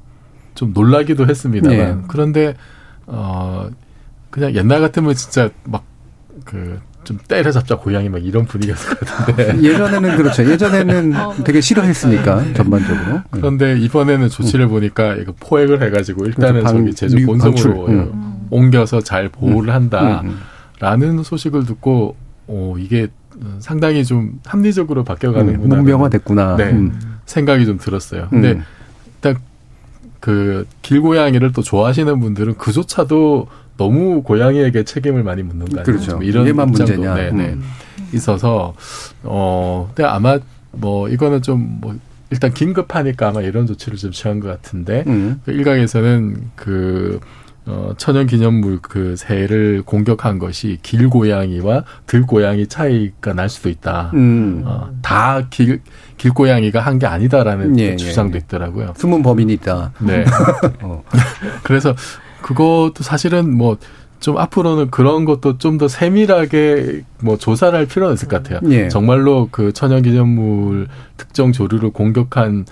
좀 0.56 0.72
놀라기도 0.74 1.28
했습니다만 1.28 1.78
예. 1.78 1.98
그런데 2.08 2.56
어, 3.08 3.70
그냥 4.30 4.56
옛날 4.56 4.82
같으면 4.82 5.14
진짜 5.14 5.50
막그 5.66 6.80
좀 7.04 7.18
때려잡자 7.28 7.78
고양이 7.78 8.10
막 8.10 8.24
이런 8.24 8.46
분위기였을 8.46 8.98
것 8.98 9.08
같은데 9.08 9.62
예전에는 9.68 10.18
그렇죠. 10.18 10.50
예전에는 10.50 11.16
어, 11.16 11.36
되게 11.44 11.62
싫어했으니까 11.62 12.42
네. 12.44 12.54
전반적으로. 12.54 13.22
그런데 13.32 13.78
이번에는 13.78 14.30
조치를 14.30 14.66
음. 14.66 14.70
보니까 14.70 15.16
이거 15.16 15.34
포획을 15.40 15.82
해가지고 15.82 16.26
일단은 16.26 16.62
그렇죠. 16.62 16.78
저기 16.78 16.94
제주 16.94 17.26
본섬으로 17.26 17.88
음. 17.88 18.48
옮겨서 18.50 19.02
잘 19.02 19.30
보호를 19.30 19.70
음. 19.70 19.76
한다라는 19.76 21.20
음. 21.20 21.24
소식을 21.24 21.66
듣고 21.66 22.16
오 22.48 22.78
이게 22.78 23.08
상당히 23.60 24.06
좀 24.06 24.40
합리적으로 24.46 25.04
바뀌어가는구나. 25.04 25.76
문명화됐구나. 25.76 26.56
네, 26.56 26.72
음. 26.72 27.00
생각이 27.26 27.66
좀 27.66 27.78
들었어요. 27.78 28.28
근데 28.30 28.62
딱 29.22 29.40
그 30.24 30.66
길고양이를 30.84 31.52
또 31.52 31.62
좋아하시는 31.62 32.18
분들은 32.18 32.54
그조차도 32.56 33.48
너무 33.76 34.24
고양이에게 34.24 34.86
책임을 34.86 35.22
많이 35.22 35.44
묻는 35.44 35.66
거 35.66 35.82
아니에요? 35.82 35.84
그렇죠. 35.84 36.24
이런 36.24 36.48
얘만 36.48 36.70
문제냐. 36.70 37.14
네, 37.14 37.32
네. 37.32 37.50
음. 37.50 37.64
있어서 38.14 38.74
어 39.24 39.92
근데 39.94 40.08
아마 40.08 40.40
뭐 40.72 41.10
이거는 41.10 41.42
좀뭐 41.42 41.98
일단 42.30 42.54
긴급하니까 42.54 43.28
아마 43.28 43.42
이런 43.42 43.68
조치를 43.68 43.98
좀 43.98 44.12
취한 44.12 44.40
것 44.40 44.48
같은데 44.48 45.04
음. 45.08 45.42
그 45.44 45.52
일각에서는 45.52 46.52
그 46.56 47.20
어, 47.66 47.94
천연 47.98 48.26
기념물 48.26 48.80
그 48.82 49.18
새를 49.18 49.84
공격한 49.84 50.40
것이 50.40 50.80
길고양이와 50.84 51.84
들고양이 52.08 52.68
차이가 52.68 53.34
날 53.34 53.50
수도 53.50 53.68
있다. 53.68 54.12
음. 54.14 54.64
어, 54.66 54.90
다 55.02 55.48
길, 55.50 55.82
길고양이가 56.18 56.80
한 56.80 57.00
게 57.00 57.06
아니다라는 57.08 57.80
예, 57.80 57.96
주장도 57.96 58.34
예, 58.38 58.42
예. 58.42 58.44
있더라고요. 58.46 58.94
숨은 58.98 59.24
범인이 59.24 59.52
있다. 59.54 59.92
네. 60.00 60.24
어. 60.82 61.04
그래서 61.64 61.96
그것도 62.42 62.96
사실은 63.04 63.56
뭐좀 63.58 64.38
앞으로는 64.38 64.92
그런 64.92 65.26
것도 65.26 65.58
좀 65.58 65.78
더 65.78 65.88
세밀하게 65.88 67.02
뭐 67.22 67.38
조사를 67.38 67.78
할 67.78 67.86
필요는 67.88 68.14
있을 68.16 68.28
것 68.28 68.44
같아요. 68.44 68.60
예. 68.72 68.90
정말로 68.90 69.48
그 69.52 69.74
천연기념물 69.74 70.88
특정 71.18 71.52
조류를 71.52 71.92
공격한 71.92 72.66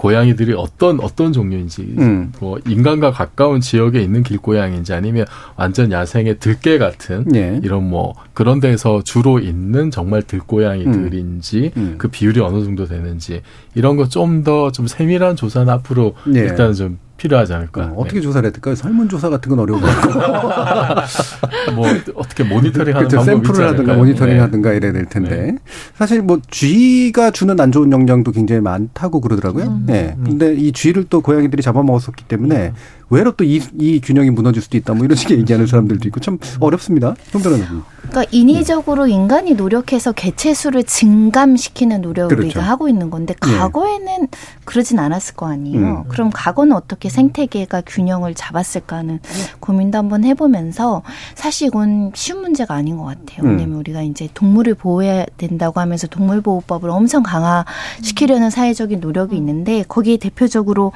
고양이들이 0.00 0.54
어떤 0.54 0.98
어떤 1.00 1.30
종류인지 1.30 1.94
음. 1.98 2.32
뭐 2.40 2.58
인간과 2.66 3.10
가까운 3.10 3.60
지역에 3.60 4.00
있는 4.00 4.22
길고양인지 4.22 4.94
아니면 4.94 5.26
완전 5.56 5.92
야생의 5.92 6.38
들개 6.38 6.78
같은 6.78 7.26
예. 7.34 7.60
이런 7.62 7.90
뭐 7.90 8.14
그런 8.32 8.60
데서 8.60 9.02
주로 9.04 9.38
있는 9.38 9.90
정말 9.90 10.22
들고양이들인지 10.22 11.72
음. 11.76 11.82
음. 11.82 11.94
그 11.98 12.08
비율이 12.08 12.40
어느 12.40 12.64
정도 12.64 12.86
되는지 12.86 13.42
이런 13.74 13.96
거 13.96 14.06
좀 14.10 14.42
더좀 14.42 14.72
좀 14.72 14.86
세밀한 14.86 15.36
조사는 15.36 15.70
앞으로 15.70 16.14
예. 16.34 16.40
일단은 16.40 16.72
좀 16.72 16.98
필요하지 17.20 17.52
않을까. 17.52 17.92
어, 17.94 18.04
떻게 18.04 18.16
네. 18.16 18.20
조사를 18.22 18.48
했을까요? 18.48 18.74
설문조사 18.74 19.28
같은 19.28 19.50
건 19.50 19.58
어려운 19.58 19.80
것 19.80 19.86
같고. 19.86 21.72
뭐, 21.76 21.86
어떻게 22.14 22.44
모니터링 22.44 22.96
하는 22.96 23.08
그렇죠. 23.08 23.22
샘플을 23.24 23.68
하든가 23.68 23.94
모니터링 23.94 24.34
네. 24.34 24.40
하든가 24.40 24.72
이래야 24.72 24.92
될 24.92 25.04
텐데. 25.04 25.36
네. 25.36 25.58
사실 25.94 26.22
뭐 26.22 26.40
쥐가 26.50 27.30
주는 27.32 27.60
안 27.60 27.72
좋은 27.72 27.92
영향도 27.92 28.32
굉장히 28.32 28.62
많다고 28.62 29.20
그러더라고요. 29.20 29.64
음. 29.66 29.84
네. 29.86 30.16
근데 30.24 30.54
이 30.54 30.72
쥐를 30.72 31.04
또 31.10 31.20
고양이들이 31.20 31.62
잡아먹었었기 31.62 32.24
때문에 32.24 32.68
음. 32.68 32.74
외로 33.10 33.32
또 33.32 33.44
이 33.44 33.60
이 33.78 34.00
균형이 34.00 34.30
무너질 34.30 34.62
수도 34.62 34.76
있다 34.76 34.94
뭐 34.94 35.04
이런 35.04 35.16
식의 35.16 35.38
얘기하는 35.38 35.66
사람들도 35.66 36.06
있고 36.08 36.20
참 36.20 36.38
어렵습니다. 36.60 37.14
형들은. 37.30 37.64
그러니까 38.10 38.24
인위적으로 38.30 39.06
인간이 39.06 39.54
노력해서 39.54 40.12
개체 40.12 40.54
수를 40.54 40.82
증감시키는 40.84 42.00
노력을 42.00 42.34
그렇죠. 42.34 42.46
우리가 42.58 42.62
하고 42.62 42.88
있는 42.88 43.10
건데 43.10 43.34
네. 43.34 43.56
과거에는 43.56 44.20
네. 44.22 44.26
그러진 44.64 44.98
않았을 44.98 45.34
거 45.34 45.46
아니에요. 45.46 45.78
음. 45.78 46.04
그럼 46.08 46.30
과거는 46.32 46.74
어떻게 46.74 47.08
생태계가 47.08 47.82
균형을 47.86 48.34
잡았을까 48.34 48.96
하는 48.96 49.20
고민도 49.60 49.98
한번 49.98 50.24
해보면서 50.24 51.02
사실 51.34 51.68
이건 51.68 52.12
쉬운 52.14 52.40
문제가 52.40 52.74
아닌 52.74 52.96
것 52.96 53.04
같아요. 53.04 53.44
음. 53.44 53.50
왜냐면 53.50 53.78
우리가 53.78 54.02
이제 54.02 54.28
동물을 54.34 54.74
보호해야 54.74 55.26
된다고 55.36 55.80
하면서 55.80 56.06
동물보호법을 56.06 56.90
엄청 56.90 57.22
강화시키려는 57.22 58.50
사회적인 58.50 59.00
노력이 59.00 59.36
있는데 59.36 59.84
거기에 59.86 60.16
대표적으로 60.16 60.92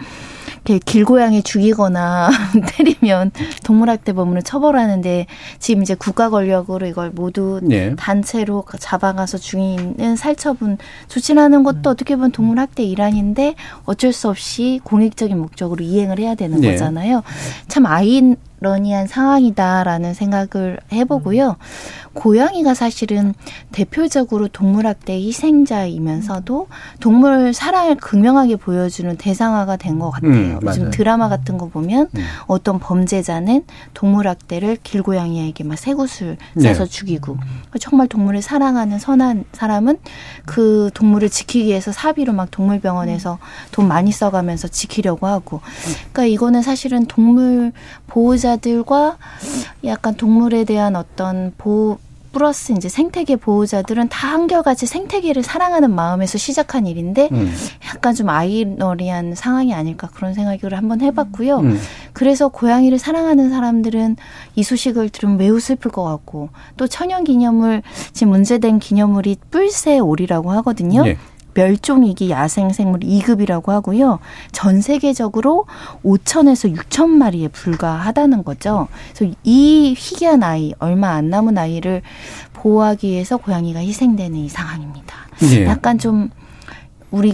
이렇게 0.64 0.78
길고양이 0.78 1.42
죽이거나 1.42 2.30
때리면 2.76 3.32
동물학대 3.64 4.14
범으로 4.14 4.40
처벌하는데 4.40 5.26
지금 5.58 5.82
이제 5.82 5.94
국가 5.94 6.30
권력으로 6.30 6.86
이걸 6.86 7.10
모두 7.10 7.60
네. 7.62 7.94
단체로 7.96 8.64
잡아가서 8.78 9.38
죽이는 9.38 10.16
살처분 10.16 10.78
조치하는 11.08 11.64
것도 11.64 11.90
어떻게 11.90 12.16
보면 12.16 12.32
동물학대 12.32 12.82
일환인데 12.82 13.54
어쩔 13.84 14.12
수 14.12 14.28
없이 14.30 14.80
공익적인 14.84 15.38
목적으로 15.38 15.84
이행을 15.84 16.18
해야 16.18 16.34
되는 16.34 16.60
네. 16.60 16.72
거잖아요. 16.72 17.22
참 17.68 17.84
아이 17.84 18.34
러니한 18.64 19.06
상황이다라는 19.06 20.14
생각을 20.14 20.78
해보고요. 20.92 21.56
고양이가 22.12 22.74
사실은 22.74 23.34
대표적으로 23.72 24.48
동물학대 24.48 25.14
희생자이면서도 25.14 26.68
동물 27.00 27.52
사랑을 27.54 27.96
극명하게 27.96 28.56
보여주는 28.56 29.16
대상화가 29.16 29.76
된 29.76 29.94
것 29.94 30.10
같아요. 30.10 30.32
음, 30.32 30.58
요즘 30.62 30.90
드라마 30.90 31.28
같은 31.28 31.56
거 31.56 31.68
보면 31.68 32.08
음. 32.16 32.24
어떤 32.46 32.80
범죄자는 32.80 33.64
동물학대를 33.94 34.78
길고양이에게 34.82 35.62
막 35.64 35.78
새구슬 35.78 36.36
네. 36.54 36.74
죽이고 36.74 37.36
정말 37.78 38.08
동물을 38.08 38.42
사랑하는 38.42 38.98
선한 38.98 39.44
사람은 39.52 39.98
그 40.46 40.90
동물을 40.94 41.28
지키기 41.30 41.66
위해서 41.66 41.92
사비로 41.92 42.32
막 42.32 42.50
동물병원에서 42.50 43.38
돈 43.70 43.86
많이 43.88 44.10
써가면서 44.10 44.68
지키려고 44.68 45.26
하고 45.26 45.60
그러니까 46.12 46.24
이거는 46.24 46.62
사실은 46.62 47.06
동물 47.06 47.72
보호자 48.06 48.53
들과 48.56 49.18
약간 49.84 50.14
동물에 50.14 50.64
대한 50.64 50.96
어떤 50.96 51.52
보호 51.58 51.98
플러스 52.34 52.72
이제 52.72 52.88
생태계 52.88 53.36
보호자들은 53.36 54.08
다 54.08 54.28
한결같이 54.28 54.84
생태계를 54.84 55.42
사랑하는 55.42 55.94
마음에서 55.94 56.36
시작한 56.36 56.86
일인데 56.86 57.30
음. 57.32 57.54
약간 57.86 58.14
좀 58.14 58.28
아이러리한 58.28 59.36
상황이 59.36 59.72
아닐까 59.72 60.08
그런 60.12 60.34
생각을 60.34 60.76
한번 60.76 61.00
해봤고요. 61.00 61.60
음. 61.60 61.80
그래서 62.12 62.48
고양이를 62.48 62.98
사랑하는 62.98 63.50
사람들은 63.50 64.16
이 64.56 64.62
소식을 64.62 65.08
들으면 65.10 65.38
매우 65.38 65.60
슬플 65.60 65.90
것 65.90 66.02
같고 66.02 66.50
또 66.76 66.86
천연 66.88 67.24
기념물 67.24 67.82
지금 68.12 68.32
문제된 68.32 68.80
기념물이 68.80 69.36
뿔새 69.50 70.00
오리라고 70.00 70.50
하거든요. 70.50 71.04
네. 71.04 71.16
멸종위기 71.54 72.30
야생생물 72.30 73.00
2급이라고 73.00 73.68
하고요. 73.68 74.18
전 74.52 74.80
세계적으로 74.80 75.66
5천에서 76.04 76.74
6천 76.76 77.08
마리에 77.08 77.48
불과하다는 77.48 78.44
거죠. 78.44 78.88
그래서 79.14 79.34
이 79.42 79.94
희귀한 79.96 80.42
아이, 80.42 80.74
얼마 80.78 81.10
안 81.10 81.30
남은 81.30 81.56
아이를 81.56 82.02
보호하기 82.52 83.08
위해서 83.08 83.36
고양이가 83.36 83.80
희생되는 83.80 84.38
이 84.38 84.48
상황입니다. 84.48 85.14
예. 85.52 85.66
약간 85.66 85.98
좀 85.98 86.30
우리 87.10 87.32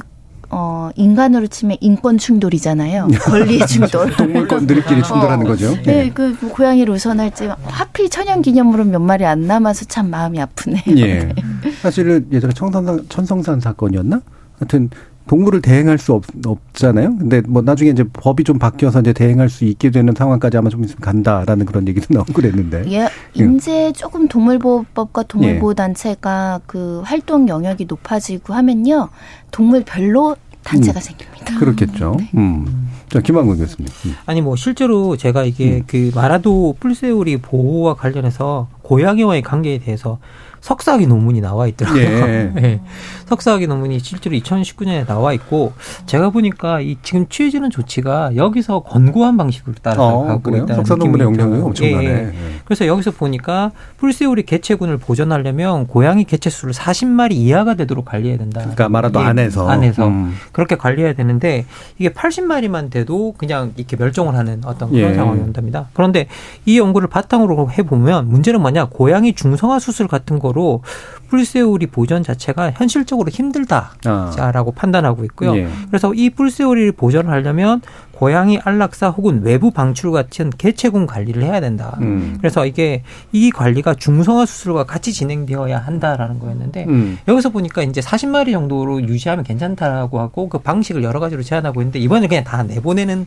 어, 0.50 0.90
인간으로 0.96 1.46
치면 1.46 1.76
인권 1.80 2.18
충돌이잖아요. 2.18 3.08
권리 3.22 3.64
충돌. 3.66 4.10
동물권들끼리 4.16 5.02
충돌하는 5.02 5.46
거죠. 5.46 5.72
네, 5.76 5.82
네. 5.82 6.10
그 6.12 6.36
고양이를 6.48 6.92
우선할지 6.94 7.48
하필 7.64 8.10
천연 8.10 8.42
기념물은 8.42 8.90
몇 8.90 8.98
마리 9.00 9.24
안 9.24 9.46
남아서 9.46 9.84
참 9.86 10.10
마음이 10.10 10.40
아프네요. 10.40 10.82
예. 10.96 11.24
네. 11.24 11.34
사실은 11.80 12.26
예전에 12.32 12.52
청성산, 12.52 13.06
천성산 13.08 13.60
사건이었나? 13.60 14.20
하여튼 14.58 14.90
동물을 15.30 15.62
대행할 15.62 15.96
수 15.96 16.12
없, 16.12 16.24
없잖아요. 16.44 17.16
근데 17.16 17.40
뭐 17.46 17.62
나중에 17.62 17.90
이제 17.90 18.02
법이 18.02 18.42
좀 18.42 18.58
바뀌어서 18.58 18.98
이제 18.98 19.12
대행할 19.12 19.48
수 19.48 19.64
있게 19.64 19.90
되는 19.90 20.12
상황까지 20.12 20.56
아마 20.56 20.70
좀 20.70 20.82
있으면 20.82 20.98
간다라는 21.00 21.66
그런 21.66 21.86
얘기도 21.86 22.08
나오고 22.12 22.32
그랬는데. 22.32 22.90
예, 22.90 23.08
이제 23.36 23.92
조금 23.92 24.26
동물보호법과 24.26 25.22
동물보호 25.22 25.74
단체가 25.74 26.58
예. 26.60 26.64
그 26.66 27.02
활동 27.04 27.46
영역이 27.46 27.84
높아지고 27.84 28.54
하면요. 28.54 29.08
동물별로 29.52 30.34
단체가 30.64 30.98
음. 30.98 31.00
생깁니다. 31.00 31.58
그렇겠죠. 31.60 32.16
네. 32.18 32.30
음. 32.34 32.88
자, 33.08 33.20
김한근 33.20 33.58
교수님. 33.58 33.88
음. 34.06 34.14
아니, 34.26 34.40
뭐, 34.40 34.56
실제로 34.56 35.16
제가 35.16 35.44
이게 35.44 35.76
음. 35.76 35.82
그 35.86 36.10
마라도 36.12 36.74
뿔새우리 36.80 37.36
보호와 37.36 37.94
관련해서 37.94 38.66
고양이와의 38.90 39.42
관계에 39.42 39.78
대해서 39.78 40.18
석사학위 40.60 41.06
논문이 41.06 41.40
나와 41.40 41.66
있더라고요. 41.68 42.02
예. 42.02 42.52
네. 42.54 42.80
석사학위 43.26 43.66
논문이 43.66 44.00
실제로 44.00 44.36
2019년에 44.36 45.06
나와 45.06 45.32
있고 45.32 45.72
제가 46.06 46.30
보니까 46.30 46.80
이 46.80 46.96
지금 47.02 47.26
취해지는 47.28 47.70
조치가 47.70 48.36
여기서 48.36 48.80
권고한 48.80 49.36
방식으로 49.36 49.76
따라가고 49.80 50.52
어, 50.52 50.56
있다는 50.56 50.74
석사 50.74 50.96
논문의 50.96 51.26
영향이 51.26 51.62
엄청나네. 51.62 52.04
예. 52.04 52.10
예. 52.10 52.32
그래서 52.64 52.86
여기서 52.86 53.12
보니까 53.12 53.70
풀세오리 53.96 54.42
개체군을 54.42 54.98
보존하려면 54.98 55.86
고양이 55.86 56.24
개체 56.24 56.50
수를 56.50 56.74
40마리 56.74 57.32
이하가 57.32 57.74
되도록 57.74 58.04
관리해야 58.04 58.36
된다. 58.36 58.60
그러니까 58.60 58.88
말하도 58.88 59.18
안에서 59.18 59.68
안에서 59.68 60.08
음. 60.08 60.34
그렇게 60.52 60.76
관리해야 60.76 61.14
되는데 61.14 61.64
이게 61.98 62.10
80마리만 62.10 62.90
돼도 62.90 63.34
그냥 63.38 63.72
이렇게 63.76 63.96
멸종을 63.96 64.34
하는 64.34 64.60
어떤 64.64 64.90
그런 64.90 65.10
예. 65.10 65.14
상황이 65.14 65.40
온답니다. 65.40 65.88
그런데 65.94 66.26
이 66.66 66.78
연구를 66.78 67.08
바탕으로 67.08 67.70
해 67.70 67.82
보면 67.82 68.28
문제는 68.28 68.60
뭐냐? 68.60 68.79
고양이 68.86 69.32
중성화 69.34 69.78
수술 69.78 70.06
같은 70.06 70.38
거 70.38 70.50
정도로 70.50 70.82
풀세오리 71.28 71.86
보존 71.86 72.22
자체가 72.22 72.72
현실적으로 72.72 73.30
힘들다라고 73.30 74.00
아. 74.06 74.72
판단하고 74.74 75.24
있고요. 75.26 75.56
예. 75.56 75.68
그래서 75.88 76.12
이 76.12 76.30
풀세오리를 76.30 76.92
보존을 76.92 77.30
하려면 77.30 77.80
고양이 78.10 78.58
안락사 78.62 79.10
혹은 79.10 79.42
외부 79.42 79.70
방출 79.70 80.10
같은 80.10 80.50
개체군 80.50 81.06
관리를 81.06 81.42
해야 81.42 81.60
된다. 81.60 81.96
음. 82.00 82.36
그래서 82.38 82.66
이게 82.66 83.02
이 83.32 83.50
관리가 83.50 83.94
중성화 83.94 84.44
수술과 84.44 84.84
같이 84.84 85.12
진행되어야 85.12 85.78
한다라는 85.78 86.38
거였는데 86.40 86.84
음. 86.88 87.18
여기서 87.28 87.50
보니까 87.50 87.82
이제 87.82 88.00
40마리 88.00 88.52
정도로 88.52 89.02
유지하면 89.02 89.44
괜찮다라고 89.44 90.20
하고 90.20 90.48
그 90.48 90.58
방식을 90.58 91.02
여러 91.02 91.20
가지로 91.20 91.42
제안하고 91.42 91.80
있는데 91.80 91.98
이번에 92.00 92.26
그냥 92.26 92.44
다 92.44 92.62
내보내는 92.62 93.26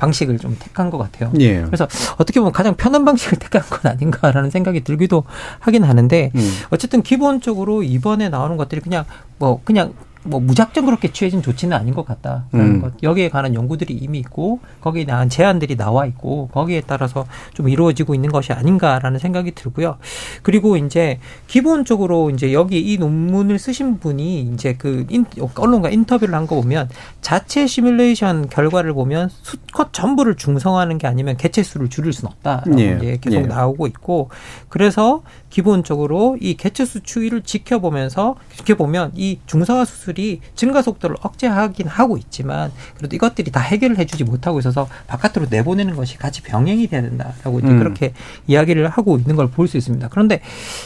방식을 0.00 0.38
좀 0.38 0.56
택한 0.58 0.90
것 0.90 0.96
같아요. 0.98 1.30
예. 1.40 1.60
그래서 1.62 1.86
어떻게 2.16 2.40
보면 2.40 2.52
가장 2.52 2.74
편한 2.74 3.04
방식을 3.04 3.38
택한 3.38 3.62
건 3.62 3.92
아닌가라는 3.92 4.50
생각이 4.50 4.82
들기도 4.82 5.24
하긴 5.58 5.84
하는데 5.84 6.32
음. 6.34 6.52
어쨌든 6.70 7.02
기본적으로 7.02 7.82
이번에 7.82 8.30
나오는 8.30 8.56
것들이 8.56 8.80
그냥 8.80 9.04
뭐 9.38 9.60
그냥 9.62 9.92
뭐 10.22 10.38
무작정 10.38 10.84
그렇게 10.84 11.10
취해진 11.12 11.40
조치는 11.40 11.74
아닌 11.76 11.94
것 11.94 12.04
같다라는 12.04 12.44
음. 12.54 12.82
것 12.82 12.92
여기에 13.02 13.30
관한 13.30 13.54
연구들이 13.54 13.94
이미 13.94 14.18
있고 14.18 14.60
거기에 14.82 15.06
대한 15.06 15.30
제안들이 15.30 15.76
나와 15.76 16.04
있고 16.06 16.48
거기에 16.48 16.82
따라서 16.86 17.26
좀 17.54 17.68
이루어지고 17.70 18.14
있는 18.14 18.30
것이 18.30 18.52
아닌가라는 18.52 19.18
생각이 19.18 19.52
들고요. 19.52 19.96
그리고 20.42 20.76
이제 20.76 21.18
기본적으로 21.46 22.28
이제 22.30 22.52
여기 22.52 22.80
이 22.80 22.98
논문을 22.98 23.58
쓰신 23.58 23.98
분이 23.98 24.40
이제 24.52 24.74
그 24.74 25.06
인, 25.08 25.24
언론과 25.56 25.90
인터뷰를 25.90 26.34
한 26.34 26.46
거 26.46 26.56
보면 26.56 26.88
자체 27.20 27.66
시뮬레이션 27.66 28.48
결과를 28.48 28.92
보면 28.94 29.28
수컷 29.30 29.92
전부를 29.92 30.36
중성화하는 30.36 30.98
게 30.98 31.06
아니면 31.06 31.36
개체 31.36 31.62
수를 31.62 31.88
줄일 31.88 32.12
수는 32.12 32.32
없다라고 32.32 32.80
예. 32.80 32.96
이제 32.96 33.18
계속 33.20 33.36
예. 33.36 33.46
나오고 33.46 33.86
있고 33.86 34.30
그래서 34.68 35.22
기본적으로 35.50 36.36
이 36.40 36.54
개체 36.56 36.84
수 36.84 37.00
추이를 37.02 37.42
지켜보면서 37.42 38.36
지켜보면 38.56 39.12
이 39.14 39.38
중성화 39.46 39.84
수술 39.84 40.09
기술이 40.10 40.40
증가 40.54 40.82
속도를 40.82 41.16
억제하긴 41.22 41.86
하고 41.86 42.16
있지만 42.16 42.70
그래도 42.96 43.16
이것들이 43.16 43.50
다 43.50 43.60
해결을 43.60 43.98
해주지 43.98 44.24
못하고 44.24 44.58
있어서 44.58 44.88
바깥으로 45.06 45.46
내보내는 45.50 45.96
것이 45.96 46.18
같이 46.18 46.42
병행이 46.42 46.88
돼야 46.88 47.02
된다라고 47.02 47.60
이제 47.60 47.68
음. 47.68 47.78
그렇게 47.78 48.12
이야기를 48.46 48.88
하고 48.88 49.16
있는 49.16 49.36
걸 49.36 49.50
볼 49.50 49.70
수 49.70 49.76
있습니다. 49.76 50.08
그런데 50.08 50.40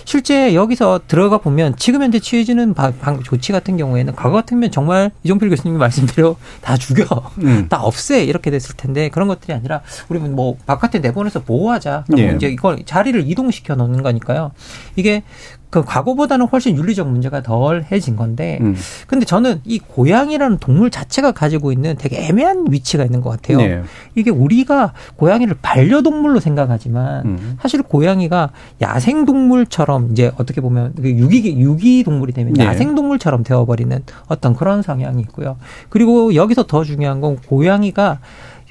실제 0.05 0.55
여기서 0.55 1.03
들어가 1.07 1.39
보면 1.39 1.77
지금 1.77 2.03
현재 2.03 2.19
취해지는 2.19 2.75
방 2.75 3.23
조치 3.23 3.53
같은 3.53 3.77
경우에는 3.77 4.15
과거 4.15 4.33
같으면 4.35 4.71
정말 4.71 5.11
이종필 5.23 5.49
교수님이 5.49 5.79
말씀대로 5.79 6.37
다 6.61 6.77
죽여, 6.77 7.05
음. 7.39 7.67
다 7.69 7.81
없애 7.83 8.25
이렇게 8.25 8.51
됐을 8.51 8.75
텐데 8.77 9.09
그런 9.11 9.29
것들이 9.29 9.53
아니라 9.53 9.81
우리는 10.09 10.35
뭐 10.35 10.57
바깥에 10.67 10.99
내보내서 10.99 11.43
보호하자. 11.45 12.05
예. 12.19 12.35
이제 12.37 12.49
이걸 12.49 12.85
자리를 12.85 13.31
이동시켜 13.31 13.75
놓는 13.75 14.03
거니까요. 14.03 14.53
이게 14.97 15.23
그 15.75 15.83
과거보다는 15.83 16.47
훨씬 16.47 16.77
윤리적 16.77 17.09
문제가 17.09 17.43
덜해진 17.43 18.15
건데 18.15 18.59
음. 18.61 18.77
근데 19.09 19.27
저는 19.27 19.61
이 19.65 19.81
고양이라는 19.81 20.59
동물 20.59 20.89
자체가 20.89 21.33
가지고 21.33 21.73
있는 21.73 21.97
되게 21.99 22.25
애매한 22.29 22.67
위치가 22.71 23.03
있는 23.03 23.21
것 23.21 23.31
같아요. 23.31 23.57
네. 23.59 23.83
이게 24.15 24.31
우리가 24.31 24.93
고양이를 25.17 25.57
반려동물로 25.61 26.39
생각하지만 26.39 27.27
음. 27.27 27.59
사실 27.61 27.83
고양이가 27.83 28.51
야생동물처럼 28.83 30.13
이제 30.13 30.31
어떻게 30.37 30.61
보면 30.61 30.93
그 30.95 31.11
유기 31.11 31.59
유기 31.59 32.05
동물이 32.05 32.33
되면 32.33 32.53
네. 32.53 32.67
야생동물처럼 32.67 33.43
되어버리는 33.43 34.01
어떤 34.29 34.55
그런 34.55 34.81
성향이 34.81 35.21
있고요. 35.23 35.57
그리고 35.89 36.37
여기서 36.37 36.69
더 36.69 36.85
중요한 36.85 37.21
건 37.21 37.37
고양이가 37.49 38.21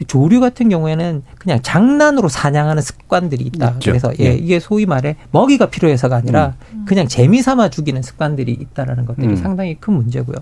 조류 0.06 0.39
같은 0.39 0.70
경우에는 0.70 1.24
그냥 1.38 1.60
장난으로 1.62 2.30
사냥하는 2.30 2.82
습관들이 2.82 3.43
있다. 3.45 3.70
있죠. 3.72 3.91
그래서 3.91 4.12
예, 4.20 4.26
예, 4.26 4.34
이게 4.34 4.60
소위 4.60 4.86
말해 4.86 5.16
먹이가 5.32 5.68
필요해서가 5.70 6.16
아니라 6.16 6.56
음. 6.74 6.86
그냥 6.88 7.08
재미 7.08 7.41
삼아 7.41 7.70
죽이는 7.70 8.01
습관들이 8.01 8.51
있다라는 8.51 9.06
것들이 9.06 9.28
음. 9.28 9.36
상당히 9.36 9.76
큰 9.80 9.93
문제고요. 9.93 10.36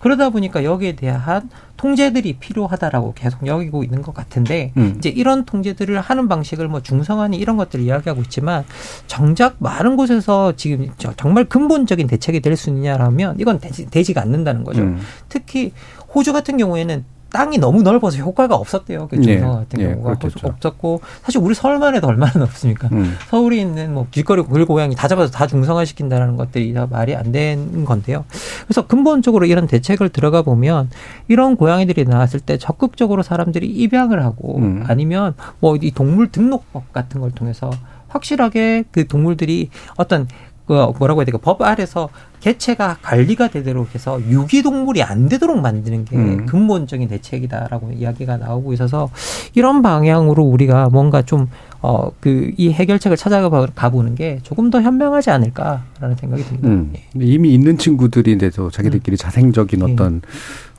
그러다 0.00 0.30
보니까 0.30 0.64
여기에 0.64 0.96
대한 0.96 1.48
통제들이 1.76 2.34
필요하다라고 2.40 3.14
계속 3.14 3.46
여기고 3.46 3.84
있는 3.84 4.02
것 4.02 4.12
같은데 4.12 4.72
음. 4.76 4.94
이제 4.98 5.08
이런 5.08 5.44
통제들을 5.44 6.00
하는 6.00 6.28
방식을 6.28 6.66
뭐 6.68 6.82
중성화니 6.82 7.36
이런 7.36 7.56
것들을 7.56 7.84
이야기하고 7.84 8.20
있지만 8.22 8.64
정작 9.06 9.56
많은 9.60 9.96
곳에서 9.96 10.54
지금 10.56 10.88
정말 11.16 11.44
근본적인 11.44 12.06
대책이 12.08 12.40
될 12.40 12.58
수 12.58 12.70
있냐라면 12.70 13.36
이건 13.38 13.60
되지, 13.60 13.86
되지가 13.86 14.20
않는다는 14.20 14.64
거죠. 14.64 14.82
음. 14.82 14.98
특히 15.28 15.72
호주 16.14 16.32
같은 16.32 16.56
경우에는 16.56 17.04
땅이 17.30 17.58
너무 17.58 17.82
넓어서 17.82 18.18
효과가 18.18 18.54
없었대요. 18.54 19.08
그 19.08 19.20
중성 19.20 19.50
네. 19.50 19.56
같은 19.58 19.78
네, 19.78 19.90
경우가 19.94 20.14
그렇겠죠. 20.18 20.46
없었고 20.46 21.00
사실 21.22 21.40
우리 21.40 21.54
서울만 21.54 21.94
해도 21.94 22.06
얼마나 22.06 22.32
넓습니까? 22.38 22.88
음. 22.92 23.16
서울에 23.28 23.56
있는 23.56 23.94
뭐 23.94 24.06
길거리 24.10 24.42
고양이 24.42 24.94
다 24.94 25.08
잡아서 25.08 25.30
다 25.32 25.46
중성화 25.46 25.84
시킨다는 25.84 26.36
것들이 26.36 26.72
다 26.74 26.86
말이 26.90 27.14
안 27.16 27.32
되는 27.32 27.84
건데요. 27.84 28.24
그래서 28.66 28.86
근본적으로 28.86 29.46
이런 29.46 29.66
대책을 29.66 30.10
들어가 30.10 30.42
보면 30.42 30.90
이런 31.28 31.56
고양이들이 31.56 32.04
나왔을 32.04 32.40
때 32.40 32.56
적극적으로 32.58 33.22
사람들이 33.22 33.66
입양을 33.66 34.22
하고 34.22 34.58
음. 34.58 34.84
아니면 34.86 35.34
뭐 35.60 35.78
이 35.80 35.92
동물 35.92 36.32
등록법 36.32 36.92
같은 36.92 37.20
걸 37.20 37.30
통해서 37.30 37.70
확실하게 38.08 38.84
그 38.90 39.06
동물들이 39.06 39.70
어떤 39.96 40.26
그 40.68 40.74
뭐라고 40.98 41.20
해야 41.20 41.24
될까 41.24 41.38
법 41.38 41.62
아래서 41.62 42.10
개체가 42.40 42.98
관리가 43.00 43.48
되도록 43.48 43.94
해서 43.94 44.20
유기동물이 44.20 45.02
안 45.02 45.28
되도록 45.28 45.60
만드는 45.60 46.04
게 46.04 46.14
음. 46.14 46.46
근본적인 46.46 47.08
대책이다라고 47.08 47.92
이야기가 47.92 48.36
나오고 48.36 48.74
있어서 48.74 49.10
이런 49.54 49.80
방향으로 49.80 50.44
우리가 50.44 50.90
뭔가 50.90 51.22
좀 51.22 51.48
어, 51.80 52.10
그, 52.20 52.52
이 52.56 52.70
해결책을 52.70 53.16
찾아가 53.16 53.48
보는 53.48 54.14
게 54.14 54.40
조금 54.42 54.68
더 54.68 54.82
현명하지 54.82 55.30
않을까라는 55.30 56.16
생각이 56.16 56.42
듭니다. 56.44 56.68
음. 56.68 56.92
예. 56.94 57.02
이미 57.14 57.54
있는 57.54 57.78
친구들인데도 57.78 58.70
자기들끼리 58.70 59.14
음. 59.14 59.16
자생적인 59.16 59.80
예. 59.88 59.92
어떤 59.92 60.20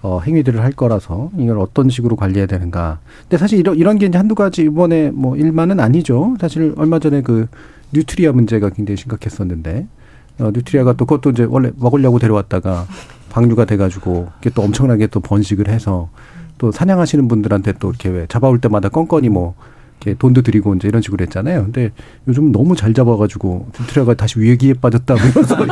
어, 0.01 0.19
행위들을 0.19 0.61
할 0.61 0.71
거라서 0.71 1.31
이걸 1.37 1.57
어떤 1.57 1.89
식으로 1.89 2.15
관리해야 2.15 2.45
되는가. 2.45 2.99
근데 3.23 3.37
사실 3.37 3.59
이런, 3.59 3.75
이런 3.75 3.97
게 3.97 4.05
이제 4.05 4.17
한두 4.17 4.35
가지 4.35 4.63
이번에 4.63 5.09
뭐 5.11 5.35
일만은 5.35 5.79
아니죠. 5.79 6.35
사실 6.39 6.73
얼마 6.77 6.99
전에 6.99 7.21
그 7.21 7.47
뉴트리아 7.93 8.31
문제가 8.31 8.69
굉장히 8.69 8.97
심각했었는데 8.97 9.87
어, 10.39 10.51
뉴트리아가 10.53 10.93
또 10.93 11.05
그것도 11.05 11.31
이제 11.31 11.43
원래 11.43 11.71
먹으려고 11.77 12.19
데려왔다가 12.19 12.85
방류가 13.29 13.65
돼가지고 13.65 14.29
이게 14.39 14.49
또 14.49 14.61
엄청나게 14.63 15.07
또 15.07 15.19
번식을 15.19 15.67
해서 15.67 16.09
또 16.57 16.71
사냥하시는 16.71 17.27
분들한테 17.27 17.73
또 17.79 17.89
이렇게 17.89 18.09
왜 18.09 18.27
잡아올 18.27 18.59
때마다 18.59 18.89
건건이 18.89 19.29
뭐 19.29 19.55
이렇게 19.99 20.17
돈도 20.17 20.41
드리고 20.41 20.75
이제 20.75 20.87
이런 20.87 21.01
식으로 21.01 21.23
했잖아요. 21.23 21.63
근데 21.65 21.91
요즘 22.27 22.51
너무 22.51 22.75
잘 22.75 22.93
잡아가지고 22.93 23.69
뉴트리아가 23.79 24.13
다시 24.13 24.39
위기에 24.39 24.73
빠졌다고 24.73 25.19
이런 25.19 25.43
소리 25.43 25.69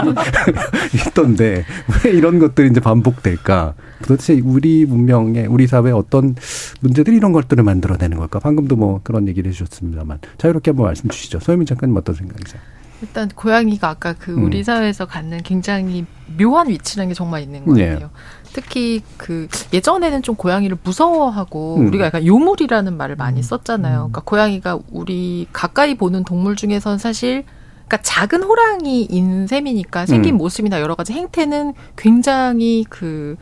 있던데 1.08 1.66
왜 2.04 2.12
이런 2.12 2.40
것들이 2.40 2.70
이제 2.70 2.80
반복될까? 2.80 3.74
도대체 4.04 4.40
우리 4.44 4.86
문명에 4.86 5.46
우리 5.46 5.66
사회에 5.66 5.92
어떤 5.92 6.36
문제들이 6.82 7.16
이런 7.16 7.32
것들을 7.32 7.64
만들어내는 7.64 8.18
걸까? 8.18 8.40
방금도 8.40 8.76
뭐 8.76 9.00
그런 9.04 9.28
얘기를 9.28 9.50
해주셨습니다만 9.50 10.20
자유롭게 10.38 10.72
한번 10.72 10.88
말씀 10.88 11.10
주시죠. 11.10 11.40
소혜민 11.40 11.66
작가님 11.66 11.96
어떤 11.96 12.14
생각이세요? 12.14 12.62
일단 13.02 13.30
고양이가 13.30 13.90
아까 13.90 14.14
그 14.14 14.34
음. 14.34 14.44
우리 14.44 14.64
사회에서 14.64 15.06
갖는 15.06 15.44
굉장히 15.44 16.06
묘한 16.38 16.70
위치라는 16.70 17.10
게 17.10 17.14
정말 17.14 17.44
있는 17.44 17.64
것 17.66 17.76
네. 17.76 17.90
같아요. 17.90 18.10
특히 18.58 19.04
그 19.18 19.48
예전에는 19.72 20.24
좀 20.24 20.34
고양이를 20.34 20.80
무서워하고 20.82 21.76
음. 21.76 21.88
우리가 21.90 22.06
약간 22.06 22.26
요물이라는 22.26 22.98
말을 22.98 23.16
많이 23.16 23.40
음. 23.40 23.44
썼잖아요. 23.44 23.98
그러니까 23.98 24.22
고양이가 24.22 24.80
우리 24.90 25.46
가까이 25.54 25.94
보는 25.94 26.24
동물 26.24 26.56
중에선 26.56 26.98
사실 26.98 27.44
그러니까 27.88 28.02
작은 28.02 28.42
호랑이인 28.42 29.46
셈이니까 29.46 30.08
생긴 30.08 30.34
음. 30.34 30.38
모습이나 30.38 30.82
여러 30.82 30.96
가지 30.96 31.14
행태는 31.14 31.76
굉장히 31.96 32.84
그 32.90 33.36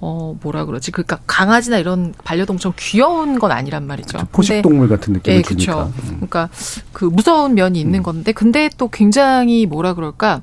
어, 0.00 0.36
뭐라 0.42 0.64
그러지? 0.64 0.90
그니까 0.90 1.20
강아지나 1.28 1.78
이런 1.78 2.12
반려동물처럼 2.24 2.74
귀여운 2.76 3.38
건 3.38 3.52
아니란 3.52 3.86
말이죠. 3.86 4.18
그쵸, 4.18 4.28
포식동물 4.32 4.88
같은 4.88 5.12
느낌을 5.12 5.36
네, 5.36 5.42
주니까. 5.42 5.84
그쵸. 5.84 5.92
음. 6.02 6.14
그러니까 6.16 6.48
그 6.92 7.04
무서운 7.04 7.54
면이 7.54 7.80
있는 7.80 8.00
음. 8.00 8.02
건데, 8.02 8.32
근데 8.32 8.68
또 8.76 8.88
굉장히 8.88 9.66
뭐라 9.66 9.94
그럴까? 9.94 10.42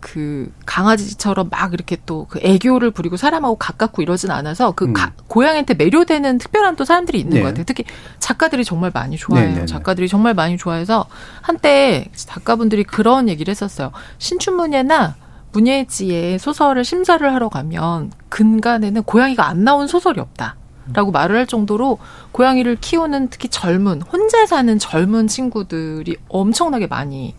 그 0.00 0.52
강아지처럼 0.66 1.48
막 1.50 1.72
이렇게 1.72 1.96
또 2.06 2.26
그 2.28 2.40
애교를 2.42 2.90
부리고 2.90 3.16
사람하고 3.16 3.56
가깝고 3.56 4.02
이러진 4.02 4.30
않아서 4.30 4.72
그 4.72 4.86
음. 4.86 4.92
가, 4.92 5.12
고양이한테 5.28 5.74
매료되는 5.74 6.38
특별한 6.38 6.76
또 6.76 6.84
사람들이 6.84 7.18
있는 7.18 7.34
네. 7.34 7.40
것 7.42 7.48
같아요. 7.48 7.64
특히 7.64 7.84
작가들이 8.18 8.64
정말 8.64 8.90
많이 8.92 9.16
좋아해요. 9.16 9.48
네네네. 9.48 9.66
작가들이 9.66 10.08
정말 10.08 10.34
많이 10.34 10.56
좋아해서 10.56 11.06
한때 11.40 12.08
작가분들이 12.14 12.84
그런 12.84 13.28
얘기를 13.28 13.50
했었어요. 13.50 13.92
신춘문예나 14.18 15.16
문예지의 15.52 16.38
소설을 16.38 16.84
심사를 16.84 17.32
하러 17.32 17.48
가면 17.48 18.12
근간에는 18.28 19.02
고양이가 19.04 19.46
안 19.46 19.64
나온 19.64 19.86
소설이 19.86 20.20
없다. 20.20 20.56
라고 20.94 21.10
말을 21.10 21.36
할 21.36 21.46
정도로 21.46 21.98
고양이를 22.32 22.76
키우는 22.80 23.28
특히 23.28 23.48
젊은 23.50 24.00
혼자 24.00 24.46
사는 24.46 24.78
젊은 24.78 25.26
친구들이 25.26 26.16
엄청나게 26.28 26.86
많이 26.86 27.34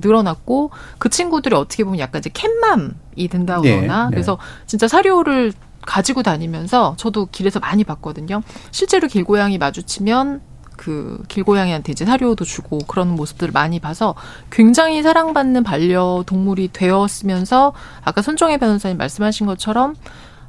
늘어났고 0.00 0.70
그 0.98 1.08
친구들이 1.08 1.54
어떻게 1.54 1.84
보면 1.84 1.98
약간 1.98 2.20
이제 2.20 2.30
캣맘이 2.32 3.28
된다거나 3.28 3.70
네, 3.70 3.86
네. 3.86 4.06
그래서 4.10 4.38
진짜 4.66 4.88
사료를 4.88 5.52
가지고 5.82 6.22
다니면서 6.22 6.94
저도 6.96 7.26
길에서 7.26 7.60
많이 7.60 7.84
봤거든요. 7.84 8.42
실제로 8.70 9.08
길고양이 9.08 9.58
마주치면 9.58 10.40
그 10.76 11.22
길고양이한테 11.28 11.92
이제 11.92 12.04
사료도 12.04 12.44
주고 12.44 12.78
그런 12.86 13.14
모습들을 13.14 13.52
많이 13.52 13.78
봐서 13.78 14.14
굉장히 14.50 15.02
사랑받는 15.02 15.62
반려동물이 15.62 16.70
되었으면서 16.72 17.72
아까 18.02 18.22
손정혜 18.22 18.58
변호사님 18.58 18.96
말씀하신 18.96 19.46
것처럼 19.46 19.94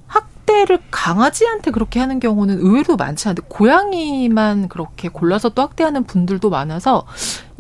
학대를 0.08 0.80
강아지한테 0.92 1.72
그렇게 1.72 2.00
하는 2.00 2.20
경우는 2.20 2.60
의외로 2.60 2.96
많지 2.96 3.28
않은데 3.28 3.44
고양이만 3.48 4.70
그렇게 4.70 5.10
골라서 5.10 5.50
또 5.50 5.62
학대하는 5.62 6.04
분들도 6.04 6.50
많아서 6.50 7.06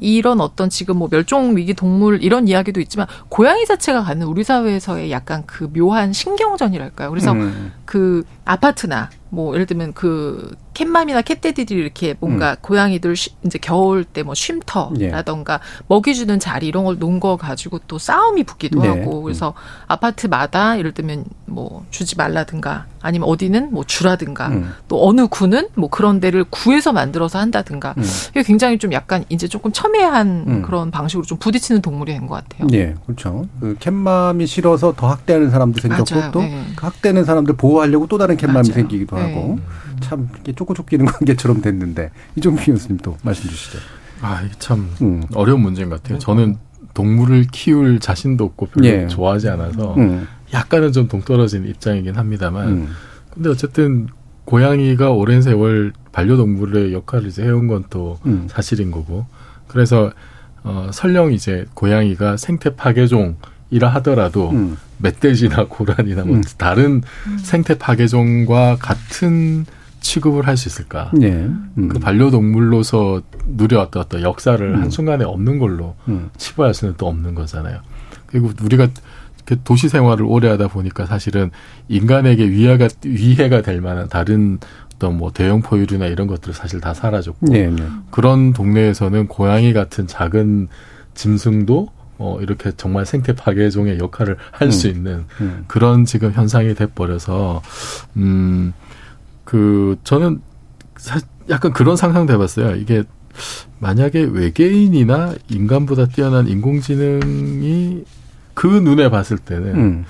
이런 0.03 0.41
어떤 0.41 0.69
지금 0.69 0.97
뭐 0.97 1.07
멸종 1.09 1.55
위기 1.55 1.73
동물 1.73 2.21
이런 2.23 2.47
이야기도 2.47 2.81
있지만 2.81 3.07
고양이 3.29 3.65
자체가 3.65 4.03
갖는 4.03 4.27
우리 4.27 4.43
사회에서의 4.43 5.11
약간 5.11 5.43
그 5.45 5.71
묘한 5.71 6.11
신경전이랄까요. 6.13 7.09
그래서 7.09 7.31
음. 7.31 7.71
그 7.85 8.23
아파트나 8.45 9.09
뭐 9.29 9.53
예를 9.55 9.65
들면 9.65 9.93
그 9.93 10.55
캣맘이나 10.73 11.21
캣데디들이 11.21 11.79
이렇게 11.79 12.15
뭔가 12.19 12.51
음. 12.51 12.55
고양이들 12.61 13.15
쉬, 13.15 13.31
이제 13.45 13.57
겨울 13.59 14.03
때 14.03 14.23
뭐 14.23 14.33
쉼터라던가 14.35 15.53
예. 15.53 15.83
먹이 15.87 16.15
주는 16.15 16.39
자리 16.39 16.67
이런 16.67 16.85
걸 16.85 16.97
놓은 16.97 17.19
거 17.19 17.35
가지고 17.37 17.79
또 17.87 17.97
싸움이 17.97 18.43
붙기도 18.43 18.81
네. 18.81 18.87
하고 18.87 19.21
그래서 19.21 19.49
음. 19.49 19.53
아파트마다 19.87 20.77
예를 20.77 20.93
들면 20.93 21.25
뭐 21.45 21.85
주지 21.91 22.15
말라든가 22.15 22.85
아니면 23.03 23.29
어디는 23.29 23.69
뭐 23.71 23.83
주라든가 23.83 24.47
음. 24.47 24.71
또 24.87 25.07
어느 25.07 25.27
구는 25.27 25.67
뭐 25.75 25.89
그런 25.89 26.19
데를 26.19 26.43
구해서 26.49 26.91
만들어서 26.93 27.37
한다든가 27.37 27.93
음. 27.97 28.03
이게 28.31 28.41
굉장히 28.41 28.79
좀 28.79 28.93
약간 28.93 29.23
이제 29.29 29.47
조금 29.47 29.71
첨예한 29.71 30.45
음. 30.47 30.61
그런 30.63 30.89
방식으로 30.89 31.25
좀 31.25 31.37
부딪히는 31.37 31.81
동물이 31.81 32.13
된 32.13 32.23
것 32.27 32.35
같아요. 32.47 32.67
네, 32.69 32.95
그렇죠. 33.05 33.45
그 33.59 33.75
캣맘이 33.79 34.47
싫어서 34.47 34.93
더 34.95 35.09
학대하는 35.09 35.51
사람도 35.51 35.81
생겼고 35.81 36.15
맞아요. 36.15 36.31
또 36.31 36.39
네. 36.41 36.63
그 36.75 36.85
학대는 36.85 37.25
사람들 37.25 37.55
보호하려고 37.57 38.07
또 38.07 38.17
다른 38.17 38.37
캣맘이 38.37 38.69
맞아요. 38.69 38.73
생기기도 38.73 39.17
네. 39.17 39.21
하고 39.21 39.59
참 39.99 40.29
이게 40.39 40.53
쫓고 40.53 40.73
쫓기는 40.73 41.05
관계처럼 41.05 41.61
됐는데 41.61 42.09
이종필 42.37 42.73
교수님 42.73 42.97
또 43.03 43.17
말씀 43.21 43.49
주시죠. 43.49 43.77
아, 44.21 44.41
이게 44.45 44.53
참 44.57 44.89
음. 45.01 45.21
어려운 45.35 45.59
문제인 45.61 45.89
것 45.89 46.01
같아요. 46.01 46.17
저는 46.19 46.57
동물을 46.93 47.47
키울 47.51 47.99
자신도 47.99 48.43
없고 48.45 48.67
별로 48.67 48.87
예. 48.87 49.07
좋아하지 49.07 49.49
않아서 49.49 49.95
음. 49.97 50.27
약간은 50.53 50.91
좀 50.91 51.07
동떨어진 51.07 51.67
입장이긴 51.67 52.15
합니다만 52.15 52.67
음. 52.67 52.89
근데 53.33 53.49
어쨌든 53.49 54.07
고양이가 54.45 55.11
오랜 55.11 55.41
세월 55.41 55.93
반려동물의 56.11 56.93
역할을 56.93 57.27
이제 57.27 57.43
해온 57.43 57.67
건또 57.67 58.19
음. 58.25 58.47
사실인 58.49 58.91
거고 58.91 59.25
그래서 59.67 60.11
어 60.63 60.89
설령 60.93 61.33
이제 61.33 61.65
고양이가 61.73 62.37
생태 62.37 62.75
파괴종이라 62.75 63.89
하더라도 63.95 64.51
음. 64.51 64.77
멧돼지나 64.99 65.65
고란이나 65.69 66.23
뭐 66.23 66.37
음. 66.37 66.43
다른 66.57 67.01
음. 67.27 67.37
생태 67.37 67.77
파괴종과 67.77 68.77
같은 68.79 69.65
취급을 70.03 70.45
할 70.45 70.57
수 70.57 70.67
있을까? 70.67 71.09
네. 71.13 71.31
음. 71.31 71.89
그 71.89 71.97
반려동물로서 71.97 73.21
누려왔던 73.47 74.03
어떤 74.03 74.21
역사를 74.21 74.63
음. 74.63 74.81
한 74.81 74.89
순간에 74.89 75.23
없는 75.23 75.57
걸로 75.57 75.95
음. 76.07 76.29
치부할 76.37 76.73
수는 76.73 76.95
또 76.97 77.07
없는 77.07 77.33
거잖아요. 77.33 77.79
그리고 78.27 78.51
우리가 78.61 78.89
도시 79.63 79.89
생활을 79.89 80.25
오래 80.25 80.49
하다 80.49 80.69
보니까 80.69 81.05
사실은 81.05 81.51
인간에게 81.89 82.49
위해가 82.49 82.87
위해가 83.03 83.61
될 83.61 83.81
만한 83.81 84.07
다른 84.09 84.59
어떤 84.95 85.17
뭐 85.17 85.31
대형 85.31 85.61
포유류나 85.61 86.07
이런 86.07 86.27
것들을 86.27 86.53
사실 86.53 86.79
다 86.79 86.93
사라졌고 86.93 87.47
네, 87.47 87.67
네. 87.69 87.83
그런 88.11 88.53
동네에서는 88.53 89.27
고양이 89.27 89.73
같은 89.73 90.07
작은 90.07 90.69
짐승도 91.13 91.89
어 92.19 92.37
이렇게 92.41 92.71
정말 92.77 93.05
생태 93.05 93.33
파괴종의 93.33 93.99
역할을 93.99 94.37
할수 94.51 94.87
음. 94.87 94.93
있는 94.93 95.25
음. 95.41 95.65
그런 95.67 96.05
지금 96.05 96.31
현상이 96.31 96.73
돼 96.75 96.85
버려서 96.85 97.61
음 98.17 98.73
그 99.43 99.97
저는 100.03 100.41
사, 100.97 101.19
약간 101.49 101.73
그런 101.73 101.95
상상도 101.95 102.33
해봤어요. 102.33 102.75
이게 102.75 103.03
만약에 103.79 104.21
외계인이나 104.21 105.35
인간보다 105.49 106.07
뛰어난 106.07 106.47
인공지능이 106.47 108.03
그 108.53 108.67
눈에 108.67 109.09
봤을 109.09 109.37
때는 109.37 109.75
음. 109.75 110.05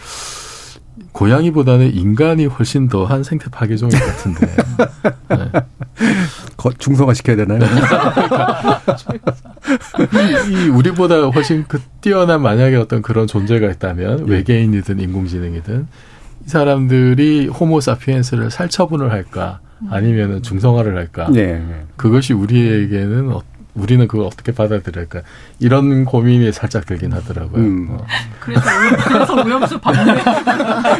고양이보다는 1.11 1.93
인간이 1.93 2.45
훨씬 2.45 2.87
더 2.87 3.05
한 3.05 3.23
생태 3.23 3.49
파괴종인 3.49 3.97
것 3.97 4.05
같은데. 4.05 4.47
네. 5.29 5.51
중성화 6.77 7.13
시켜야 7.13 7.35
되나요? 7.35 7.59
이, 10.49 10.51
이, 10.51 10.69
우리보다 10.69 11.27
훨씬 11.27 11.65
그 11.67 11.79
뛰어난 12.01 12.41
만약에 12.41 12.75
어떤 12.77 13.01
그런 13.01 13.27
존재가 13.27 13.69
있다면 13.71 14.27
예. 14.27 14.31
외계인이든 14.31 14.99
인공지능이든 14.99 15.87
이 16.45 16.49
사람들이 16.49 17.47
호모사피엔스를 17.47 18.49
살처분을 18.51 19.11
할까 19.11 19.59
아니면은 19.89 20.41
중성화를 20.41 20.97
할까? 20.97 21.29
네. 21.31 21.61
그것이 21.97 22.33
우리에게는 22.33 23.31
어, 23.33 23.41
우리는 23.75 24.07
그걸 24.07 24.27
어떻게 24.27 24.51
받아들일까 24.51 25.21
이런 25.59 26.05
고민이 26.05 26.51
살짝 26.51 26.85
들긴 26.85 27.11
하더라고요. 27.13 27.63
음. 27.63 27.87
어. 27.91 28.05
그래서 28.39 28.61
그래서 29.07 29.33
오염수 29.35 29.79
방류. 29.79 30.21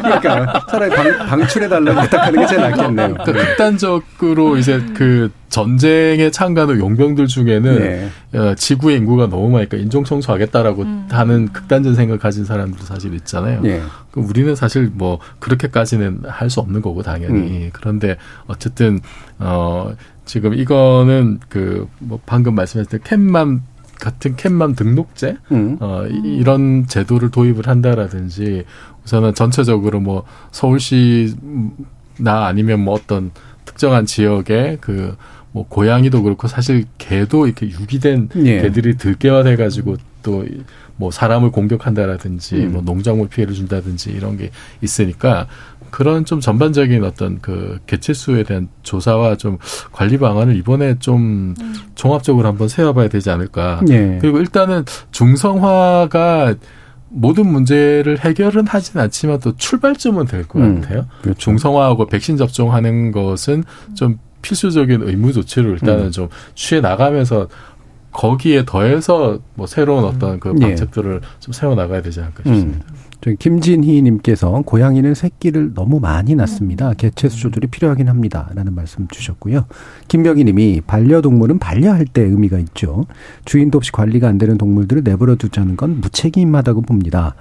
그러니까 0.01 0.65
차라리 0.69 1.15
방, 1.17 1.47
출해 1.47 1.67
달라고 1.69 2.01
부탁하는 2.01 2.39
게 2.39 2.47
제일 2.47 2.61
낫겠네요. 2.61 3.13
그러니까 3.15 3.23
극단적으로 3.31 4.57
이제 4.57 4.83
그 4.95 5.31
전쟁에 5.49 6.31
참가하는 6.31 6.79
용병들 6.79 7.27
중에는 7.27 7.79
네. 7.79 8.09
어, 8.33 8.55
지구의 8.55 8.97
인구가 8.97 9.27
너무 9.27 9.49
많으니까 9.49 9.77
인종 9.77 10.03
청소하겠다라고 10.03 10.81
음. 10.81 11.07
하는 11.11 11.53
극단적 11.53 11.93
생각 11.93 12.19
가진 12.19 12.43
사람들도 12.43 12.85
사실 12.85 13.13
있잖아요. 13.13 13.61
네. 13.61 13.79
그럼 14.09 14.27
우리는 14.29 14.55
사실 14.55 14.89
뭐 14.91 15.19
그렇게까지는 15.39 16.23
할 16.27 16.49
수 16.49 16.59
없는 16.59 16.81
거고 16.81 17.01
당연히 17.03 17.65
음. 17.65 17.69
그런데 17.73 18.17
어쨌든 18.47 18.99
어 19.39 19.91
지금 20.25 20.53
이거는 20.53 21.39
그 21.49 21.87
뭐 21.99 22.19
방금 22.25 22.55
말씀하셨던 22.55 23.01
캔맘 23.03 23.63
같은 23.99 24.35
캔맘 24.35 24.75
등록제 24.75 25.37
음. 25.51 25.77
어 25.79 26.05
이, 26.07 26.43
런 26.43 26.87
제도를 26.87 27.31
도입을 27.31 27.67
한다라든지 27.67 28.65
우선은 29.05 29.33
전체적으로 29.33 29.99
뭐 29.99 30.23
서울시 30.51 31.35
나 32.17 32.45
아니면 32.45 32.81
뭐 32.81 32.93
어떤 32.93 33.31
특정한 33.65 34.05
지역에 34.05 34.77
그뭐 34.81 35.67
고양이도 35.69 36.23
그렇고 36.23 36.47
사실 36.47 36.85
개도 36.97 37.47
이렇게 37.47 37.67
유기된 37.67 38.29
예. 38.45 38.61
개들이 38.61 38.97
들개화돼 38.97 39.55
가지고 39.55 39.97
또 40.21 40.45
뭐 40.95 41.11
사람을 41.11 41.51
공격한다라든지 41.51 42.55
음. 42.55 42.73
뭐 42.73 42.81
농작물 42.81 43.27
피해를 43.27 43.53
준다든지 43.53 44.11
이런 44.11 44.37
게 44.37 44.51
있으니까 44.81 45.47
그런 45.93 46.25
좀 46.25 46.39
전반적인 46.39 47.03
어떤 47.03 47.39
그 47.39 47.77
개체수에 47.85 48.41
대한 48.41 48.67
조사와 48.81 49.35
좀 49.35 49.59
관리 49.91 50.17
방안을 50.17 50.55
이번에 50.55 50.97
좀 50.97 51.53
음. 51.61 51.75
종합적으로 51.93 52.47
한번 52.47 52.67
세워봐야 52.67 53.09
되지 53.09 53.29
않을까. 53.29 53.79
네. 53.85 54.17
그리고 54.19 54.39
일단은 54.39 54.85
중성화가 55.11 56.55
모든 57.09 57.45
문제를 57.45 58.17
해결은 58.21 58.65
하진 58.65 58.99
않지만 58.99 59.39
또 59.41 59.55
출발점은 59.55 60.25
될것 60.25 60.59
음, 60.59 60.81
같아요. 60.81 61.05
그렇죠. 61.21 61.37
중성화하고 61.37 62.07
백신 62.07 62.37
접종하는 62.37 63.11
것은 63.11 63.63
좀 63.93 64.17
필수적인 64.41 65.03
의무 65.03 65.31
조치를 65.31 65.73
일단은 65.73 66.05
음. 66.05 66.11
좀 66.11 66.27
취해 66.55 66.81
나가면서 66.81 67.49
거기에 68.13 68.65
더해서 68.65 69.37
뭐 69.53 69.67
새로운 69.67 70.05
어떤 70.05 70.39
그 70.39 70.55
예. 70.59 70.59
방책들을 70.59 71.21
예. 71.21 71.27
좀 71.39 71.53
세워 71.53 71.75
나가야 71.75 72.01
되지 72.01 72.19
않을까 72.21 72.41
싶습니다. 72.45 72.85
음. 72.89 72.95
김진희님께서 73.39 74.63
고양이는 74.65 75.13
새끼를 75.13 75.73
너무 75.73 75.99
많이 75.99 76.35
낳습니다. 76.35 76.93
개체 76.93 77.29
수조들이 77.29 77.67
필요하긴 77.67 78.09
합니다. 78.09 78.49
라는 78.53 78.75
말씀 78.75 79.07
주셨고요. 79.07 79.65
김병희님이 80.07 80.81
반려동물은 80.85 81.59
반려할 81.59 82.05
때 82.05 82.21
의미가 82.21 82.59
있죠. 82.59 83.05
주인도 83.45 83.77
없이 83.77 83.91
관리가 83.91 84.27
안 84.27 84.37
되는 84.37 84.57
동물들을 84.57 85.03
내버려 85.03 85.35
두자는 85.35 85.77
건 85.77 86.01
무책임하다고 86.01 86.81
봅니다. 86.81 87.35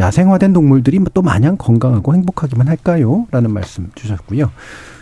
야생화된 0.00 0.52
동물들이 0.52 0.98
또 1.14 1.22
마냥 1.22 1.56
건강하고 1.56 2.14
행복하기만 2.14 2.68
할까요? 2.68 3.26
라는 3.30 3.52
말씀 3.52 3.90
주셨고요. 3.94 4.50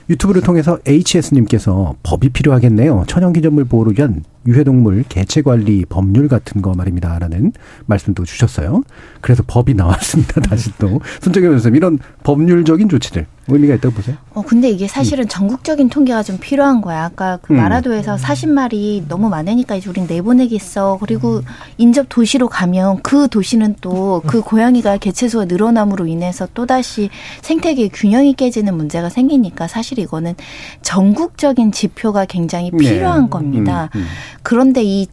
유튜브를 0.08 0.42
통해서 0.42 0.78
HS님께서 0.86 1.96
법이 2.02 2.28
필요하겠네요. 2.28 3.04
천연기념물 3.08 3.64
보호를 3.64 3.94
위한 3.98 4.22
유해동물 4.46 5.04
개체관리 5.08 5.84
법률 5.88 6.28
같은 6.28 6.62
거 6.62 6.74
말입니다라는 6.74 7.52
말씀도 7.86 8.24
주셨어요. 8.24 8.82
그래서 9.20 9.42
법이 9.46 9.74
나왔습니다. 9.74 10.40
다시 10.48 10.70
또 10.78 11.00
손정혜 11.20 11.48
변호사님 11.48 11.76
이런 11.76 11.98
법률적인 12.22 12.88
조치들 12.88 13.26
의미가 13.48 13.74
있다고 13.76 13.94
보세요? 13.94 14.16
어, 14.34 14.42
근데 14.42 14.68
이게 14.68 14.88
사실은 14.88 15.24
음. 15.24 15.28
전국적인 15.28 15.88
통계가 15.88 16.24
좀 16.24 16.38
필요한 16.38 16.80
거야. 16.80 17.04
아까 17.04 17.38
그 17.42 17.52
음. 17.54 17.58
마라도에서 17.58 18.16
40마리 18.16 19.06
너무 19.06 19.28
많으니까 19.28 19.76
이제 19.76 19.88
우린 19.88 20.06
내보내겠어. 20.08 20.98
그리고 21.00 21.42
인접 21.78 22.06
도시로 22.08 22.48
가면 22.48 23.02
그 23.02 23.28
도시는 23.28 23.76
또 23.80 24.16
그 24.26 24.40
고양이가 24.42 24.98
개체수가 24.98 25.46
늘어남으로 25.46 26.06
인해서 26.06 26.48
또 26.54 26.66
다시 26.66 27.10
생태계 27.42 27.88
균형이 27.88 28.34
깨지는 28.34 28.76
문제가 28.76 29.08
생기니까 29.08 29.68
사실 29.68 29.98
이거는 29.98 30.34
전국적인 30.82 31.72
지표가 31.72 32.26
굉장히 32.26 32.70
네. 32.70 32.76
필요한 32.78 33.24
네. 33.24 33.30
겁니다. 33.30 33.90
음, 33.94 34.00
음. 34.00 34.06
그런데 34.46 34.80
이 34.80 35.08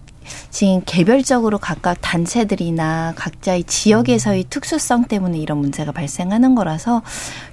지금 0.50 0.82
개별적으로 0.86 1.58
각각 1.58 1.98
단체들이나 2.02 3.14
각자의 3.16 3.66
지역에서의 3.66 4.46
특수성 4.50 5.06
때문에 5.06 5.38
이런 5.38 5.58
문제가 5.58 5.92
발생하는 5.92 6.56
거라서 6.56 7.02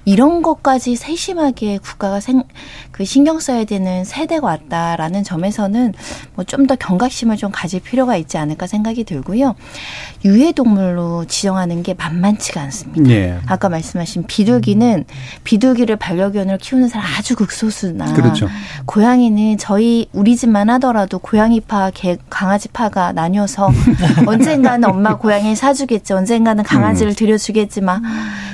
이런 0.05 0.41
것까지 0.41 0.95
세심하게 0.95 1.79
국가가 1.79 2.19
생, 2.19 2.43
그 2.91 3.03
신경 3.05 3.39
써야 3.39 3.65
되는 3.65 4.03
세대가 4.05 4.47
왔다라는 4.47 5.23
점에서는 5.23 5.93
뭐 6.35 6.45
좀 6.45 6.61
더 6.67 6.75
경각심을 6.75 7.37
좀 7.37 7.49
가질 7.51 7.79
필요가 7.79 8.15
있지 8.17 8.37
않을까 8.37 8.67
생각이 8.67 9.03
들고요. 9.03 9.55
유해 10.25 10.51
동물로 10.51 11.25
지정하는 11.25 11.81
게 11.81 11.93
만만치가 11.95 12.61
않습니다. 12.61 13.09
예. 13.09 13.39
아까 13.47 13.67
말씀하신 13.69 14.25
비둘기는 14.27 15.05
비둘기를 15.43 15.95
반려견으로 15.95 16.57
키우는 16.59 16.87
사람 16.87 17.07
아주 17.17 17.35
극소수나 17.35 18.13
그렇죠. 18.13 18.47
고양이는 18.85 19.57
저희 19.57 20.07
우리 20.13 20.35
집만 20.35 20.69
하더라도 20.71 21.17
고양이파, 21.19 21.91
개, 21.93 22.17
강아지 22.29 22.60
파가 22.69 23.11
나뉘어서 23.13 23.69
언젠가는 24.27 24.87
엄마 24.89 25.17
고양이 25.17 25.55
사주겠지, 25.55 26.13
언젠가는 26.13 26.63
강아지를 26.63 27.13
음. 27.13 27.15
들여주겠지만 27.15 28.03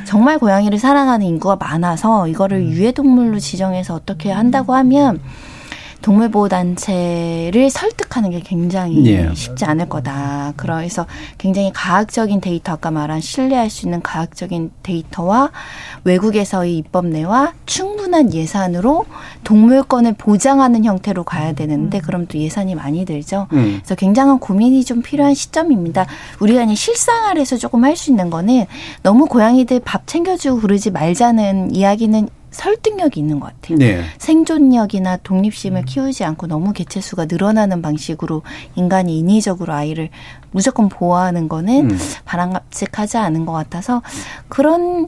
정말 0.06 0.38
고양이를 0.40 0.80
사랑하는 0.80 1.26
인구가 1.26 1.56
많아서 1.56 2.28
이거를 2.28 2.58
음. 2.58 2.70
유해동물로 2.70 3.40
지정해서 3.40 3.94
어떻게 3.96 4.32
한다고 4.32 4.74
하면 4.74 5.20
동물보호단체를 6.08 7.70
설득하는 7.70 8.30
게 8.30 8.40
굉장히 8.40 9.06
예. 9.08 9.30
쉽지 9.34 9.66
않을 9.66 9.90
거다. 9.90 10.54
그래서 10.56 11.06
굉장히 11.38 11.72
과학적인 11.74 12.40
데이터, 12.40 12.74
아까 12.74 12.92
말한 12.92 13.20
신뢰할 13.20 13.70
수 13.70 13.86
있는 13.86 14.02
과학적인 14.02 14.72
데이터와 14.84 15.52
외국에서의 16.06 16.78
입법내와 16.78 17.54
충분한 17.66 18.34
예산으로 18.34 19.06
동물권을 19.44 20.14
보장하는 20.14 20.86
형태로 20.86 21.26
가야 21.26 21.52
되는데 21.54 22.00
그럼 22.00 22.26
또 22.28 22.38
예산이 22.38 22.76
많이 22.76 23.04
들죠. 23.04 23.48
음. 23.52 23.80
그래서 23.80 23.96
굉장한 23.96 24.40
고민이 24.40 24.86
좀 24.86 25.02
필요한 25.02 25.34
시점입니다. 25.34 26.06
우리가 26.40 26.62
그냥 26.62 26.76
실생활에서 26.76 27.58
조금 27.58 27.84
할 27.84 27.98
수 27.98 28.12
있는 28.12 28.30
거는 28.30 28.68
너무 29.02 29.26
고양이들 29.26 29.80
밥 29.80 30.06
챙겨주고 30.06 30.60
그러지 30.62 30.92
말자는 30.92 31.74
이야기는 31.74 32.30
설득력이 32.58 33.20
있는 33.20 33.40
것 33.40 33.54
같아요. 33.54 33.78
네. 33.78 34.04
생존력이나 34.18 35.18
독립심을 35.18 35.82
음. 35.82 35.86
키우지 35.86 36.24
않고 36.24 36.48
너무 36.48 36.74
개체수가 36.74 37.26
늘어나는 37.26 37.84
방식으로 37.84 38.42
인간이 38.76 39.20
인위적으로 39.20 39.74
아이를 39.74 40.10
무조건 40.52 40.90
보호하는 40.90 41.48
거는 41.50 41.92
음. 41.92 41.98
바람직하지 42.26 43.18
않은 43.18 43.46
것 43.46 43.52
같아서 43.52 44.02
그런 44.50 45.08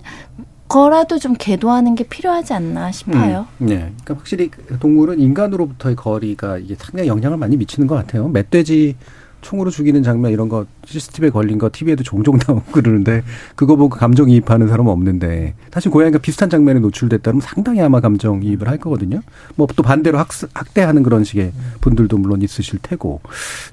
거라도 0.67 1.17
좀 1.17 1.33
계도하는 1.33 1.95
게 1.95 2.03
필요하지 2.03 2.53
않나 2.53 2.91
싶어요. 2.91 3.47
음. 3.61 3.65
네. 3.65 3.77
그러니까 3.77 4.13
확실히 4.13 4.51
동물은 4.79 5.19
인간으로부터의 5.19 5.95
거리가 5.95 6.59
이게 6.59 6.75
상당히 6.77 7.07
영향을 7.07 7.37
많이 7.37 7.57
미치는 7.57 7.87
것 7.87 7.95
같아요. 7.95 8.27
멧돼지 8.27 8.95
총으로 9.41 9.71
죽이는 9.71 10.03
장면 10.03 10.31
이런 10.31 10.49
거 10.49 10.65
CCTV에 10.85 11.29
걸린 11.29 11.57
거 11.57 11.69
TV에도 11.71 12.03
종종 12.03 12.37
나오고 12.47 12.71
그러는데 12.71 13.23
그거 13.55 13.75
보고 13.75 13.95
감정이입하는 13.97 14.67
사람은 14.67 14.91
없는데 14.91 15.55
사실 15.71 15.89
고양이가 15.91 16.19
비슷한 16.19 16.49
장면에 16.49 16.79
노출됐다면 16.79 17.41
상당히 17.41 17.81
아마 17.81 17.99
감정이입을 18.01 18.67
할 18.67 18.77
거거든요. 18.77 19.21
뭐 19.55 19.69
또 19.75 19.83
반대로 19.83 20.17
학, 20.17 20.27
학대하는 20.53 21.03
그런 21.03 21.23
식의 21.23 21.53
분들도 21.79 22.17
물론 22.17 22.41
있으실 22.41 22.79
테고 22.81 23.21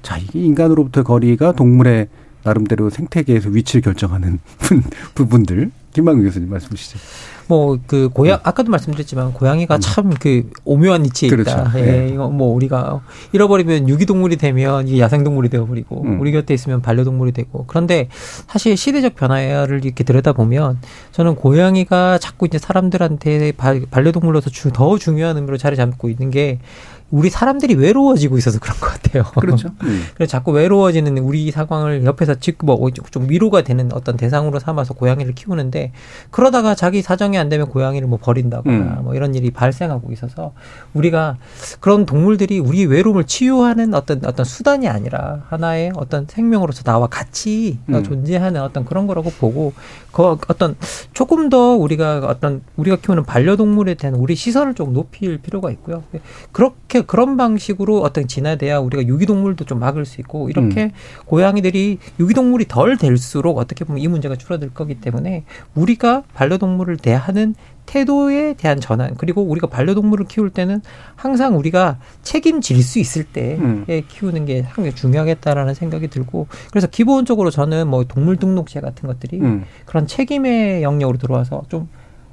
자 0.01 0.17
이게 0.17 0.39
인간으로부터 0.39 1.03
거리가 1.03 1.51
동물의 1.53 2.07
나름대로 2.43 2.89
생태계에서 2.89 3.49
위치를 3.49 3.81
결정하는 3.81 4.39
부분들 5.15 5.71
김만규 5.93 6.23
교수님 6.23 6.49
말씀 6.49 6.69
주시죠. 6.69 6.99
뭐 7.47 7.77
그 7.87 8.09
고양 8.09 8.39
아까도 8.43 8.69
말씀드렸지만 8.71 9.33
고양이가 9.33 9.75
음. 9.75 9.79
참그 9.79 10.51
오묘한 10.65 11.03
위치에 11.05 11.29
그렇죠. 11.29 11.51
있다. 11.51 11.71
예, 11.77 11.81
네. 11.81 12.09
이거 12.09 12.29
뭐 12.29 12.53
우리가 12.53 13.01
잃어버리면 13.31 13.89
유기동물이 13.89 14.37
되면 14.37 14.87
이게 14.87 14.99
야생동물이 14.99 15.49
되어버리고 15.49 16.03
음. 16.03 16.19
우리 16.19 16.31
곁에 16.31 16.53
있으면 16.53 16.81
반려동물이 16.81 17.31
되고 17.31 17.65
그런데 17.67 18.09
사실 18.47 18.75
시대적 18.75 19.15
변화를 19.15 19.83
이렇게 19.83 20.03
들여다 20.03 20.33
보면 20.33 20.79
저는 21.11 21.35
고양이가 21.35 22.17
자꾸 22.19 22.45
이제 22.45 22.57
사람들한테 22.57 23.53
반려동물로서 23.89 24.49
더 24.73 24.97
중요한 24.97 25.37
의미로 25.37 25.57
자리 25.57 25.75
잡고 25.75 26.09
있는 26.09 26.31
게 26.31 26.59
우리 27.09 27.29
사람들이 27.29 27.75
외로워지고 27.75 28.37
있어서 28.37 28.59
그런 28.59 28.77
것 28.79 28.87
같아요. 28.87 29.23
그렇죠. 29.39 29.69
음. 29.83 30.03
그래서 30.15 30.29
자꾸 30.29 30.51
외로워지는 30.51 31.17
우리 31.19 31.51
상황을 31.51 32.03
옆에서 32.03 32.35
지금 32.35 32.65
뭐좀 32.65 33.29
위로가 33.29 33.63
되는 33.63 33.91
어떤 33.93 34.17
대상으로 34.17 34.59
삼아서 34.59 34.93
고양이를 34.93 35.33
키우는데 35.33 35.93
그러다가 36.31 36.75
자기 36.75 37.01
사정이 37.01 37.37
안 37.37 37.49
되면 37.49 37.67
고양이를 37.67 38.07
뭐 38.07 38.19
버린다거나 38.21 38.77
음. 38.99 39.03
뭐 39.03 39.15
이런 39.15 39.35
일이 39.35 39.51
발생하고 39.51 40.11
있어서 40.11 40.53
우리가 40.93 41.37
그런 41.79 42.05
동물들이 42.05 42.59
우리 42.59 42.85
외로움을 42.85 43.23
치유하는 43.23 43.93
어떤 43.93 44.21
어떤 44.25 44.45
수단이 44.45 44.87
아니라 44.89 45.43
하나의 45.47 45.93
어떤 45.95 46.25
생명으로서 46.27 46.83
나와 46.83 47.07
같이 47.07 47.79
음. 47.89 48.03
존재하는 48.03 48.61
어떤 48.61 48.83
그런 48.83 49.07
거라고 49.07 49.29
보고 49.31 49.73
그 50.11 50.23
어떤 50.47 50.75
조금 51.13 51.49
더 51.49 51.75
우리가 51.75 52.19
어떤 52.27 52.61
우리가 52.75 52.97
키우는 52.97 53.23
반려동물에 53.23 53.93
대한 53.93 54.15
우리 54.15 54.35
시선을 54.35 54.73
좀 54.73 54.93
높일 54.93 55.37
필요가 55.37 55.71
있고요. 55.71 56.03
그렇게 56.51 56.96
이렇게 56.97 57.05
그런 57.05 57.37
방식으로 57.37 58.01
어떤 58.01 58.27
진화돼야 58.27 58.79
우리가 58.79 59.05
유기동물도 59.05 59.65
좀 59.65 59.79
막을 59.79 60.05
수 60.05 60.19
있고 60.21 60.49
이렇게 60.49 60.85
음. 60.85 60.91
고양이들이 61.25 61.99
유기동물이 62.19 62.67
덜 62.67 62.97
될수록 62.97 63.57
어떻게 63.57 63.85
보면 63.85 64.01
이 64.01 64.07
문제가 64.07 64.35
줄어들 64.35 64.71
거기 64.73 64.95
때문에 64.95 65.43
우리가 65.75 66.23
반려동물을 66.33 66.97
대하는 66.97 67.55
태도에 67.85 68.55
대한 68.55 68.81
전환 68.81 69.15
그리고 69.15 69.43
우리가 69.43 69.67
반려동물을 69.67 70.25
키울 70.25 70.49
때는 70.49 70.81
항상 71.15 71.57
우리가 71.57 71.99
책임질 72.21 72.83
수 72.83 72.99
있을 72.99 73.23
때에 73.23 73.55
음. 73.55 73.85
키우는 74.07 74.45
게 74.45 74.63
상당히 74.63 74.93
중요하겠다라는 74.93 75.73
생각이 75.73 76.09
들고 76.09 76.47
그래서 76.71 76.87
기본적으로 76.87 77.49
저는 77.49 77.87
뭐 77.87 78.03
동물 78.03 78.37
등록제 78.37 78.81
같은 78.81 79.07
것들이 79.07 79.39
음. 79.39 79.63
그런 79.85 80.05
책임의 80.05 80.83
영역으로 80.83 81.17
들어와서 81.17 81.63
좀 81.69 81.87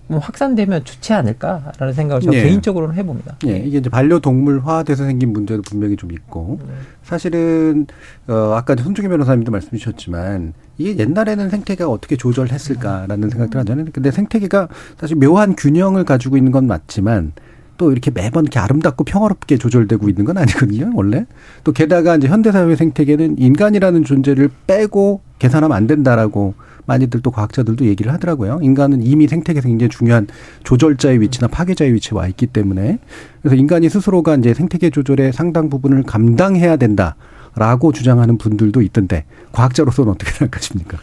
확산되면 0.09 0.85
좋지 0.85 1.13
않을까라는 1.13 1.95
생각을 1.95 2.21
저 2.21 2.33
예. 2.33 2.43
개인적으로는 2.43 2.95
해봅니다. 2.97 3.37
예. 3.47 3.57
이게 3.59 3.79
이제 3.79 3.89
반려동물화돼서 3.89 5.05
생긴 5.05 5.33
문제도 5.33 5.63
분명히 5.63 5.97
좀 5.97 6.13
있고 6.13 6.59
네. 6.63 6.75
사실은 7.03 7.87
어 8.29 8.55
아까 8.55 8.77
손중희 8.77 9.09
변호사님도 9.09 9.51
말씀 9.51 9.71
주셨지만 9.71 10.53
이게 10.77 10.99
옛날에는 10.99 11.49
생태계가 11.49 11.89
어떻게 11.89 12.17
조절했을까라는 12.17 13.31
생각들 13.31 13.59
하잖아요. 13.61 13.87
근데 13.93 14.11
생태계가 14.11 14.69
사실 14.99 15.17
묘한 15.17 15.57
균형을 15.57 16.05
가지고 16.05 16.37
있는 16.37 16.53
건 16.53 16.67
맞지만 16.67 17.33
또 17.77 17.91
이렇게 17.91 18.11
매번 18.11 18.45
이렇게 18.45 18.59
아름답고 18.59 19.05
평화롭게 19.05 19.57
조절되고 19.59 20.09
있는 20.09 20.25
건 20.25 20.39
아니거든요, 20.39 20.93
원래. 20.95 21.27
또 21.65 21.73
게다가 21.73 22.17
이제 22.17 22.29
현대사회 22.29 22.77
생태계는 22.77 23.39
인간이라는 23.39 24.05
존재를 24.05 24.51
빼고 24.67 25.23
계산하면 25.39 25.77
안 25.77 25.87
된다라고 25.87 26.55
많이들 26.87 27.20
또 27.22 27.30
과학자들도 27.30 27.85
얘기를 27.87 28.12
하더라고요. 28.12 28.61
인간은 28.62 29.03
이미 29.03 29.26
생태계에서 29.28 29.68
굉장히 29.68 29.91
중요한 29.91 30.26
조절자의 30.64 31.20
위치나 31.20 31.49
파괴자의 31.49 31.93
위치에 31.95 32.16
와 32.16 32.26
있기 32.28 32.47
때문에 32.47 32.99
그래서 33.43 33.57
인간이 33.57 33.89
스스로가 33.89 34.37
이제 34.37 34.55
생태계 34.55 34.91
조절의 34.91 35.32
상당 35.32 35.70
부분을 35.70 36.03
감당해야 36.03 36.76
된다라고 36.76 37.93
주장하는 37.93 38.39
분들도 38.39 38.82
있던데 38.82 39.24
과학자로서는 39.53 40.12
어떻게 40.12 40.30
생각하십니까? 40.32 40.99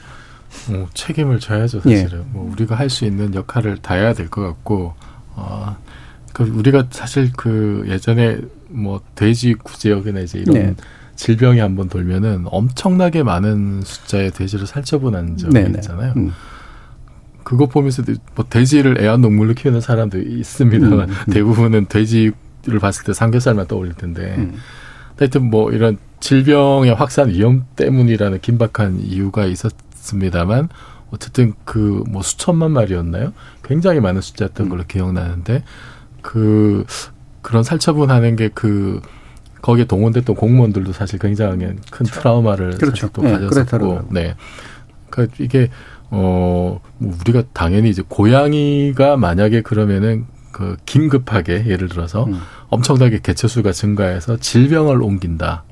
뭐 0.70 0.88
책임을 0.94 1.40
져야죠 1.40 1.80
사실은. 1.82 2.20
예. 2.20 2.24
뭐 2.32 2.52
우리가 2.52 2.76
할 2.76 2.90
수 2.90 3.06
있는 3.06 3.34
역할을 3.34 3.78
다해야 3.78 4.14
될 4.14 4.28
것 4.30 4.42
같고 4.42 4.94
어, 5.36 5.78
그 6.34 6.44
우리가 6.44 6.88
사실 6.92 7.32
그 7.36 7.86
예전에 7.88 8.40
뭐 8.68 9.02
돼지 9.16 9.54
구제역이나 9.54 10.20
이제 10.22 10.40
이런 10.40 10.54
네. 10.56 10.76
질병이 11.22 11.60
한번 11.60 11.88
돌면은 11.88 12.46
엄청나게 12.48 13.22
많은 13.22 13.84
숫자의 13.84 14.32
돼지를 14.32 14.66
살처분한 14.66 15.38
적이 15.38 15.54
네네. 15.54 15.70
있잖아요. 15.76 16.14
음. 16.18 16.32
그거 17.44 17.68
보면서 17.68 18.02
뭐 18.34 18.44
돼지를 18.50 19.00
애완동물로 19.00 19.54
키우는 19.54 19.82
사람도 19.82 20.18
있습니다만 20.18 21.10
음, 21.10 21.16
음. 21.28 21.32
대부분은 21.32 21.86
돼지를 21.90 22.34
봤을 22.82 23.04
때 23.04 23.14
삼겹살만 23.14 23.68
떠올릴 23.68 23.94
텐데 23.94 24.34
음. 24.40 24.56
하여튼 25.20 25.48
뭐 25.52 25.72
이런 25.72 26.00
질병의 26.22 26.96
확산 26.96 27.30
위험 27.30 27.68
때문이라는 27.76 28.40
긴박한 28.42 29.02
이유가 29.02 29.46
있었습니다만 29.46 30.70
어쨌든 31.12 31.54
그 31.66 32.04
뭐 32.10 32.24
수천만 32.24 32.72
마리였나요? 32.72 33.32
굉장히 33.64 34.00
많은 34.00 34.22
숫자였던 34.22 34.66
음. 34.66 34.70
걸로 34.72 34.84
기억나는데 34.88 35.64
그 36.24 36.84
그런 37.44 37.62
살처분하는 37.64 38.38
게그 38.38 39.02
거기에 39.62 39.86
동원됐던 39.86 40.36
공무원들도 40.36 40.94
사실 40.94 41.20
굉장히 41.20 41.66
큰 41.66 41.80
그렇죠. 41.90 42.14
트라우마를 42.20 42.78
그렇죠. 42.78 43.10
또 43.10 43.22
네, 43.22 43.32
가졌었고, 43.32 44.08
네. 44.10 44.36
그러니까 45.10 45.36
이게 45.40 45.70
어, 46.10 46.82
뭐 46.98 47.18
우리가 47.22 47.44
당연히 47.54 47.90
이제 47.90 48.04
고양이가 48.08 49.18
만약에 49.18 49.62
그러면은 49.62 50.26
그 50.52 50.76
긴급하게 50.86 51.66
예를 51.68 51.88
들어서 51.88 52.26
음. 52.26 52.40
엄청나게 52.70 53.20
개체수가 53.24 53.72
증가해서 53.72 54.38
질병을 54.38 55.02
옮긴다. 55.02 55.64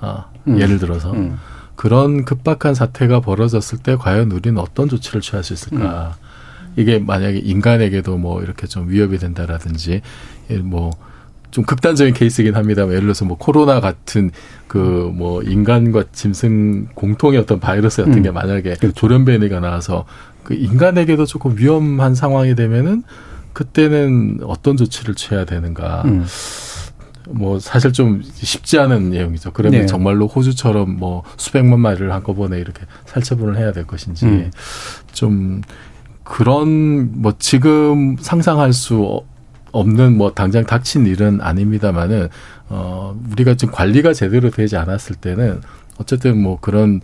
아, 0.00 0.26
음. 0.48 0.60
예를 0.60 0.78
들어서 0.78 1.12
음. 1.12 1.38
그런 1.76 2.24
급박한 2.24 2.74
사태가 2.74 3.20
벌어졌을 3.20 3.78
때 3.78 3.96
과연 3.96 4.32
우리는 4.32 4.60
어떤 4.60 4.88
조치를 4.88 5.20
취할 5.20 5.44
수 5.44 5.52
있을까? 5.52 6.16
음. 6.20 6.28
이게 6.76 6.98
만약에 6.98 7.38
인간에게도 7.38 8.18
뭐 8.18 8.42
이렇게 8.42 8.66
좀 8.66 8.88
위협이 8.88 9.18
된다라든지 9.18 10.00
뭐 10.62 10.90
좀 11.50 11.64
극단적인 11.64 12.14
케이스이긴 12.14 12.54
합니다만 12.54 12.92
예를 12.92 13.02
들어서 13.02 13.24
뭐 13.24 13.36
코로나 13.36 13.80
같은 13.80 14.30
그 14.66 15.08
뭐 15.18 15.42
인간과 15.42 16.04
짐승 16.12 16.88
공통의 16.94 17.40
어떤 17.40 17.58
바이러스 17.60 18.02
같은 18.02 18.18
음. 18.18 18.22
게 18.22 18.30
만약에 18.30 18.74
그렇죠. 18.74 18.92
조련변이가 18.92 19.60
나와서 19.60 20.04
그 20.44 20.54
인간에게도 20.54 21.26
조금 21.26 21.56
위험한 21.58 22.14
상황이 22.14 22.54
되면은 22.54 23.02
그때는 23.52 24.40
어떤 24.44 24.76
조치를 24.76 25.14
취해야 25.14 25.44
되는가. 25.44 26.02
음. 26.06 26.24
뭐 27.30 27.58
사실 27.58 27.92
좀 27.92 28.22
쉽지 28.22 28.78
않은 28.78 29.10
내용이죠. 29.10 29.50
그러면 29.52 29.80
네. 29.80 29.86
정말로 29.86 30.26
호주처럼 30.26 30.96
뭐 30.96 31.24
수백만 31.36 31.80
마리를 31.80 32.10
한꺼번에 32.10 32.58
이렇게 32.58 32.82
살처분을 33.04 33.58
해야 33.58 33.72
될 33.72 33.86
것인지 33.86 34.24
음. 34.24 34.50
좀 35.12 35.60
그런 36.24 37.20
뭐 37.20 37.34
지금 37.38 38.16
상상할 38.18 38.72
수 38.72 39.22
없는 39.72 40.16
뭐 40.16 40.32
당장 40.32 40.64
닥친 40.64 41.06
일은 41.06 41.40
아닙니다만은 41.40 42.28
어 42.68 43.18
우리가 43.32 43.54
지금 43.54 43.72
관리가 43.72 44.12
제대로 44.12 44.50
되지 44.50 44.76
않았을 44.76 45.16
때는 45.16 45.60
어쨌든 45.98 46.40
뭐 46.40 46.58
그런 46.60 47.00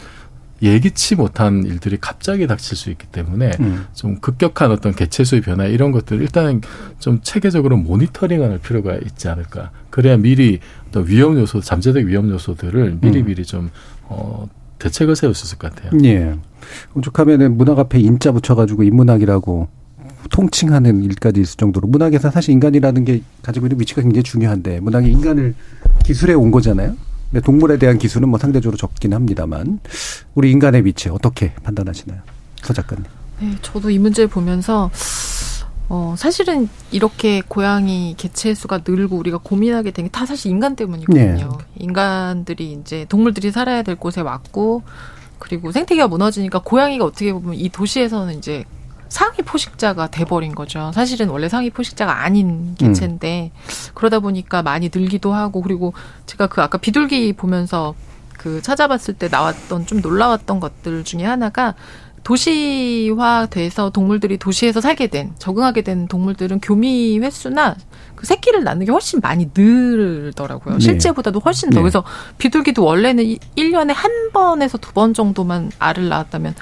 예기치 0.62 1.16
못한 1.16 1.64
일들이 1.64 1.98
갑자기 2.00 2.46
닥칠 2.46 2.76
수 2.76 2.90
있기 2.90 3.06
때문에 3.08 3.50
음. 3.60 3.84
좀 3.92 4.18
급격한 4.20 4.70
어떤 4.70 4.94
개체수의 4.94 5.42
변화 5.42 5.66
이런 5.66 5.92
것들 5.92 6.22
일단 6.22 6.62
좀 6.98 7.20
체계적으로 7.22 7.76
모니터링할 7.76 8.60
필요가 8.60 8.94
있지 8.94 9.28
않을까. 9.28 9.72
그래야 9.90 10.16
미리 10.16 10.60
어떤 10.88 11.06
위험 11.06 11.38
요소, 11.38 11.60
잠재적 11.60 12.04
위험 12.04 12.30
요소들을 12.30 12.98
미리 13.00 13.20
음. 13.20 13.26
미리 13.26 13.44
좀 13.44 13.70
어, 14.04 14.48
대책을 14.78 15.16
세울 15.16 15.34
수 15.34 15.44
있을 15.44 15.58
것 15.58 15.74
같아요. 15.74 15.92
예. 16.04 16.34
오죽하면은 16.94 17.56
문학 17.56 17.78
앞에 17.78 17.98
인자 17.98 18.32
붙여가지고 18.32 18.84
인문학이라고 18.84 19.68
통칭하는 20.30 21.02
일까지 21.04 21.40
있을 21.40 21.56
정도로 21.56 21.88
문학에서 21.88 22.30
사실 22.30 22.52
인간이라는 22.52 23.04
게 23.04 23.22
가지고 23.42 23.66
있는 23.66 23.80
위치가 23.80 24.02
굉장히 24.02 24.22
중요한데 24.22 24.80
문학이 24.80 25.10
인간을 25.10 25.54
기술해 26.04 26.34
온 26.34 26.50
거잖아요. 26.50 26.96
네, 27.30 27.40
동물에 27.40 27.78
대한 27.78 27.98
기술은 27.98 28.28
뭐 28.28 28.38
상대적으로 28.38 28.76
적긴 28.76 29.12
합니다만 29.12 29.80
우리 30.34 30.50
인간의 30.52 30.84
위치 30.84 31.08
어떻게 31.08 31.52
판단하시나요, 31.64 32.20
서 32.62 32.72
작가님? 32.72 33.04
네, 33.40 33.50
저도 33.62 33.90
이 33.90 33.98
문제를 33.98 34.28
보면서 34.28 34.90
어, 35.88 36.14
사실은 36.16 36.68
이렇게 36.92 37.42
고양이 37.46 38.14
개체 38.16 38.54
수가 38.54 38.80
늘고 38.86 39.16
우리가 39.16 39.38
고민하게 39.42 39.90
된 39.90 40.06
게 40.06 40.10
다 40.10 40.24
사실 40.26 40.50
인간 40.50 40.76
때문이거든요. 40.76 41.24
네. 41.34 41.48
인간들이 41.76 42.78
이제 42.80 43.04
동물들이 43.08 43.50
살아야 43.50 43.82
될 43.82 43.96
곳에 43.96 44.20
왔고 44.20 44.82
그리고 45.38 45.72
생태계가 45.72 46.08
무너지니까 46.08 46.60
고양이가 46.62 47.04
어떻게 47.04 47.32
보면 47.32 47.54
이 47.54 47.68
도시에서는 47.68 48.38
이제 48.38 48.64
상위 49.08 49.36
포식자가 49.38 50.08
돼버린 50.08 50.54
거죠. 50.54 50.90
사실은 50.94 51.28
원래 51.28 51.48
상위 51.48 51.70
포식자가 51.70 52.22
아닌 52.22 52.74
개체인데 52.76 53.52
음. 53.54 53.60
그러다 53.94 54.18
보니까 54.20 54.62
많이 54.62 54.90
늘기도 54.92 55.32
하고 55.32 55.62
그리고 55.62 55.92
제가 56.26 56.46
그 56.48 56.62
아까 56.62 56.78
비둘기 56.78 57.34
보면서 57.34 57.94
그 58.38 58.60
찾아봤을 58.60 59.14
때 59.14 59.28
나왔던 59.28 59.86
좀 59.86 60.00
놀라웠던 60.00 60.60
것들 60.60 61.04
중에 61.04 61.24
하나가 61.24 61.74
도시화돼서 62.24 63.90
동물들이 63.90 64.38
도시에서 64.38 64.80
살게 64.80 65.08
된 65.08 65.32
적응하게 65.38 65.82
된 65.82 66.08
동물들은 66.08 66.60
교미 66.60 67.18
횟수나 67.20 67.76
그 68.14 68.26
새끼를 68.26 68.64
낳는 68.64 68.86
게 68.86 68.92
훨씬 68.92 69.20
많이 69.22 69.50
늘더라고요. 69.54 70.74
네. 70.76 70.80
실제보다도 70.80 71.40
훨씬 71.40 71.68
더. 71.70 71.76
네. 71.76 71.82
그래서 71.82 72.02
비둘기도 72.38 72.82
원래는 72.84 73.24
1년에 73.56 73.92
한 73.94 74.30
번에서 74.32 74.78
두 74.78 74.94
번 74.94 75.12
정도만 75.12 75.72
알을 75.80 76.08
낳았다면 76.08 76.54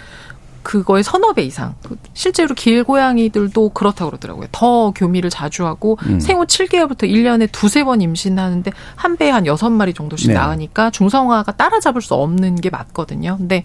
그거의 0.62 1.02
서너 1.02 1.32
배 1.32 1.42
이상. 1.42 1.74
실제로 2.14 2.54
길고양이들도 2.54 3.70
그렇다고 3.70 4.10
그러더라고요. 4.10 4.48
더 4.52 4.90
교미를 4.92 5.30
자주 5.30 5.66
하고 5.66 5.98
음. 6.06 6.20
생후 6.20 6.46
7개월부터 6.46 7.02
1년에 7.04 7.48
두세 7.52 7.84
번 7.84 8.00
임신하는데 8.00 8.70
한 8.96 9.16
배에 9.16 9.30
한 9.30 9.46
여섯 9.46 9.70
마리 9.70 9.92
정도씩 9.94 10.28
네. 10.28 10.34
나으니까 10.34 10.90
중성화가 10.90 11.52
따라잡을 11.52 12.02
수 12.02 12.14
없는 12.14 12.56
게 12.56 12.70
맞거든요. 12.70 13.36
근데 13.38 13.64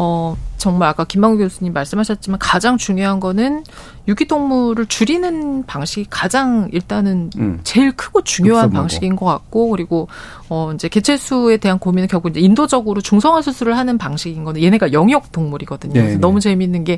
어, 0.00 0.36
정말 0.58 0.88
아까 0.88 1.02
김만구 1.02 1.38
교수님 1.38 1.72
말씀하셨지만 1.72 2.38
가장 2.38 2.76
중요한 2.76 3.18
거는 3.18 3.64
유기동물을 4.06 4.86
줄이는 4.86 5.64
방식이 5.66 6.06
가장 6.08 6.68
일단은 6.72 7.30
음. 7.36 7.60
제일 7.64 7.90
크고 7.90 8.22
중요한 8.22 8.70
방식인 8.70 9.16
것 9.16 9.26
같고 9.26 9.70
그리고 9.70 10.06
어 10.48 10.70
이제 10.72 10.88
개체수에 10.88 11.56
대한 11.56 11.80
고민은 11.80 12.06
결국 12.06 12.28
이제 12.28 12.38
인도적으로 12.38 13.00
중성화 13.00 13.42
수술을 13.42 13.76
하는 13.76 13.98
방식인 13.98 14.44
건데 14.44 14.62
얘네가 14.62 14.92
영역 14.92 15.32
동물이거든요. 15.32 15.94
네, 15.94 16.00
그래서 16.00 16.14
네. 16.14 16.20
너무 16.20 16.38
재미있는 16.38 16.84
게 16.84 16.96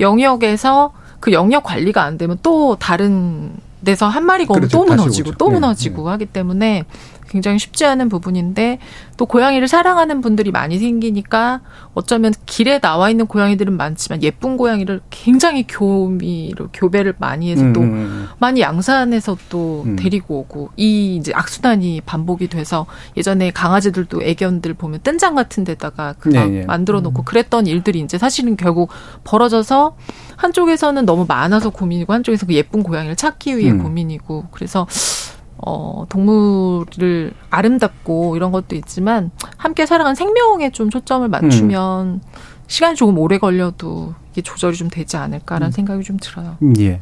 영역에서 0.00 0.92
그 1.20 1.30
영역 1.32 1.62
관리가 1.62 2.02
안 2.02 2.18
되면 2.18 2.38
또 2.42 2.74
다른 2.74 3.52
데서 3.84 4.08
한 4.08 4.26
마리가 4.26 4.52
오면 4.52 4.68
그렇죠. 4.68 4.78
또 4.78 4.84
무너지고 4.84 5.32
또 5.32 5.48
네, 5.48 5.54
무너지고 5.54 6.04
네. 6.04 6.10
하기 6.10 6.26
때문에 6.26 6.84
굉장히 7.32 7.58
쉽지 7.58 7.86
않은 7.86 8.10
부분인데 8.10 8.78
또 9.16 9.24
고양이를 9.24 9.66
사랑하는 9.66 10.20
분들이 10.20 10.50
많이 10.50 10.78
생기니까 10.78 11.62
어쩌면 11.94 12.34
길에 12.44 12.78
나와 12.78 13.08
있는 13.08 13.26
고양이들은 13.26 13.74
많지만 13.74 14.22
예쁜 14.22 14.58
고양이를 14.58 15.00
굉장히 15.08 15.64
교미로 15.66 16.68
교배를 16.74 17.14
많이 17.16 17.50
해서 17.50 17.72
또 17.72 17.80
음. 17.80 17.84
음, 17.84 17.94
음. 17.94 18.28
많이 18.38 18.60
양산해서 18.60 19.38
또 19.48 19.84
음. 19.86 19.96
데리고 19.96 20.40
오고 20.40 20.70
이 20.76 21.16
이제 21.16 21.32
악순환이 21.34 22.02
반복이 22.04 22.48
돼서 22.48 22.84
예전에 23.16 23.50
강아지들도 23.50 24.22
애견들 24.22 24.74
보면 24.74 25.00
뜬장 25.02 25.34
같은 25.34 25.64
데다가 25.64 26.14
그막 26.18 26.50
네, 26.50 26.60
네. 26.60 26.66
만들어 26.66 27.00
놓고 27.00 27.22
음. 27.22 27.24
그랬던 27.24 27.66
일들이 27.66 28.00
이제 28.00 28.18
사실은 28.18 28.58
결국 28.58 28.90
벌어져서 29.24 29.96
한쪽에서는 30.36 31.06
너무 31.06 31.24
많아서 31.26 31.70
고민이고 31.70 32.12
한쪽에서 32.12 32.44
그 32.44 32.52
예쁜 32.52 32.82
고양이를 32.82 33.16
찾기 33.16 33.56
위해 33.56 33.70
음. 33.70 33.82
고민이고 33.82 34.48
그래서 34.50 34.86
어, 35.64 36.06
동물을 36.08 37.32
아름답고 37.50 38.36
이런 38.36 38.52
것도 38.52 38.74
있지만 38.76 39.30
함께 39.56 39.86
살아가는 39.86 40.14
생명에 40.14 40.70
좀 40.70 40.90
초점을 40.90 41.26
맞추면 41.28 42.06
음. 42.06 42.20
시간이 42.66 42.96
조금 42.96 43.18
오래 43.18 43.38
걸려도 43.38 44.14
이게 44.32 44.40
조절이 44.42 44.76
좀 44.76 44.88
되지 44.88 45.16
않을까라는 45.18 45.68
음. 45.68 45.72
생각이 45.72 46.02
좀 46.04 46.16
들어요. 46.20 46.56
예. 46.80 47.00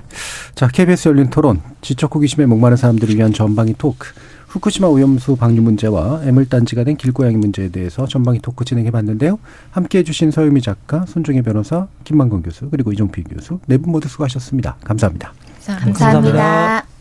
자, 0.55 0.67
KBS 0.69 1.09
열린 1.09 1.31
토론. 1.31 1.61
지적 1.81 2.15
호기심에 2.15 2.47
목마른 2.47 2.77
사람들을 2.77 3.15
위한 3.17 3.33
전방위 3.33 3.75
토크. 3.79 4.09
후쿠시마 4.49 4.89
오염수 4.89 5.37
방류 5.37 5.63
문제와 5.63 6.23
애물단지가 6.25 6.83
된 6.83 6.97
길고양이 6.97 7.37
문제에 7.37 7.69
대해서 7.69 8.05
전방위 8.09 8.41
토크 8.41 8.65
진행해 8.65 8.91
봤는데요. 8.91 9.39
함께 9.71 9.99
해주신 9.99 10.33
서유미 10.33 10.61
작가, 10.61 11.07
손종혜 11.07 11.41
변호사, 11.43 11.87
김만건 12.03 12.43
교수, 12.43 12.69
그리고 12.69 12.91
이종필 12.93 13.23
교수 13.25 13.61
네 13.67 13.79
분 13.79 13.93
모두 13.93 14.09
수고하셨습니다. 14.09 14.77
감사합니다. 14.83 15.33
감사합니다. 15.55 15.93
감사합니다. 15.93 17.00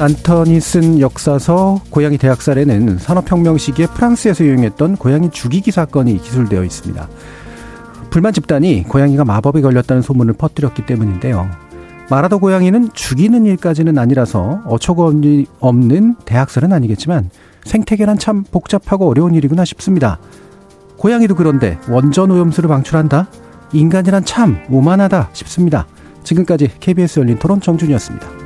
안터니 0.00 0.60
쓴 0.60 1.00
역사서 1.00 1.80
고양이 1.90 2.18
대학살에는 2.18 2.98
산업혁명 2.98 3.58
시기에 3.58 3.86
프랑스에서 3.86 4.44
유행했던 4.44 4.96
고양이 4.96 5.28
죽이기 5.28 5.72
사건이 5.72 6.22
기술되어 6.22 6.62
있습니다. 6.62 7.08
불만 8.10 8.32
집단이 8.32 8.84
고양이가 8.84 9.24
마법에 9.24 9.60
걸렸다는 9.60 10.02
소문을 10.02 10.34
퍼뜨렸기 10.34 10.86
때문인데요. 10.86 11.50
마라도 12.10 12.38
고양이는 12.38 12.90
죽이는 12.94 13.44
일까지는 13.44 13.98
아니라서 13.98 14.62
어처구니 14.66 15.46
없는 15.58 16.14
대학살은 16.24 16.72
아니겠지만 16.72 17.28
생태계란 17.64 18.18
참 18.18 18.44
복잡하고 18.44 19.08
어려운 19.08 19.34
일이구나 19.34 19.64
싶습니다. 19.64 20.20
고양이도 20.96 21.34
그런데 21.34 21.76
원전 21.90 22.30
오염수를 22.30 22.68
방출한다? 22.68 23.26
인간이란 23.72 24.24
참 24.24 24.60
오만하다 24.70 25.30
싶습니다. 25.32 25.88
지금까지 26.22 26.70
KBS 26.78 27.18
열린 27.18 27.36
토론 27.38 27.60
정준이었습니다. 27.60 28.37